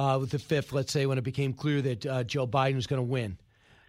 [0.00, 2.86] uh, with the fifth, let's say, when it became clear that uh, Joe Biden was
[2.86, 3.36] going to win.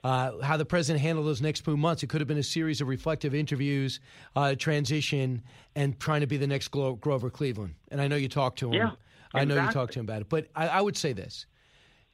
[0.04, 2.04] Uh, how the president handled those next few months.
[2.04, 4.00] It could have been a series of reflective interviews,
[4.36, 5.42] uh, transition,
[5.76, 7.76] and trying to be the next Glo- Grover Cleveland.
[7.92, 8.74] And I know you talked to him.
[8.74, 8.92] Yeah,
[9.34, 10.28] I know you talked to him about it.
[10.30, 11.46] But I, I would say this.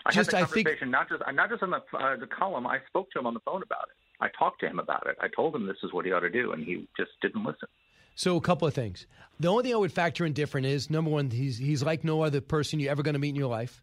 [0.06, 2.28] I Just, had I the think- conversation not just not just on the uh, the
[2.28, 2.68] column.
[2.68, 3.96] I spoke to him on the phone about it.
[4.24, 5.16] I talked to him about it.
[5.22, 7.68] I told him this is what he ought to do, and he just didn't listen.
[8.16, 9.08] So a couple of things.
[9.40, 12.22] The only thing I would factor in different is number one, he's he's like no
[12.24, 13.82] other person you're ever going to meet in your life.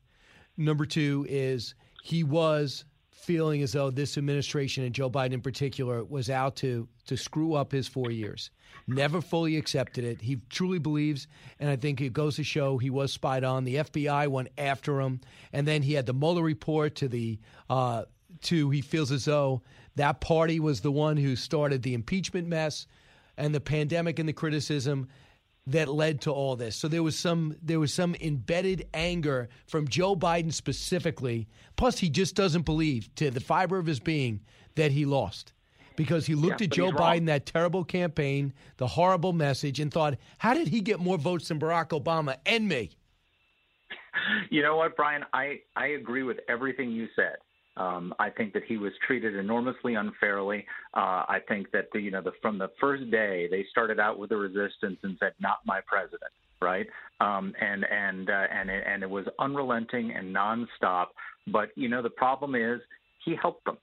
[0.56, 6.04] Number two is he was feeling as though this administration and Joe Biden in particular
[6.04, 8.50] was out to to screw up his four years.
[8.86, 10.20] Never fully accepted it.
[10.20, 11.26] He truly believes,
[11.58, 13.64] and I think it goes to show he was spied on.
[13.64, 15.20] The FBI went after him,
[15.52, 17.38] and then he had the Mueller report to the
[17.70, 18.04] uh,
[18.42, 19.62] to he feels as though
[19.96, 22.86] that party was the one who started the impeachment mess
[23.36, 25.08] and the pandemic and the criticism
[25.66, 26.76] that led to all this.
[26.76, 31.48] So there was some there was some embedded anger from Joe Biden specifically.
[31.76, 34.40] Plus, he just doesn't believe to the fiber of his being
[34.74, 35.52] that he lost
[35.96, 36.92] because he looked Yeah, at Joe.
[36.92, 41.48] Biden that terrible campaign, the horrible message, and thought, "How did he get more votes
[41.48, 42.90] than Barack Obama and me?"
[44.50, 45.24] You know what, Brian?
[45.32, 47.36] I, I agree with everything you said.
[47.76, 50.64] Um, I think that he was treated enormously unfairly.
[50.94, 54.18] Uh, I think that the, you know the, from the first day they started out
[54.18, 56.30] with the resistance and said, "Not my president,"
[56.60, 56.86] right?
[57.20, 61.06] Um, and and uh, and it, and it was unrelenting and nonstop.
[61.48, 62.80] But you know the problem is
[63.24, 63.78] he helped them.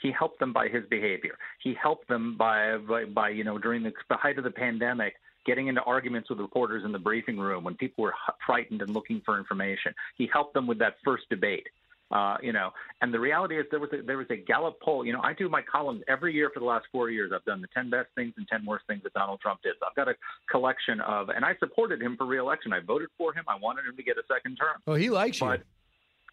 [0.00, 1.36] He helped them by his behavior.
[1.62, 5.14] He helped them by by, by you know during the, the height of the pandemic
[5.44, 8.14] getting into arguments with reporters in the briefing room when people were
[8.46, 9.92] frightened and looking for information.
[10.16, 11.66] He helped them with that first debate.
[12.12, 12.70] Uh, you know,
[13.00, 15.04] and the reality is there was a, there was a Gallup poll.
[15.04, 17.32] You know, I do my columns every year for the last four years.
[17.34, 19.74] I've done the ten best things and ten worst things that Donald Trump did.
[19.80, 20.14] So I've got a
[20.50, 22.72] collection of, and I supported him for reelection.
[22.74, 23.44] I voted for him.
[23.48, 24.82] I wanted him to get a second term.
[24.86, 25.56] Oh, he likes you.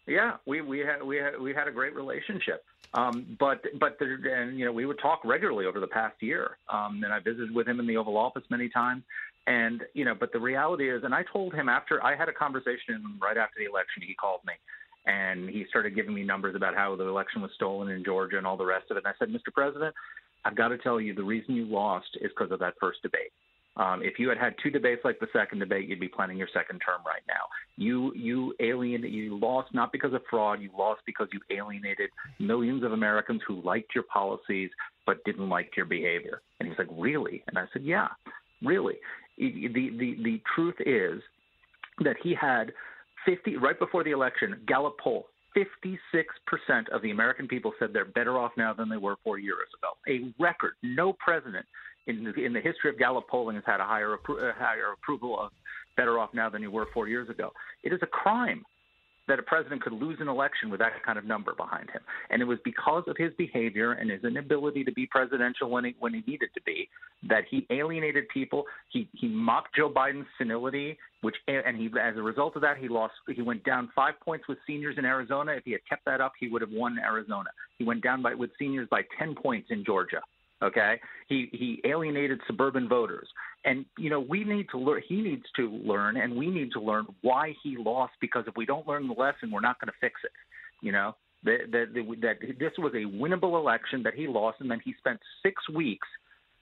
[0.06, 2.62] Yeah, we we had we had we had a great relationship.
[2.92, 6.58] Um, but but there, and you know we would talk regularly over the past year.
[6.68, 9.02] Um, and I visited with him in the Oval Office many times.
[9.46, 12.32] And you know, but the reality is, and I told him after I had a
[12.32, 14.52] conversation right after the election, he called me
[15.06, 18.46] and he started giving me numbers about how the election was stolen in Georgia and
[18.46, 19.04] all the rest of it.
[19.04, 19.52] And I said, Mr.
[19.52, 19.94] President,
[20.44, 23.32] I've got to tell you, the reason you lost is because of that first debate.
[23.76, 26.48] Um, if you had had two debates like the second debate, you'd be planning your
[26.52, 27.44] second term right now.
[27.76, 32.10] You you alienated, you lost not because of fraud, you lost because you alienated
[32.40, 34.70] millions of Americans who liked your policies
[35.06, 36.42] but didn't like your behavior.
[36.58, 37.42] And he's like, really?
[37.46, 38.08] And I said, yeah,
[38.62, 38.96] really.
[39.38, 41.22] The the the truth is
[42.04, 42.72] that he had
[43.26, 45.26] 50 right before the election, Gallup poll.
[45.56, 49.66] 56% of the American people said they're better off now than they were four years
[49.78, 49.94] ago.
[50.08, 50.74] A record.
[50.82, 51.66] No president
[52.06, 55.38] in the, in the history of Gallup polling has had a higher, uh, higher approval
[55.40, 55.50] of
[55.96, 57.50] better off now than you were four years ago.
[57.82, 58.64] It is a crime
[59.30, 62.02] that a president could lose an election with that kind of number behind him.
[62.30, 65.96] And it was because of his behavior and his inability to be presidential when he
[65.98, 66.88] when he needed to be
[67.28, 68.64] that he alienated people.
[68.90, 72.88] He he mocked Joe Biden's senility, which and he as a result of that he
[72.88, 75.52] lost he went down 5 points with seniors in Arizona.
[75.52, 77.50] If he had kept that up, he would have won Arizona.
[77.78, 80.20] He went down by with seniors by 10 points in Georgia.
[80.62, 83.28] Okay, he he alienated suburban voters,
[83.64, 85.02] and you know we need to learn.
[85.08, 88.12] He needs to learn, and we need to learn why he lost.
[88.20, 90.32] Because if we don't learn the lesson, we're not going to fix it.
[90.82, 94.80] You know that that that this was a winnable election that he lost, and then
[94.84, 96.06] he spent six weeks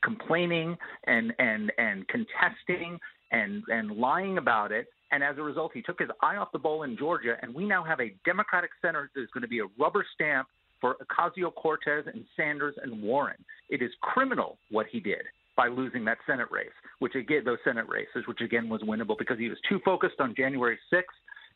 [0.05, 0.77] complaining
[1.07, 2.99] and and and contesting
[3.33, 4.87] and and lying about it.
[5.11, 7.67] And as a result, he took his eye off the ball in Georgia, and we
[7.67, 10.47] now have a Democratic senator that's going to be a rubber stamp
[10.81, 13.37] for Ocasio Cortez and Sanders and Warren.
[13.69, 15.23] It is criminal what he did
[15.57, 16.69] by losing that Senate race,
[17.01, 20.35] which again, those Senate races, which again was winnable because he was too focused on
[20.37, 21.03] January 6th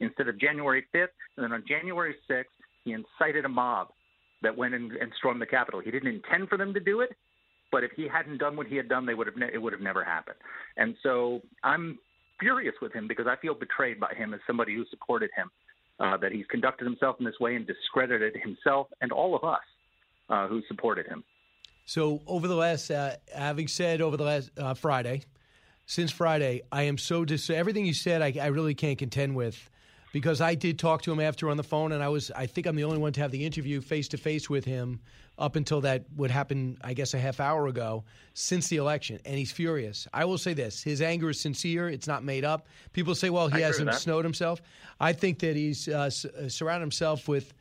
[0.01, 1.15] instead of January 5th.
[1.37, 2.45] And then on January 6th,
[2.85, 3.89] he incited a mob
[4.43, 5.81] that went and, and stormed the Capitol.
[5.81, 7.11] He didn't intend for them to do it,
[7.71, 9.73] but if he hadn't done what he had done, they would have ne- it would
[9.73, 10.39] have never happened.
[10.77, 11.99] And so I'm
[12.41, 15.49] furious with him because I feel betrayed by him as somebody who supported him
[16.01, 19.61] uh, that he's conducted himself in this way and discredited himself and all of us
[20.29, 21.25] uh, who supported him.
[21.85, 25.23] So over the last, uh, having said over the last uh, Friday,
[25.87, 29.69] since Friday, I am so dis- everything you said, I, I really can't contend with,
[30.13, 32.67] because I did talk to him after on the phone, and I was, I think
[32.67, 35.01] I'm the only one to have the interview face to face with him
[35.39, 39.37] up until that would happen, I guess, a half hour ago since the election, and
[39.37, 40.07] he's furious.
[40.13, 42.67] I will say this: his anger is sincere; it's not made up.
[42.93, 44.61] People say, "Well, he agree hasn't snowed himself."
[45.01, 47.55] I think that he's uh, s- uh, surrounded himself with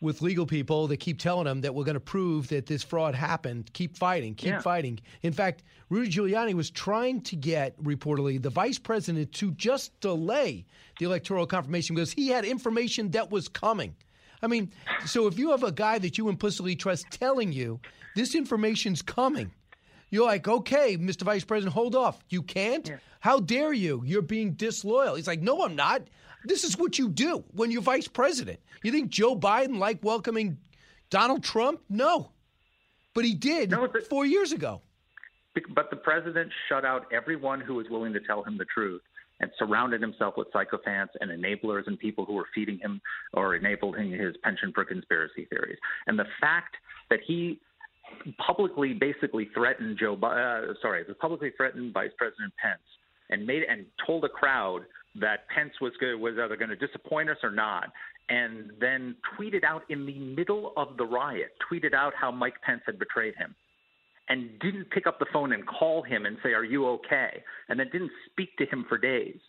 [0.00, 3.14] with legal people that keep telling him that we're going to prove that this fraud
[3.14, 3.70] happened.
[3.74, 4.60] Keep fighting, keep Yeah.
[4.60, 4.98] fighting.
[5.22, 10.64] In fact, Rudy Giuliani was trying to get, reportedly, the vice president to just delay
[10.98, 13.94] the electoral confirmation because he had information that was coming.
[14.42, 14.72] I mean,
[15.04, 17.78] so if you have a guy that you implicitly trust telling you
[18.16, 19.50] this information's coming,
[20.08, 21.22] you're like, okay, Mr.
[21.22, 22.18] Vice President, hold off.
[22.30, 22.90] You can't?
[23.20, 24.02] How dare you?
[24.06, 25.14] You're being disloyal.
[25.14, 26.02] He's like, no, I'm not.
[26.44, 28.60] This is what you do when you're vice president.
[28.82, 30.58] You think Joe Biden liked welcoming
[31.10, 31.80] Donald Trump?
[31.88, 32.30] No.
[33.14, 33.74] But he did
[34.08, 34.80] four years ago.
[35.74, 39.02] But the president shut out everyone who was willing to tell him the truth
[39.40, 43.00] and surrounded himself with sycophants and enablers and people who were feeding him
[43.32, 45.78] or enabling his penchant for conspiracy theories.
[46.06, 46.76] And the fact
[47.08, 47.58] that he
[48.38, 52.82] publicly basically threatened Joe, uh, sorry, publicly threatened Vice President Pence
[53.30, 54.82] and made and told a crowd
[55.16, 57.90] that Pence was was either going to disappoint us or not,
[58.28, 62.82] and then tweeted out in the middle of the riot, tweeted out how Mike Pence
[62.86, 63.54] had betrayed him,
[64.28, 67.78] and didn't pick up the phone and call him and say, "Are you okay?" and
[67.78, 69.40] then didn't speak to him for days,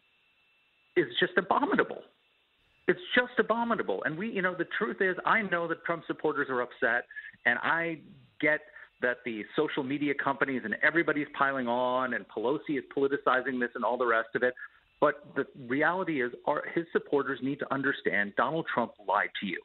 [0.96, 2.04] is just abominable.
[2.88, 4.04] It's just abominable.
[4.04, 7.06] And we, you know, the truth is, I know that Trump supporters are upset,
[7.46, 8.00] and I
[8.40, 8.62] get
[9.02, 13.86] that the social media companies and everybody's piling on, and Pelosi is politicizing this and
[13.86, 14.54] all the rest of it.
[15.02, 19.60] But the reality is, our, his supporters need to understand Donald Trump lied to you.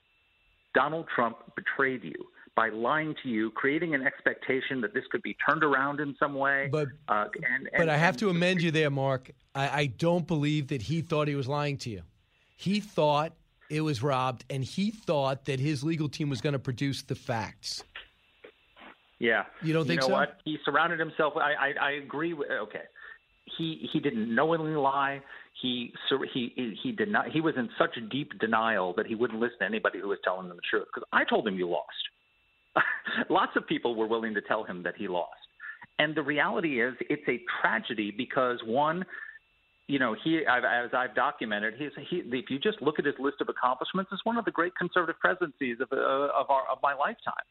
[0.74, 2.14] Donald Trump betrayed you
[2.56, 6.34] by lying to you, creating an expectation that this could be turned around in some
[6.34, 6.70] way.
[6.72, 9.30] But, uh, and, and, but I have and to amend you there, Mark.
[9.54, 12.02] I, I don't believe that he thought he was lying to you.
[12.56, 13.32] He thought
[13.68, 17.14] it was robbed, and he thought that his legal team was going to produce the
[17.14, 17.84] facts.
[19.18, 19.44] Yeah.
[19.62, 20.20] You don't think you know so?
[20.20, 20.38] What?
[20.44, 21.34] He surrounded himself.
[21.36, 22.50] I, I, I agree with.
[22.50, 22.84] Okay.
[23.58, 25.22] He he didn't knowingly lie.
[25.60, 25.92] He
[26.32, 27.30] he he did not.
[27.30, 30.50] He was in such deep denial that he wouldn't listen to anybody who was telling
[30.50, 30.86] him the truth.
[30.92, 31.86] Because I told him you lost.
[33.30, 35.30] Lots of people were willing to tell him that he lost.
[35.98, 39.04] And the reality is, it's a tragedy because one,
[39.86, 42.22] you know, he as I've documented, he's he.
[42.26, 45.18] If you just look at his list of accomplishments, it's one of the great conservative
[45.20, 47.46] presidencies of uh, of our of my lifetime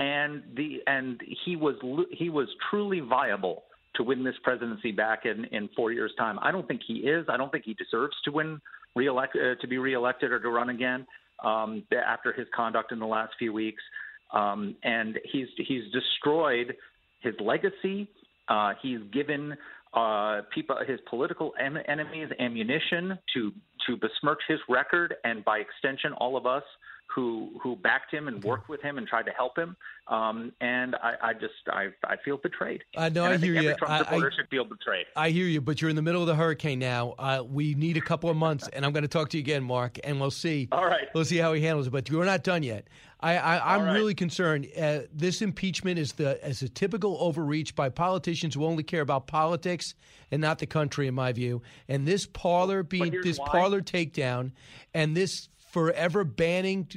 [0.00, 1.76] and the and he was
[2.10, 3.64] he was truly viable
[3.96, 6.38] to win this presidency back in in four years' time.
[6.42, 7.26] I don't think he is.
[7.28, 8.60] I don't think he deserves to win
[8.94, 11.06] reelect uh, to be reelected or to run again
[11.44, 13.82] um, after his conduct in the last few weeks.
[14.32, 16.74] Um, and he's he's destroyed
[17.20, 18.08] his legacy.
[18.48, 19.56] Uh, he's given
[19.94, 23.52] uh, people his political em- enemies ammunition to
[23.86, 26.62] to besmirch his record, and by extension, all of us
[27.14, 29.76] who who backed him and worked with him and tried to help him.
[30.08, 32.82] Um, and I, I just I I feel betrayed.
[32.96, 33.24] I know.
[33.24, 33.70] I, I hear you.
[33.70, 35.06] Every Trump I, supporter I, should feel betrayed.
[35.16, 37.14] I hear you, but you're in the middle of the hurricane now.
[37.18, 39.62] Uh, we need a couple of months, and I'm going to talk to you again,
[39.62, 40.68] Mark, and we'll see.
[40.72, 41.08] All right.
[41.14, 41.90] We'll see how he handles it.
[41.90, 42.88] But you're not done yet.
[43.22, 43.92] I, I, I'm right.
[43.92, 44.66] really concerned.
[44.80, 49.26] Uh, this impeachment is the as a typical overreach by politicians who only care about
[49.26, 49.94] politics
[50.30, 51.62] and not the country, in my view.
[51.88, 53.48] And this Parler being this why.
[53.48, 54.52] Parler takedown,
[54.94, 56.88] and this forever banning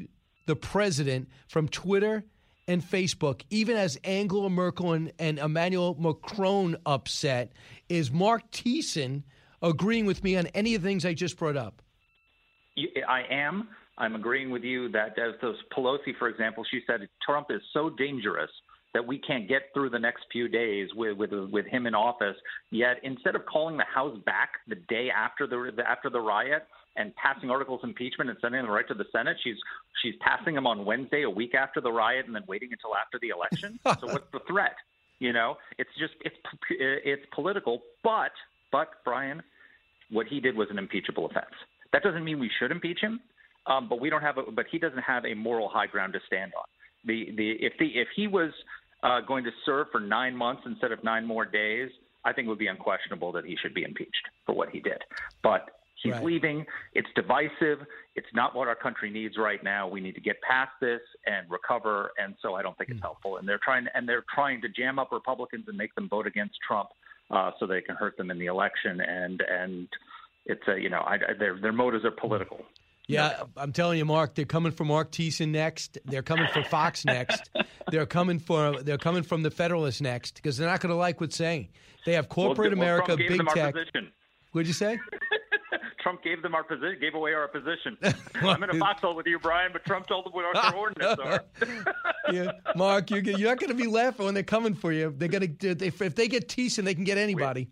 [0.45, 2.25] the president from Twitter
[2.67, 7.51] and Facebook, even as Angela Merkel and, and Emmanuel Macron upset,
[7.89, 9.23] is Mark Thiessen
[9.61, 11.81] agreeing with me on any of the things I just brought up?
[13.07, 13.67] I am.
[13.97, 17.91] I'm agreeing with you that as those Pelosi, for example, she said Trump is so
[17.91, 18.49] dangerous
[18.93, 22.35] that we can't get through the next few days with with with him in office.
[22.71, 27.15] Yet instead of calling the House back the day after the, after the riot and
[27.15, 29.57] passing articles of impeachment and sending them right to the Senate, she's
[30.01, 33.19] she's passing them on Wednesday, a week after the riot, and then waiting until after
[33.19, 33.79] the election.
[33.99, 34.75] so what's the threat?
[35.19, 36.35] You know, it's just it's
[36.69, 37.81] it's political.
[38.03, 38.31] But
[38.71, 39.41] but Brian,
[40.09, 41.53] what he did was an impeachable offense.
[41.91, 43.19] That doesn't mean we should impeach him,
[43.67, 46.19] um, but we don't have a, but he doesn't have a moral high ground to
[46.27, 46.65] stand on.
[47.05, 48.51] The the if the if he was
[49.03, 51.89] uh, going to serve for nine months instead of nine more days,
[52.25, 55.01] I think it would be unquestionable that he should be impeached for what he did.
[55.41, 55.69] But
[56.03, 56.23] he's Right.
[56.23, 56.65] leaving.
[56.93, 57.85] It's divisive.
[58.15, 59.87] It's not what our country needs right now.
[59.87, 62.11] We need to get past this and recover.
[62.17, 63.37] And so I don't think it's helpful.
[63.37, 66.55] And they're trying and they're trying to jam up Republicans and make them vote against
[66.67, 66.89] Trump
[67.31, 69.01] uh, so they can hurt them in the election.
[69.01, 69.87] And and
[70.45, 72.59] it's a you know I, their their motives are political.
[73.07, 74.33] Yeah, I'm telling you, Mark.
[74.33, 75.97] They're coming for Mark Thiessen next.
[76.05, 77.49] They're coming for Fox next.
[77.91, 81.19] They're coming for they're coming from the Federalists next because they're not going to like
[81.19, 81.69] what's saying.
[82.05, 83.75] They have corporate well, America, gave big tech.
[84.51, 84.99] What'd you say?
[86.03, 87.97] Trump gave them our position, gave away our position.
[88.35, 91.43] I'm in a foxhole with you, Brian, but Trump told them what our coordinates are.
[92.31, 95.13] yeah, Mark, you're, you're not going to be laughing when they're coming for you.
[95.17, 97.69] They're going to if, if they get Thiessen, they can get anybody.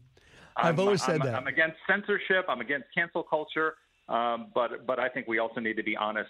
[0.56, 1.36] I've I'm- always said I'm, that.
[1.36, 2.46] I'm against censorship.
[2.48, 3.76] I'm against cancel culture.
[4.08, 6.30] Um, but but I think we also need to be honest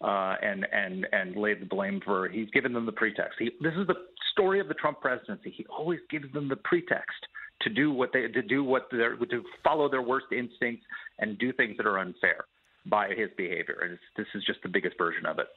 [0.00, 2.28] uh, and and and lay the blame for.
[2.28, 3.36] He's given them the pretext.
[3.38, 3.94] He, this is the
[4.32, 5.52] story of the Trump presidency.
[5.56, 7.26] He always gives them the pretext
[7.62, 10.84] to do what they to do what their to follow their worst instincts
[11.18, 12.44] and do things that are unfair
[12.86, 13.80] by his behavior.
[13.82, 15.48] And it's, this is just the biggest version of it.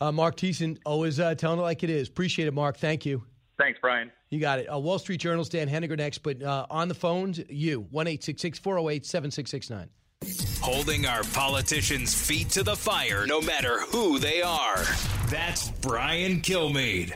[0.00, 2.08] Uh, Mark Thiessen, always uh, telling it like it is.
[2.08, 2.76] Appreciate it, Mark.
[2.76, 3.24] Thank you.
[3.58, 4.12] Thanks, Brian.
[4.28, 4.66] You got it.
[4.70, 8.22] Uh, Wall Street Journal's Dan Henninger next, but uh, on the phones, you one eight
[8.22, 9.88] six six four zero eight seven six six nine.
[10.60, 14.82] Holding our politicians' feet to the fire, no matter who they are.
[15.28, 17.14] That's Brian Kilmeade.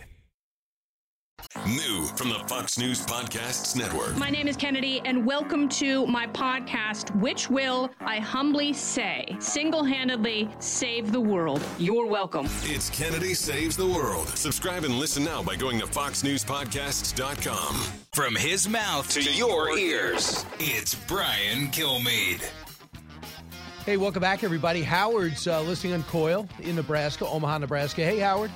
[1.70, 4.16] New from the Fox News Podcasts Network.
[4.16, 9.84] My name is Kennedy, and welcome to my podcast, which will, I humbly say, single
[9.84, 11.62] handedly save the world.
[11.78, 12.48] You're welcome.
[12.64, 14.26] It's Kennedy Saves the World.
[14.30, 17.76] Subscribe and listen now by going to FoxNewsPodcasts.com.
[18.12, 22.42] From his mouth to, your ears, it's Brian Kilmeade.
[23.86, 24.82] Hey, welcome back, everybody.
[24.82, 28.02] Howard's uh, listening on KOIL in Nebraska, Omaha, Nebraska.
[28.02, 28.50] Hey, Howard.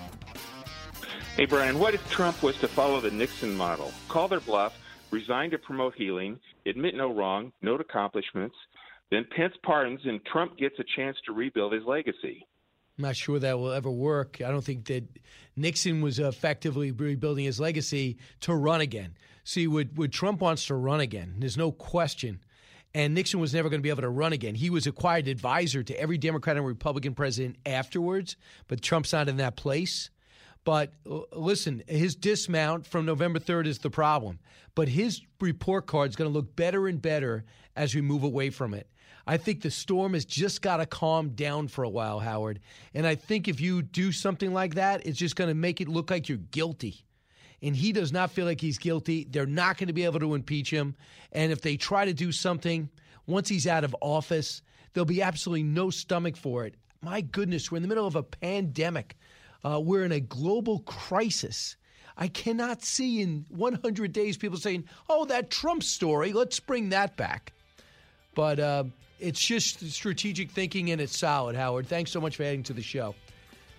[1.36, 3.90] Hey, Brian, what if Trump was to follow the Nixon model?
[4.06, 4.78] Call their bluff,
[5.10, 8.54] resign to promote healing, admit no wrong, note accomplishments,
[9.10, 12.46] then Pence pardons, and Trump gets a chance to rebuild his legacy.
[12.96, 14.40] I'm not sure that will ever work.
[14.46, 15.08] I don't think that
[15.56, 19.16] Nixon was effectively rebuilding his legacy to run again.
[19.42, 22.44] See, would, what Trump wants to run again, there's no question.
[22.94, 24.54] And Nixon was never going to be able to run again.
[24.54, 28.36] He was a quiet advisor to every Democrat and Republican president afterwards,
[28.68, 30.10] but Trump's not in that place.
[30.64, 34.38] But listen, his dismount from November 3rd is the problem.
[34.74, 37.44] But his report card is going to look better and better
[37.76, 38.88] as we move away from it.
[39.26, 42.60] I think the storm has just got to calm down for a while, Howard.
[42.92, 45.88] And I think if you do something like that, it's just going to make it
[45.88, 47.04] look like you're guilty.
[47.62, 49.26] And he does not feel like he's guilty.
[49.28, 50.94] They're not going to be able to impeach him.
[51.32, 52.90] And if they try to do something
[53.26, 54.60] once he's out of office,
[54.92, 56.74] there'll be absolutely no stomach for it.
[57.00, 59.16] My goodness, we're in the middle of a pandemic.
[59.64, 61.76] Uh, we're in a global crisis.
[62.16, 67.16] I cannot see in 100 days people saying, oh, that Trump story, let's bring that
[67.16, 67.52] back.
[68.34, 68.84] But uh,
[69.18, 71.86] it's just strategic thinking and it's solid, Howard.
[71.86, 73.14] Thanks so much for adding to the show.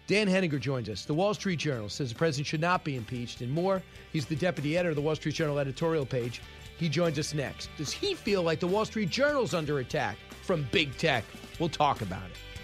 [0.07, 1.05] Dan Henninger joins us.
[1.05, 3.81] The Wall Street Journal says the president should not be impeached and more.
[4.13, 6.41] He's the deputy editor of the Wall Street Journal editorial page.
[6.77, 7.69] He joins us next.
[7.77, 11.23] Does he feel like the Wall Street Journal's under attack from big tech?
[11.59, 12.54] We'll talk about it.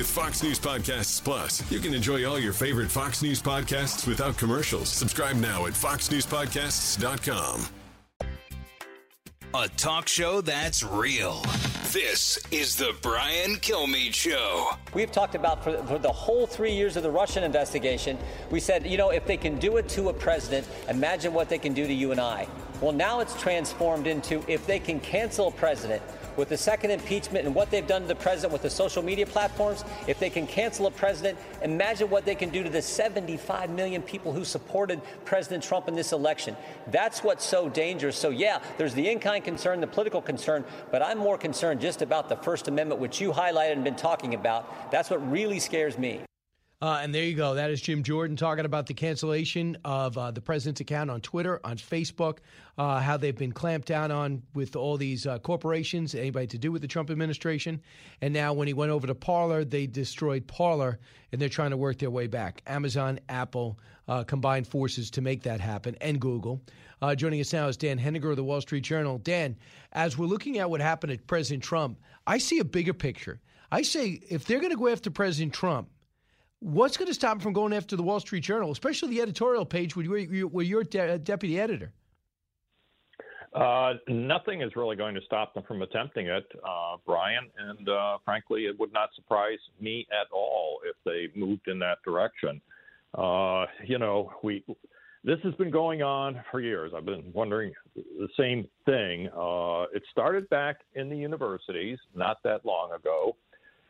[0.00, 4.34] With Fox News Podcasts Plus, you can enjoy all your favorite Fox News podcasts without
[4.38, 4.88] commercials.
[4.88, 7.66] Subscribe now at foxnewspodcasts.com.
[9.52, 11.42] A talk show that's real.
[11.92, 14.70] This is the Brian Kilmeade Show.
[14.94, 18.16] We've talked about for, for, the whole three years of the Russian investigation,
[18.50, 21.58] we said, you know, if they can do it to a president, imagine what they
[21.58, 22.48] can do to you and I.
[22.80, 26.00] Well, now it's transformed into if they can cancel a president,
[26.36, 29.26] with the second impeachment and what they've done to the president with the social media
[29.26, 33.70] platforms, if they can cancel a president, imagine what they can do to the 75
[33.70, 36.56] million people who supported President Trump in this election.
[36.88, 38.16] That's what's so dangerous.
[38.16, 42.02] So, yeah, there's the in kind concern, the political concern, but I'm more concerned just
[42.02, 44.90] about the First Amendment, which you highlighted and been talking about.
[44.90, 46.20] That's what really scares me.
[46.82, 47.52] Uh, and there you go.
[47.54, 51.60] That is Jim Jordan talking about the cancellation of uh, the president's account on Twitter,
[51.62, 52.38] on Facebook,
[52.78, 56.72] uh, how they've been clamped down on with all these uh, corporations, anybody to do
[56.72, 57.82] with the Trump administration.
[58.22, 60.98] And now, when he went over to Parler, they destroyed Parler,
[61.32, 62.62] and they're trying to work their way back.
[62.66, 63.78] Amazon, Apple
[64.08, 66.62] uh, combined forces to make that happen, and Google.
[67.02, 69.18] Uh, joining us now is Dan Henninger of the Wall Street Journal.
[69.18, 69.54] Dan,
[69.92, 73.38] as we're looking at what happened to President Trump, I see a bigger picture.
[73.70, 75.90] I say if they're going to go after President Trump,
[76.60, 79.64] What's going to stop him from going after the Wall Street Journal, especially the editorial
[79.64, 81.92] page where you're, where you're de- deputy editor?
[83.54, 87.50] Uh, nothing is really going to stop them from attempting it, uh, Brian.
[87.58, 91.98] And uh, frankly, it would not surprise me at all if they moved in that
[92.04, 92.60] direction.
[93.14, 94.64] Uh, you know, we
[95.24, 96.92] this has been going on for years.
[96.96, 99.28] I've been wondering the same thing.
[99.28, 103.36] Uh, it started back in the universities not that long ago.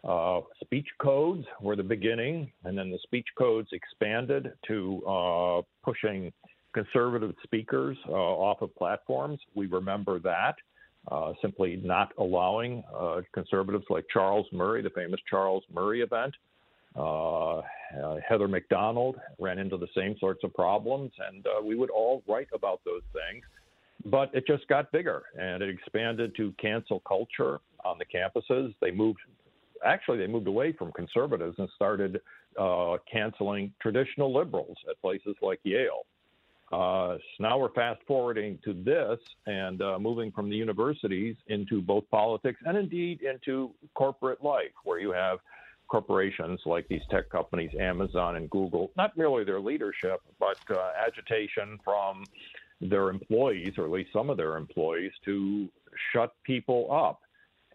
[0.03, 6.33] Uh, speech codes were the beginning, and then the speech codes expanded to uh, pushing
[6.73, 9.39] conservative speakers uh, off of platforms.
[9.55, 10.55] We remember that.
[11.11, 16.35] Uh, simply not allowing uh, conservatives like Charles Murray, the famous Charles Murray event.
[16.95, 17.63] Uh,
[18.29, 22.49] Heather Mac Donald ran into the same sorts of problems, and we would all write
[22.53, 23.45] about those things.
[24.07, 28.75] But it just got bigger and it expanded to cancel culture on the campuses.
[28.81, 29.21] They moved
[29.85, 32.21] actually they moved away from conservatives and started
[32.59, 36.07] uh, canceling traditional liberals at places like Yale.
[36.73, 41.83] Uh, so now we're fast forwarding to this and uh, moving from the universities into
[41.83, 45.39] both politics and indeed into corporate life, where you have
[45.89, 51.79] corporations like these tech companies, Amazon and Google, not merely their leadership, but uh, agitation
[51.85, 52.25] from
[52.81, 55.69] their employees, or at least some of their employees, to
[56.13, 57.21] shut people up.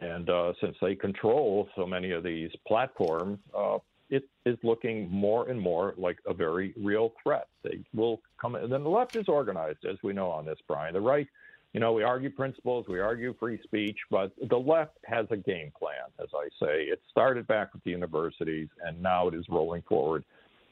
[0.02, 3.78] And uh, since they control so many of these platforms, uh,
[4.10, 7.48] it is looking more and more like a very real threat.
[7.64, 10.94] They will come, and then the left is organized, as we know on this, Brian.
[10.94, 11.28] The right
[11.76, 15.74] you know, we argue principles, we argue free speech, but the left has a game
[15.78, 16.84] plan, as I say.
[16.84, 20.24] It started back with the universities, and now it is rolling forward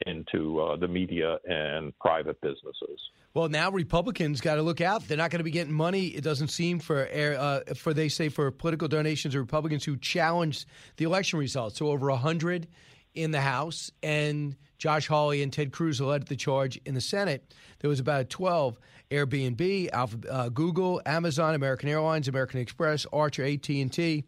[0.06, 3.00] into uh, the media and private businesses.
[3.34, 5.06] Well, now Republicans got to look out.
[5.08, 6.06] They're not going to be getting money.
[6.06, 10.66] It doesn't seem for uh, for they say for political donations Republicans who challenged
[10.96, 11.78] the election results.
[11.78, 12.68] So over hundred
[13.14, 17.54] in the House, and Josh Hawley and Ted Cruz led the charge in the Senate.
[17.80, 18.78] There was about twelve.
[19.10, 24.24] Airbnb, Alpha, uh, Google, Amazon, American Airlines, American Express, Archer, AT and T.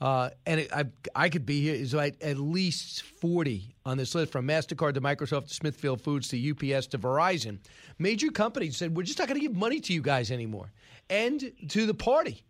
[0.00, 0.84] Uh, and it, I,
[1.14, 5.00] I could be here is like at least 40 on this list from MasterCard to
[5.00, 7.58] Microsoft to Smithfield Foods to UPS to Verizon.
[7.98, 10.72] Major companies said, we're just not going to give money to you guys anymore
[11.08, 12.44] and to the party.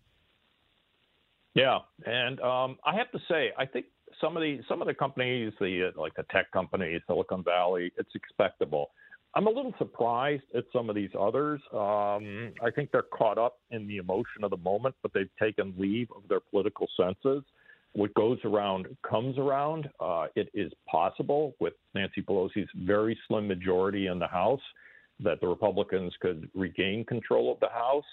[1.55, 1.81] Yeah.
[2.05, 3.87] And um, I have to say, I think
[4.21, 8.11] some of the some of the companies, the like the tech companies, Silicon Valley, it's
[8.15, 8.91] expectable.
[9.37, 11.61] I'm a little surprised at some of these others.
[11.73, 15.75] Um, I think they're caught up in the emotion of the moment, but they've taken
[15.77, 17.43] leave of their political senses.
[17.95, 19.89] What goes around comes around.
[19.99, 24.61] Uh, it is possible with Nancy Pelosi's very slim majority in the House
[25.21, 28.05] that the Republicans could regain control of the House,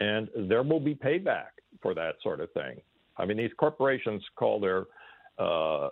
[0.00, 2.80] and there will be payback for that sort of thing.
[3.16, 4.84] I mean, these corporations call their
[5.38, 5.88] uh,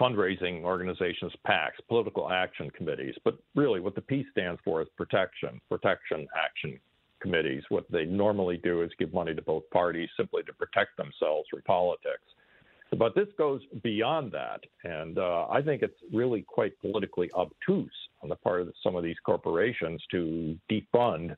[0.00, 3.14] fundraising organizations, PACs, political action committees.
[3.24, 6.78] But really, what the P stands for is protection, protection action
[7.20, 7.62] committees.
[7.68, 11.62] What they normally do is give money to both parties simply to protect themselves from
[11.62, 12.22] politics.
[12.96, 17.92] But this goes beyond that, and uh, I think it's really quite politically obtuse
[18.22, 21.36] on the part of some of these corporations to defund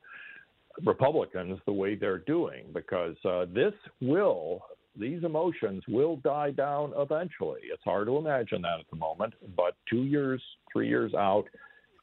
[0.85, 4.63] Republicans the way they're doing, because uh, this will
[5.01, 7.61] these emotions will die down eventually.
[7.65, 11.47] It's hard to imagine that at the moment, but two years, three years out,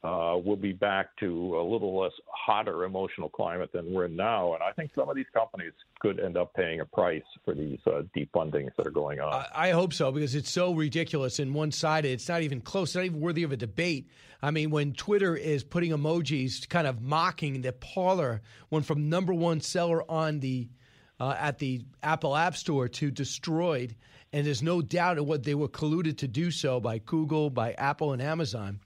[0.04, 4.54] uh, we'll be back to a little less hotter emotional climate than we're in now.
[4.54, 7.80] And I think some of these companies could end up paying a price for these
[7.86, 9.32] uh, defundings that are going on.
[9.32, 12.12] I, I hope so because it's so ridiculous and one sided.
[12.12, 14.08] It's not even close, it's not even worthy of a debate.
[14.40, 19.34] I mean, when Twitter is putting emojis kind of mocking the Parler went from number
[19.34, 20.68] one seller on the
[21.20, 23.94] uh, at the Apple App Store to destroyed.
[24.32, 28.12] And there's no doubt what they were colluded to do so by Google, by Apple,
[28.12, 28.80] and Amazon.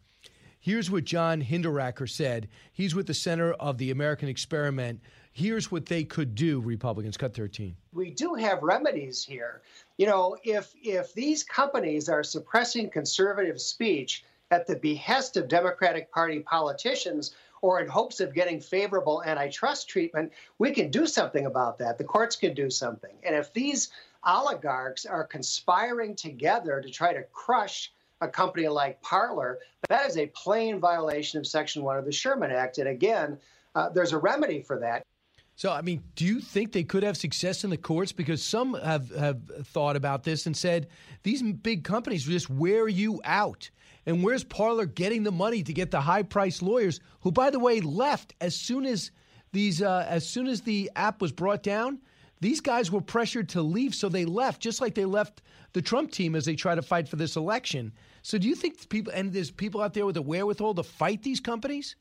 [0.60, 2.48] Here's what John Hinderaker said.
[2.72, 5.00] He's with the Center of the American Experiment.
[5.32, 7.16] Here's what they could do, Republicans.
[7.16, 7.74] Cut 13.
[7.92, 9.62] We do have remedies here.
[9.96, 16.12] You know, if if these companies are suppressing conservative speech at the behest of Democratic
[16.12, 21.78] Party politicians, or in hopes of getting favorable antitrust treatment, we can do something about
[21.78, 21.96] that.
[21.96, 23.14] The courts can do something.
[23.22, 23.90] And if these
[24.24, 30.26] oligarchs are conspiring together to try to crush a company like Parler, that is a
[30.26, 32.78] plain violation of Section 1 of the Sherman Act.
[32.78, 33.38] And again,
[33.74, 35.06] uh, there's a remedy for that.
[35.54, 38.10] So, I mean, do you think they could have success in the courts?
[38.10, 40.88] Because some have, have thought about this and said
[41.22, 43.70] these big companies just wear you out.
[44.06, 47.58] And where's Parler getting the money to get the high priced lawyers who, by the
[47.58, 49.10] way, left as soon as
[49.52, 52.00] these uh, as soon as the app was brought down?
[52.40, 55.42] These guys were pressured to leave, so they left, just like they left
[55.74, 57.92] the Trump team as they try to fight for this election.
[58.22, 61.22] So, do you think people and there's people out there with the wherewithal to fight
[61.22, 61.94] these companies?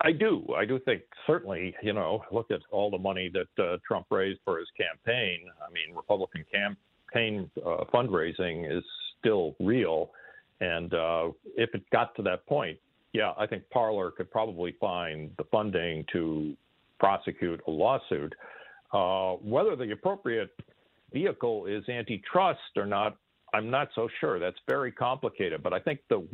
[0.00, 0.46] I do.
[0.56, 4.40] I do think certainly, you know, look at all the money that uh, Trump raised
[4.44, 5.40] for his campaign.
[5.60, 8.84] I mean, Republican campaign uh, fundraising is
[9.18, 10.12] still real.
[10.60, 12.78] And uh, if it got to that point,
[13.12, 16.54] yeah, I think Parler could probably find the funding to
[16.98, 18.34] prosecute a lawsuit.
[18.92, 20.50] Uh, whether the appropriate
[21.12, 23.16] vehicle is antitrust or not,
[23.54, 24.38] I'm not so sure.
[24.38, 25.62] That's very complicated.
[25.62, 26.26] But I think the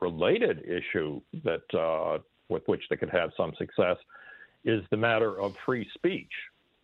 [0.00, 3.96] related issue that uh, with which they could have some success
[4.64, 6.30] is the matter of free speech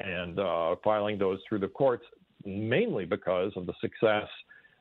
[0.00, 2.04] and uh, filing those through the courts,
[2.44, 4.28] mainly because of the success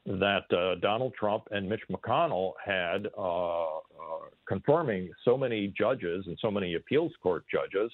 [0.10, 3.77] that uh, Donald Trump and Mitch McConnell had uh, uh,
[4.48, 7.91] confirming so many judges and so many appeals court judges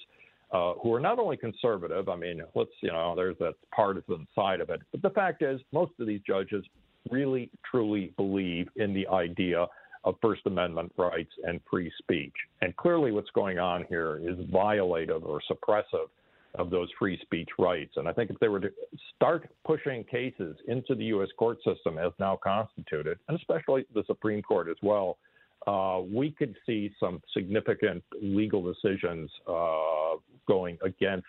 [0.50, 2.08] uh, who are not only conservative.
[2.08, 5.60] I mean, let's you know, there's that partisan side of it, but the fact is,
[5.72, 6.64] most of these judges
[7.10, 9.66] really truly believe in the idea
[10.04, 12.32] of First Amendment rights and free speech.
[12.62, 16.08] And clearly, what's going on here is violative or suppressive
[16.58, 17.92] of those free speech rights.
[17.96, 18.70] And I think if they were to
[19.14, 21.28] start pushing cases into the U.S.
[21.38, 25.18] court system as now constituted, and especially the Supreme Court as well,
[25.66, 30.16] uh, we could see some significant legal decisions uh,
[30.46, 31.26] going against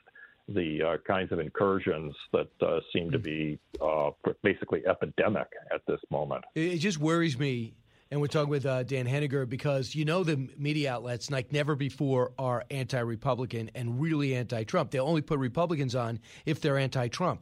[0.49, 4.11] the uh, kinds of incursions that uh, seem to be uh,
[4.43, 6.43] basically epidemic at this moment.
[6.55, 7.73] It just worries me
[8.09, 11.75] And we're talking with uh, Dan Henninger because you know the media outlets, like never
[11.75, 14.91] before, are anti Republican and really anti Trump.
[14.91, 17.41] They'll only put Republicans on if they're anti Trump,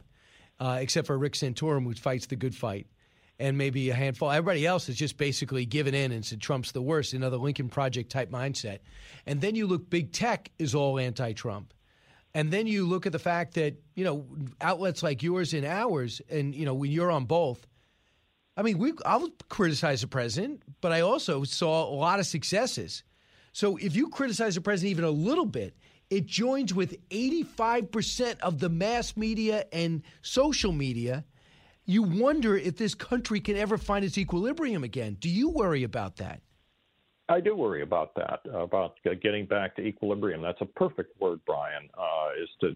[0.59, 2.87] uh, except for Rick Santorum, who fights the good fight,
[3.37, 4.31] and maybe a handful.
[4.31, 8.11] Everybody else is just basically given in and said Trump's the worst, another Lincoln Project
[8.11, 8.79] type mindset.
[9.27, 11.73] And then you look, big tech is all anti Trump.
[12.33, 14.25] And then you look at the fact that, you know,
[14.59, 17.65] outlets like yours and ours, and, you know, when you're on both,
[18.57, 23.03] I mean, we I'll criticize the president, but I also saw a lot of successes.
[23.52, 25.76] So if you criticize the president even a little bit,
[26.10, 31.26] it joins with 85% of the mass media and social media.
[31.86, 35.18] You wonder if this country can ever find its equilibrium again.
[35.19, 36.41] Do you worry about that?
[37.27, 40.41] I do worry about that, about getting back to equilibrium.
[40.41, 42.76] That's a perfect word, Brian, uh, is to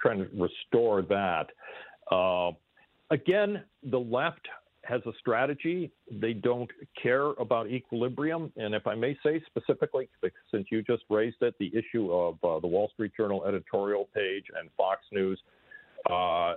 [0.00, 1.46] try to restore that.
[2.10, 2.52] Uh,
[3.10, 4.48] again, the left
[4.90, 5.90] has a strategy.
[6.10, 8.52] They don't care about equilibrium.
[8.56, 10.08] And if I may say specifically,
[10.50, 14.44] since you just raised it, the issue of uh, the Wall Street Journal editorial page
[14.58, 15.40] and Fox News,
[16.10, 16.54] uh,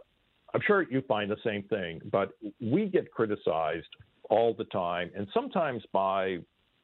[0.54, 3.88] I'm sure you find the same thing, but we get criticized
[4.30, 6.38] all the time, and sometimes by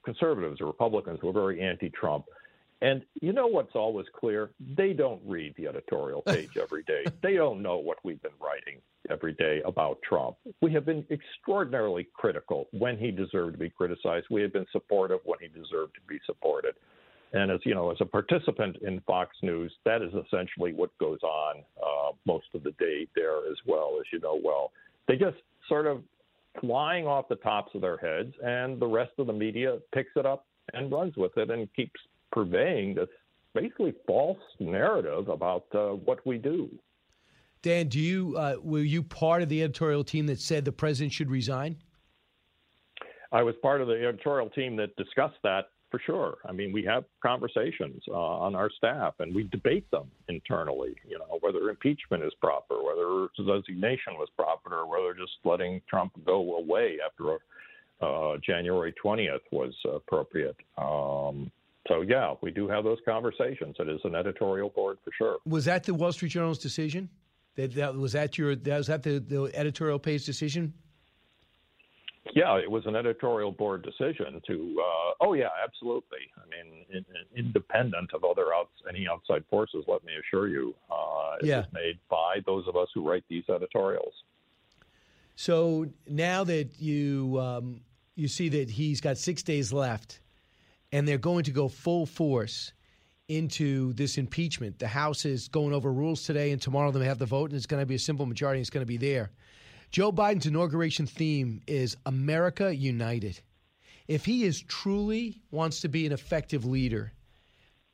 [0.03, 2.26] conservatives or Republicans who are very anti Trump.
[2.81, 4.51] And you know what's always clear?
[4.60, 7.03] They don't read the editorial page every day.
[7.22, 10.38] They don't know what we've been writing every day about Trump.
[10.61, 14.27] We have been extraordinarily critical when he deserved to be criticized.
[14.30, 16.76] We have been supportive when he deserved to be supported.
[17.34, 21.19] And as you know, as a participant in Fox News, that is essentially what goes
[21.22, 24.72] on uh, most of the day there as well, as you know well.
[25.07, 25.38] They just
[25.68, 26.01] sort of
[26.60, 30.26] flying off the tops of their heads, and the rest of the media picks it
[30.26, 31.99] up and runs with it and keeps
[32.31, 33.10] purveying this
[33.53, 36.69] basically false narrative about uh, what we do.
[37.61, 41.11] Dan, do you uh, were you part of the editorial team that said the president
[41.11, 41.77] should resign?
[43.31, 46.38] I was part of the editorial team that discussed that for sure.
[46.47, 50.95] I mean, we have conversations uh, on our staff, and we debate them internally.
[51.07, 56.14] You know, whether impeachment is proper, whether resignation was proper, or whether just letting Trump
[56.26, 57.38] go away after
[58.01, 60.56] uh, January 20th was appropriate.
[60.77, 61.51] Um,
[61.90, 63.76] so yeah, we do have those conversations.
[63.80, 65.38] It is an editorial board for sure.
[65.45, 67.10] Was that the Wall Street Journal's decision?
[67.56, 70.74] That, that was that your that was that the, the editorial page decision?
[72.36, 74.78] Yeah, it was an editorial board decision to.
[74.80, 76.20] Uh, oh yeah, absolutely.
[76.38, 80.76] I mean, in, in, independent of other outs, any outside forces, let me assure you,
[80.91, 81.57] uh, it yeah.
[81.57, 84.14] was made by those of us who write these editorials.
[85.36, 87.82] So now that you um,
[88.16, 90.20] you see that he's got six days left,
[90.91, 92.74] and they're going to go full force
[93.28, 94.80] into this impeachment.
[94.80, 97.68] The House is going over rules today, and tomorrow they have the vote, and it's
[97.68, 98.57] going to be a simple majority.
[98.57, 99.32] And it's going to be there.
[99.91, 103.40] Joe Biden's inauguration theme is America United.
[104.07, 107.11] If he is truly wants to be an effective leader,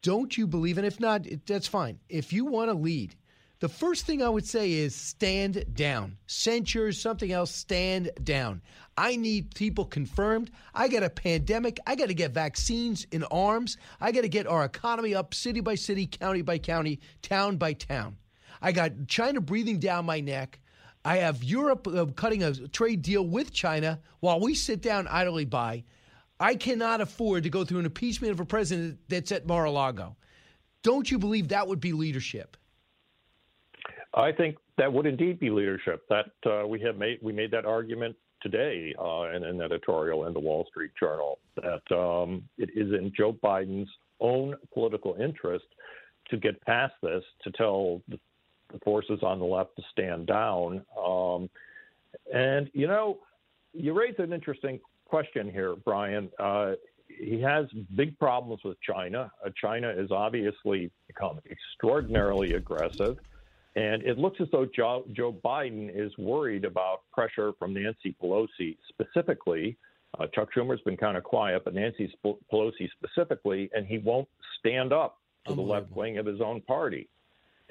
[0.02, 0.78] don't you believe?
[0.78, 2.00] And if not, that's fine.
[2.10, 3.16] If you want to lead,
[3.60, 6.18] the first thing I would say is stand down.
[6.28, 8.62] Censure, something else, stand down.
[8.98, 10.52] I need people confirmed.
[10.74, 11.80] I got a pandemic.
[11.88, 13.78] I got to get vaccines in arms.
[14.00, 17.74] I got to get our economy up city by city, county by county, town by
[17.74, 18.18] town.
[18.62, 20.60] I got China breathing down my neck.
[21.04, 25.46] I have Europe uh, cutting a trade deal with China while we sit down idly
[25.46, 25.84] by.
[26.40, 29.72] I cannot afford to go through an impeachment of a president that's at Mar a
[29.72, 30.18] Lago.
[30.84, 32.58] Don't you believe that would be leadership?
[34.16, 36.04] I think that would indeed be leadership.
[36.10, 40.34] That uh, we have made we made that argument today uh, in an editorial in
[40.34, 43.90] the Wall Street Journal that um, it is in Joe Biden's
[44.20, 45.66] own political interest
[46.30, 48.20] to get past this to tell the
[48.84, 50.86] forces on the left to stand down.
[51.04, 51.50] Um,
[52.34, 53.20] and, you know,
[53.74, 56.30] you raise an interesting question here, Brian.
[56.40, 56.74] Uh,
[57.08, 57.66] he has
[57.96, 59.32] big problems with China.
[59.46, 63.18] Uh, China has obviously become extraordinarily aggressive.
[63.76, 68.78] And it looks as though Joe, Joe Biden is worried about pressure from Nancy Pelosi
[68.88, 69.76] specifically.
[70.18, 74.30] Uh, Chuck Schumer's been kind of quiet, but Nancy Pelosi specifically, and he won't
[74.60, 77.10] stand up to the left wing of his own party.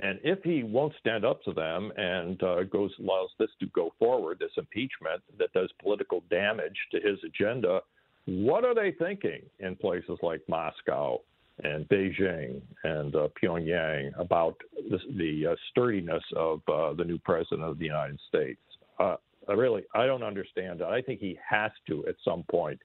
[0.01, 3.93] And if he won't stand up to them and uh, goes allows this to go
[3.99, 7.81] forward, this impeachment that does political damage to his agenda,
[8.27, 11.21] what are they thinking in places like Moscow
[11.63, 14.57] and Beijing and uh, Pyongyang about
[14.91, 18.61] this, the uh, sturdiness of uh, the new president of the United States?
[18.99, 19.17] Uh,
[19.49, 20.87] really, I don't understand it.
[20.87, 22.81] I think he has to, at some point,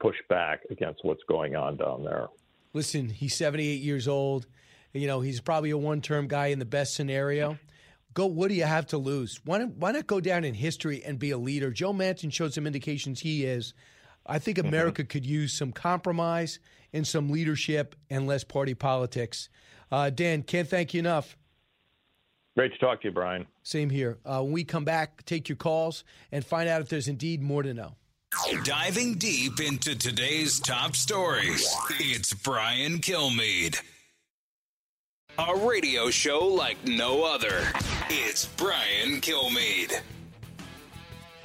[0.00, 2.28] push back against what's going on down there.
[2.72, 4.46] Listen, he's 78 years old.
[4.92, 7.58] You know, he's probably a one term guy in the best scenario.
[8.14, 9.40] Go, what do you have to lose?
[9.44, 11.70] Why not, why not go down in history and be a leader?
[11.70, 13.74] Joe Manchin showed some indications he is.
[14.26, 16.58] I think America could use some compromise
[16.92, 19.48] and some leadership and less party politics.
[19.90, 21.36] Uh, Dan, can't thank you enough.
[22.56, 23.46] Great to talk to you, Brian.
[23.62, 24.18] Same here.
[24.24, 26.02] Uh, when we come back, take your calls
[26.32, 27.94] and find out if there's indeed more to know.
[28.64, 31.66] Diving deep into today's top stories,
[31.98, 33.80] it's Brian Kilmeade.
[35.38, 37.62] A radio show like no other.
[38.10, 40.00] It's Brian Kilmeade.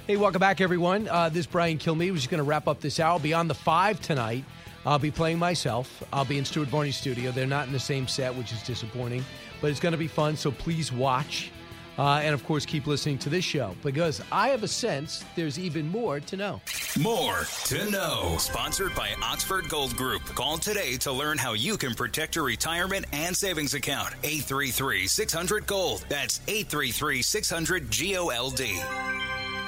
[0.08, 1.08] Hey, welcome back, everyone.
[1.08, 2.10] Uh, this is Brian Kilmeade.
[2.10, 3.20] We're just going to wrap up this hour.
[3.20, 4.44] Beyond the five tonight.
[4.86, 6.04] I'll be playing myself.
[6.12, 7.32] I'll be in Stuart Varney's studio.
[7.32, 9.24] They're not in the same set, which is disappointing,
[9.62, 10.36] but it's going to be fun.
[10.36, 11.52] So please watch.
[11.98, 15.60] Uh, and of course, keep listening to this show because I have a sense there's
[15.60, 16.60] even more to know.
[17.00, 18.36] More to know.
[18.40, 20.24] Sponsored by Oxford Gold Group.
[20.24, 24.16] Call today to learn how you can protect your retirement and savings account.
[24.24, 26.06] 833 600 Gold.
[26.10, 28.82] That's 833 600 G O L D.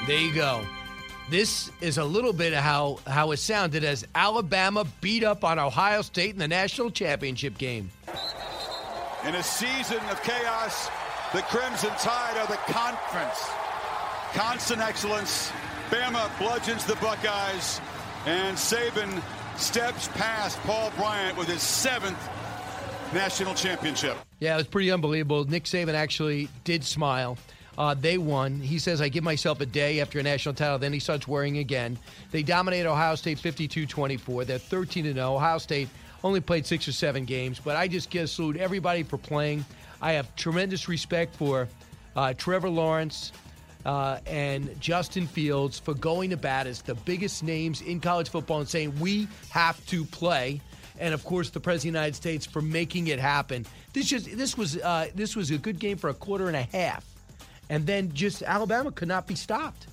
[0.08, 0.66] There you go.
[1.30, 5.58] This is a little bit of how, how it sounded as Alabama beat up on
[5.58, 7.90] Ohio State in the national championship game.
[9.26, 10.88] In a season of chaos,
[11.34, 13.50] the Crimson Tide are the conference.
[14.34, 15.52] Constant excellence.
[15.90, 17.82] Bama bludgeons the Buckeyes,
[18.26, 19.22] and Saban
[19.58, 22.18] steps past Paul Bryant with his seventh
[23.14, 24.18] national championship.
[24.40, 25.46] Yeah, it was pretty unbelievable.
[25.46, 27.38] Nick Saban actually did smile.
[27.78, 28.60] Uh, they won.
[28.60, 30.80] He says, I give myself a day after a national title.
[30.80, 31.98] Then he starts worrying again.
[32.32, 34.46] They dominated Ohio State 52 24.
[34.46, 35.34] They're 13 0.
[35.34, 35.90] Ohio State
[36.24, 39.66] only played six or seven games, but I just give salute everybody for playing.
[40.02, 41.68] I have tremendous respect for
[42.16, 43.32] uh, Trevor Lawrence
[43.86, 48.60] uh, and Justin Fields for going to bat as the biggest names in college football
[48.60, 50.62] and saying, we have to play.
[50.98, 53.66] And of course, the President of the United States for making it happen.
[53.94, 56.64] This just this was uh, this was a good game for a quarter and a
[56.64, 57.15] half
[57.70, 59.88] and then just Alabama could not be stopped.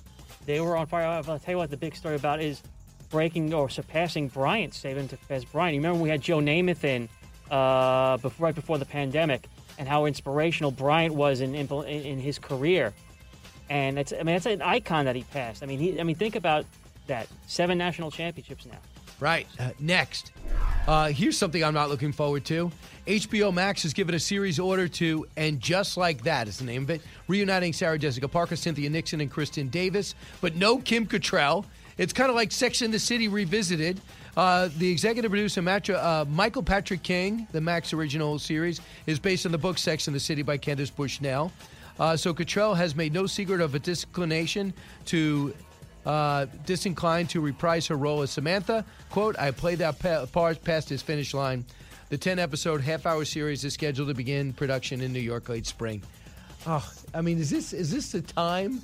[0.45, 1.05] They were on fire.
[1.05, 2.61] I'll tell you what the big story about is
[3.09, 5.75] breaking or surpassing Bryant, Saban to pass Bryant.
[5.75, 7.07] You remember we had Joe Namath in
[7.49, 9.47] uh, before, right before the pandemic,
[9.77, 12.93] and how inspirational Bryant was in in, in his career.
[13.69, 15.63] And it's I mean it's an icon that he passed.
[15.63, 16.65] I mean he I mean think about
[17.07, 18.79] that seven national championships now.
[19.19, 19.47] Right.
[19.59, 20.31] Uh, next,
[20.87, 22.71] uh, here's something I'm not looking forward to.
[23.07, 26.83] HBO Max has given a series order to And Just Like That is the name
[26.83, 31.65] of it, reuniting Sarah Jessica Parker, Cynthia Nixon, and Kristin Davis, but no Kim Cattrall.
[31.97, 34.01] It's kind of like Sex in the City revisited.
[34.35, 39.51] Uh, the executive producer, uh, Michael Patrick King, the Max original series, is based on
[39.51, 41.51] the book Sex in the City by Candace Bushnell.
[41.99, 44.73] Uh, so Cattrall has made no secret of a disinclination
[45.05, 45.53] to
[46.05, 48.85] uh, disinclined to reprise her role as Samantha.
[49.09, 51.65] Quote, I played that pa- part past his finish line.
[52.09, 55.65] The 10 episode half hour series is scheduled to begin production in New York late
[55.65, 56.03] spring.
[56.67, 58.81] Oh, I mean, is this is this the time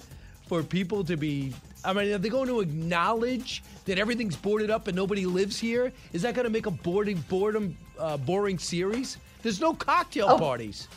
[0.48, 1.54] for people to be?
[1.86, 5.94] I mean, are they going to acknowledge that everything's boarded up and nobody lives here?
[6.12, 9.18] Is that going to make a boarding boredom uh, boring series?
[9.44, 10.38] There's no cocktail oh.
[10.38, 10.88] parties.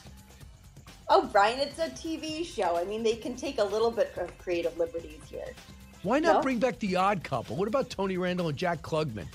[1.08, 2.76] Oh, Brian, it's a TV show.
[2.76, 5.52] I mean, they can take a little bit of creative liberties here.
[6.02, 6.42] Why not no?
[6.42, 7.56] bring back the Odd Couple?
[7.56, 9.26] What about Tony Randall and Jack Klugman?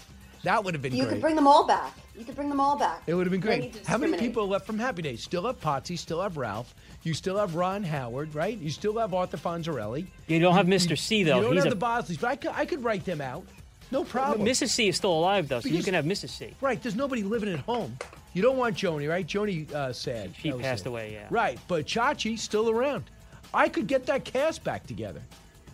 [0.44, 0.98] That would have been great.
[1.00, 1.14] you great.
[1.14, 1.94] could bring them all back.
[2.18, 3.04] You could bring them all back.
[3.06, 3.86] It would have been great.
[3.86, 5.24] How many people are left from Happy Days?
[5.24, 6.74] Still have Potsy, still have Ralph.
[7.04, 8.58] You still have Ron Howard, right?
[8.58, 10.08] You still have Arthur Fonzarelli.
[10.28, 10.98] You don't have Mr.
[10.98, 11.38] C, though.
[11.38, 11.76] You don't He's have a...
[11.76, 13.46] the Bosleys, but I could, I could write them out.
[13.92, 14.40] No problem.
[14.40, 14.70] But Mrs.
[14.70, 16.30] C is still alive, though, so because, you can have Mrs.
[16.30, 16.54] C.
[16.60, 16.82] Right.
[16.82, 17.98] There's nobody living at home.
[18.34, 19.26] You don't want Joanie, right?
[19.26, 20.34] Joanie uh, sad.
[20.38, 20.90] She passed sad.
[20.90, 21.28] away, yeah.
[21.30, 21.58] Right.
[21.68, 23.06] But Chachi still around.
[23.54, 25.22] I could get that cast back together.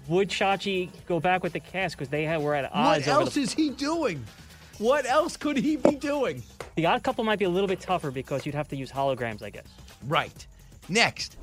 [0.08, 3.08] Would Chachi go back with the cast because they had, were at odds?
[3.08, 3.42] What else the...
[3.42, 4.26] is he doing?
[4.78, 6.44] What else could he be doing?
[6.76, 9.44] The odd couple might be a little bit tougher because you'd have to use holograms,
[9.44, 9.68] I guess.
[10.08, 10.48] Right.
[10.90, 11.38] Next,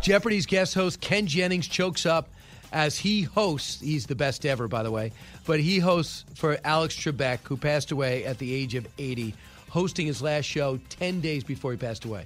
[0.00, 2.28] Jeopardy's guest host Ken Jennings chokes up
[2.72, 3.80] as he hosts.
[3.80, 5.12] He's the best ever, by the way,
[5.44, 9.34] but he hosts for Alex Trebek, who passed away at the age of 80,
[9.68, 12.24] hosting his last show 10 days before he passed away.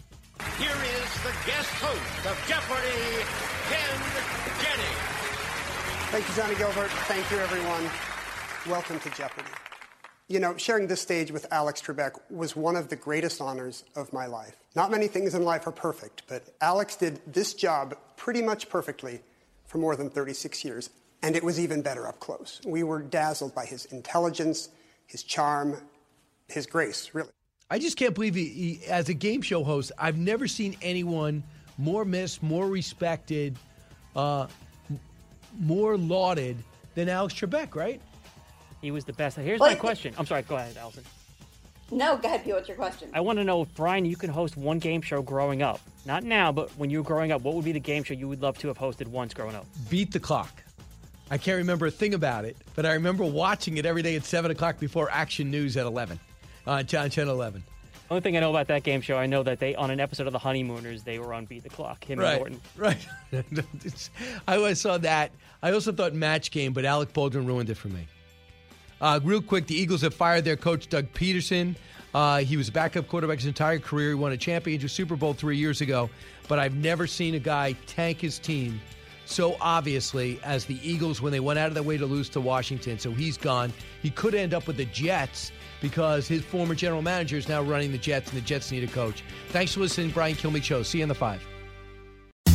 [0.59, 3.25] Here is the guest host of Jeopardy,
[3.69, 4.22] Ken Jennings.
[6.13, 6.91] Thank you, Johnny Gilbert.
[7.09, 7.89] Thank you, everyone.
[8.69, 9.49] Welcome to Jeopardy!
[10.29, 14.13] You know, sharing this stage with Alex Trebek was one of the greatest honors of
[14.13, 14.57] my life.
[14.77, 19.23] Not many things in life are perfect, but Alex did this job pretty much perfectly
[19.65, 20.91] for more than 36 years,
[21.23, 22.61] and it was even better up close.
[22.67, 24.69] We were dazzled by his intelligence,
[25.07, 25.79] his charm,
[26.47, 27.31] his grace, really.
[27.71, 31.43] I just can't believe he, he as a game show host, I've never seen anyone
[31.79, 33.57] more missed, more respected,
[34.15, 34.49] uh,
[35.59, 36.57] more lauded
[36.95, 38.01] than Alex Trebek, right?
[38.81, 39.37] He was the best.
[39.37, 40.15] Here's well, my question.
[40.19, 40.43] I'm sorry.
[40.43, 41.05] Go ahead, Allison.
[41.91, 42.55] No, go ahead, Pete.
[42.55, 43.11] What's your question?
[43.13, 45.81] I want to know, if, Brian, you can host one game show growing up.
[46.07, 48.29] Not now, but when you were growing up, what would be the game show you
[48.29, 49.67] would love to have hosted once growing up?
[49.91, 50.63] Beat the clock.
[51.31, 54.25] I can't remember a thing about it, but I remember watching it every day at
[54.25, 56.19] 7 o'clock before Action News at 11,
[56.67, 57.63] uh, Channel 11.
[58.11, 60.27] Only thing I know about that game show, I know that they on an episode
[60.27, 62.05] of The Honeymooners, they were on Beat the Clock.
[62.05, 63.05] Him right, and Norton.
[63.33, 63.65] Right.
[64.49, 65.31] I always saw that.
[65.63, 68.07] I also thought Match Game, but Alec Baldwin ruined it for me.
[69.01, 71.75] Uh, real quick, the Eagles have fired their coach Doug Pederson.
[72.15, 74.11] Uh, he was a backup quarterback his entire career.
[74.11, 76.11] He won a championship Super Bowl three years ago,
[76.47, 78.81] but I've never seen a guy tank his team
[79.25, 82.41] so obviously as the Eagles when they went out of their way to lose to
[82.41, 82.99] Washington.
[82.99, 83.73] So he's gone.
[84.03, 85.53] He could end up with the Jets
[85.83, 88.87] because his former general manager is now running the Jets, and the Jets need a
[88.87, 89.23] coach.
[89.49, 90.83] Thanks for listening, Brian Kilmeade Show.
[90.83, 91.47] See you in the five.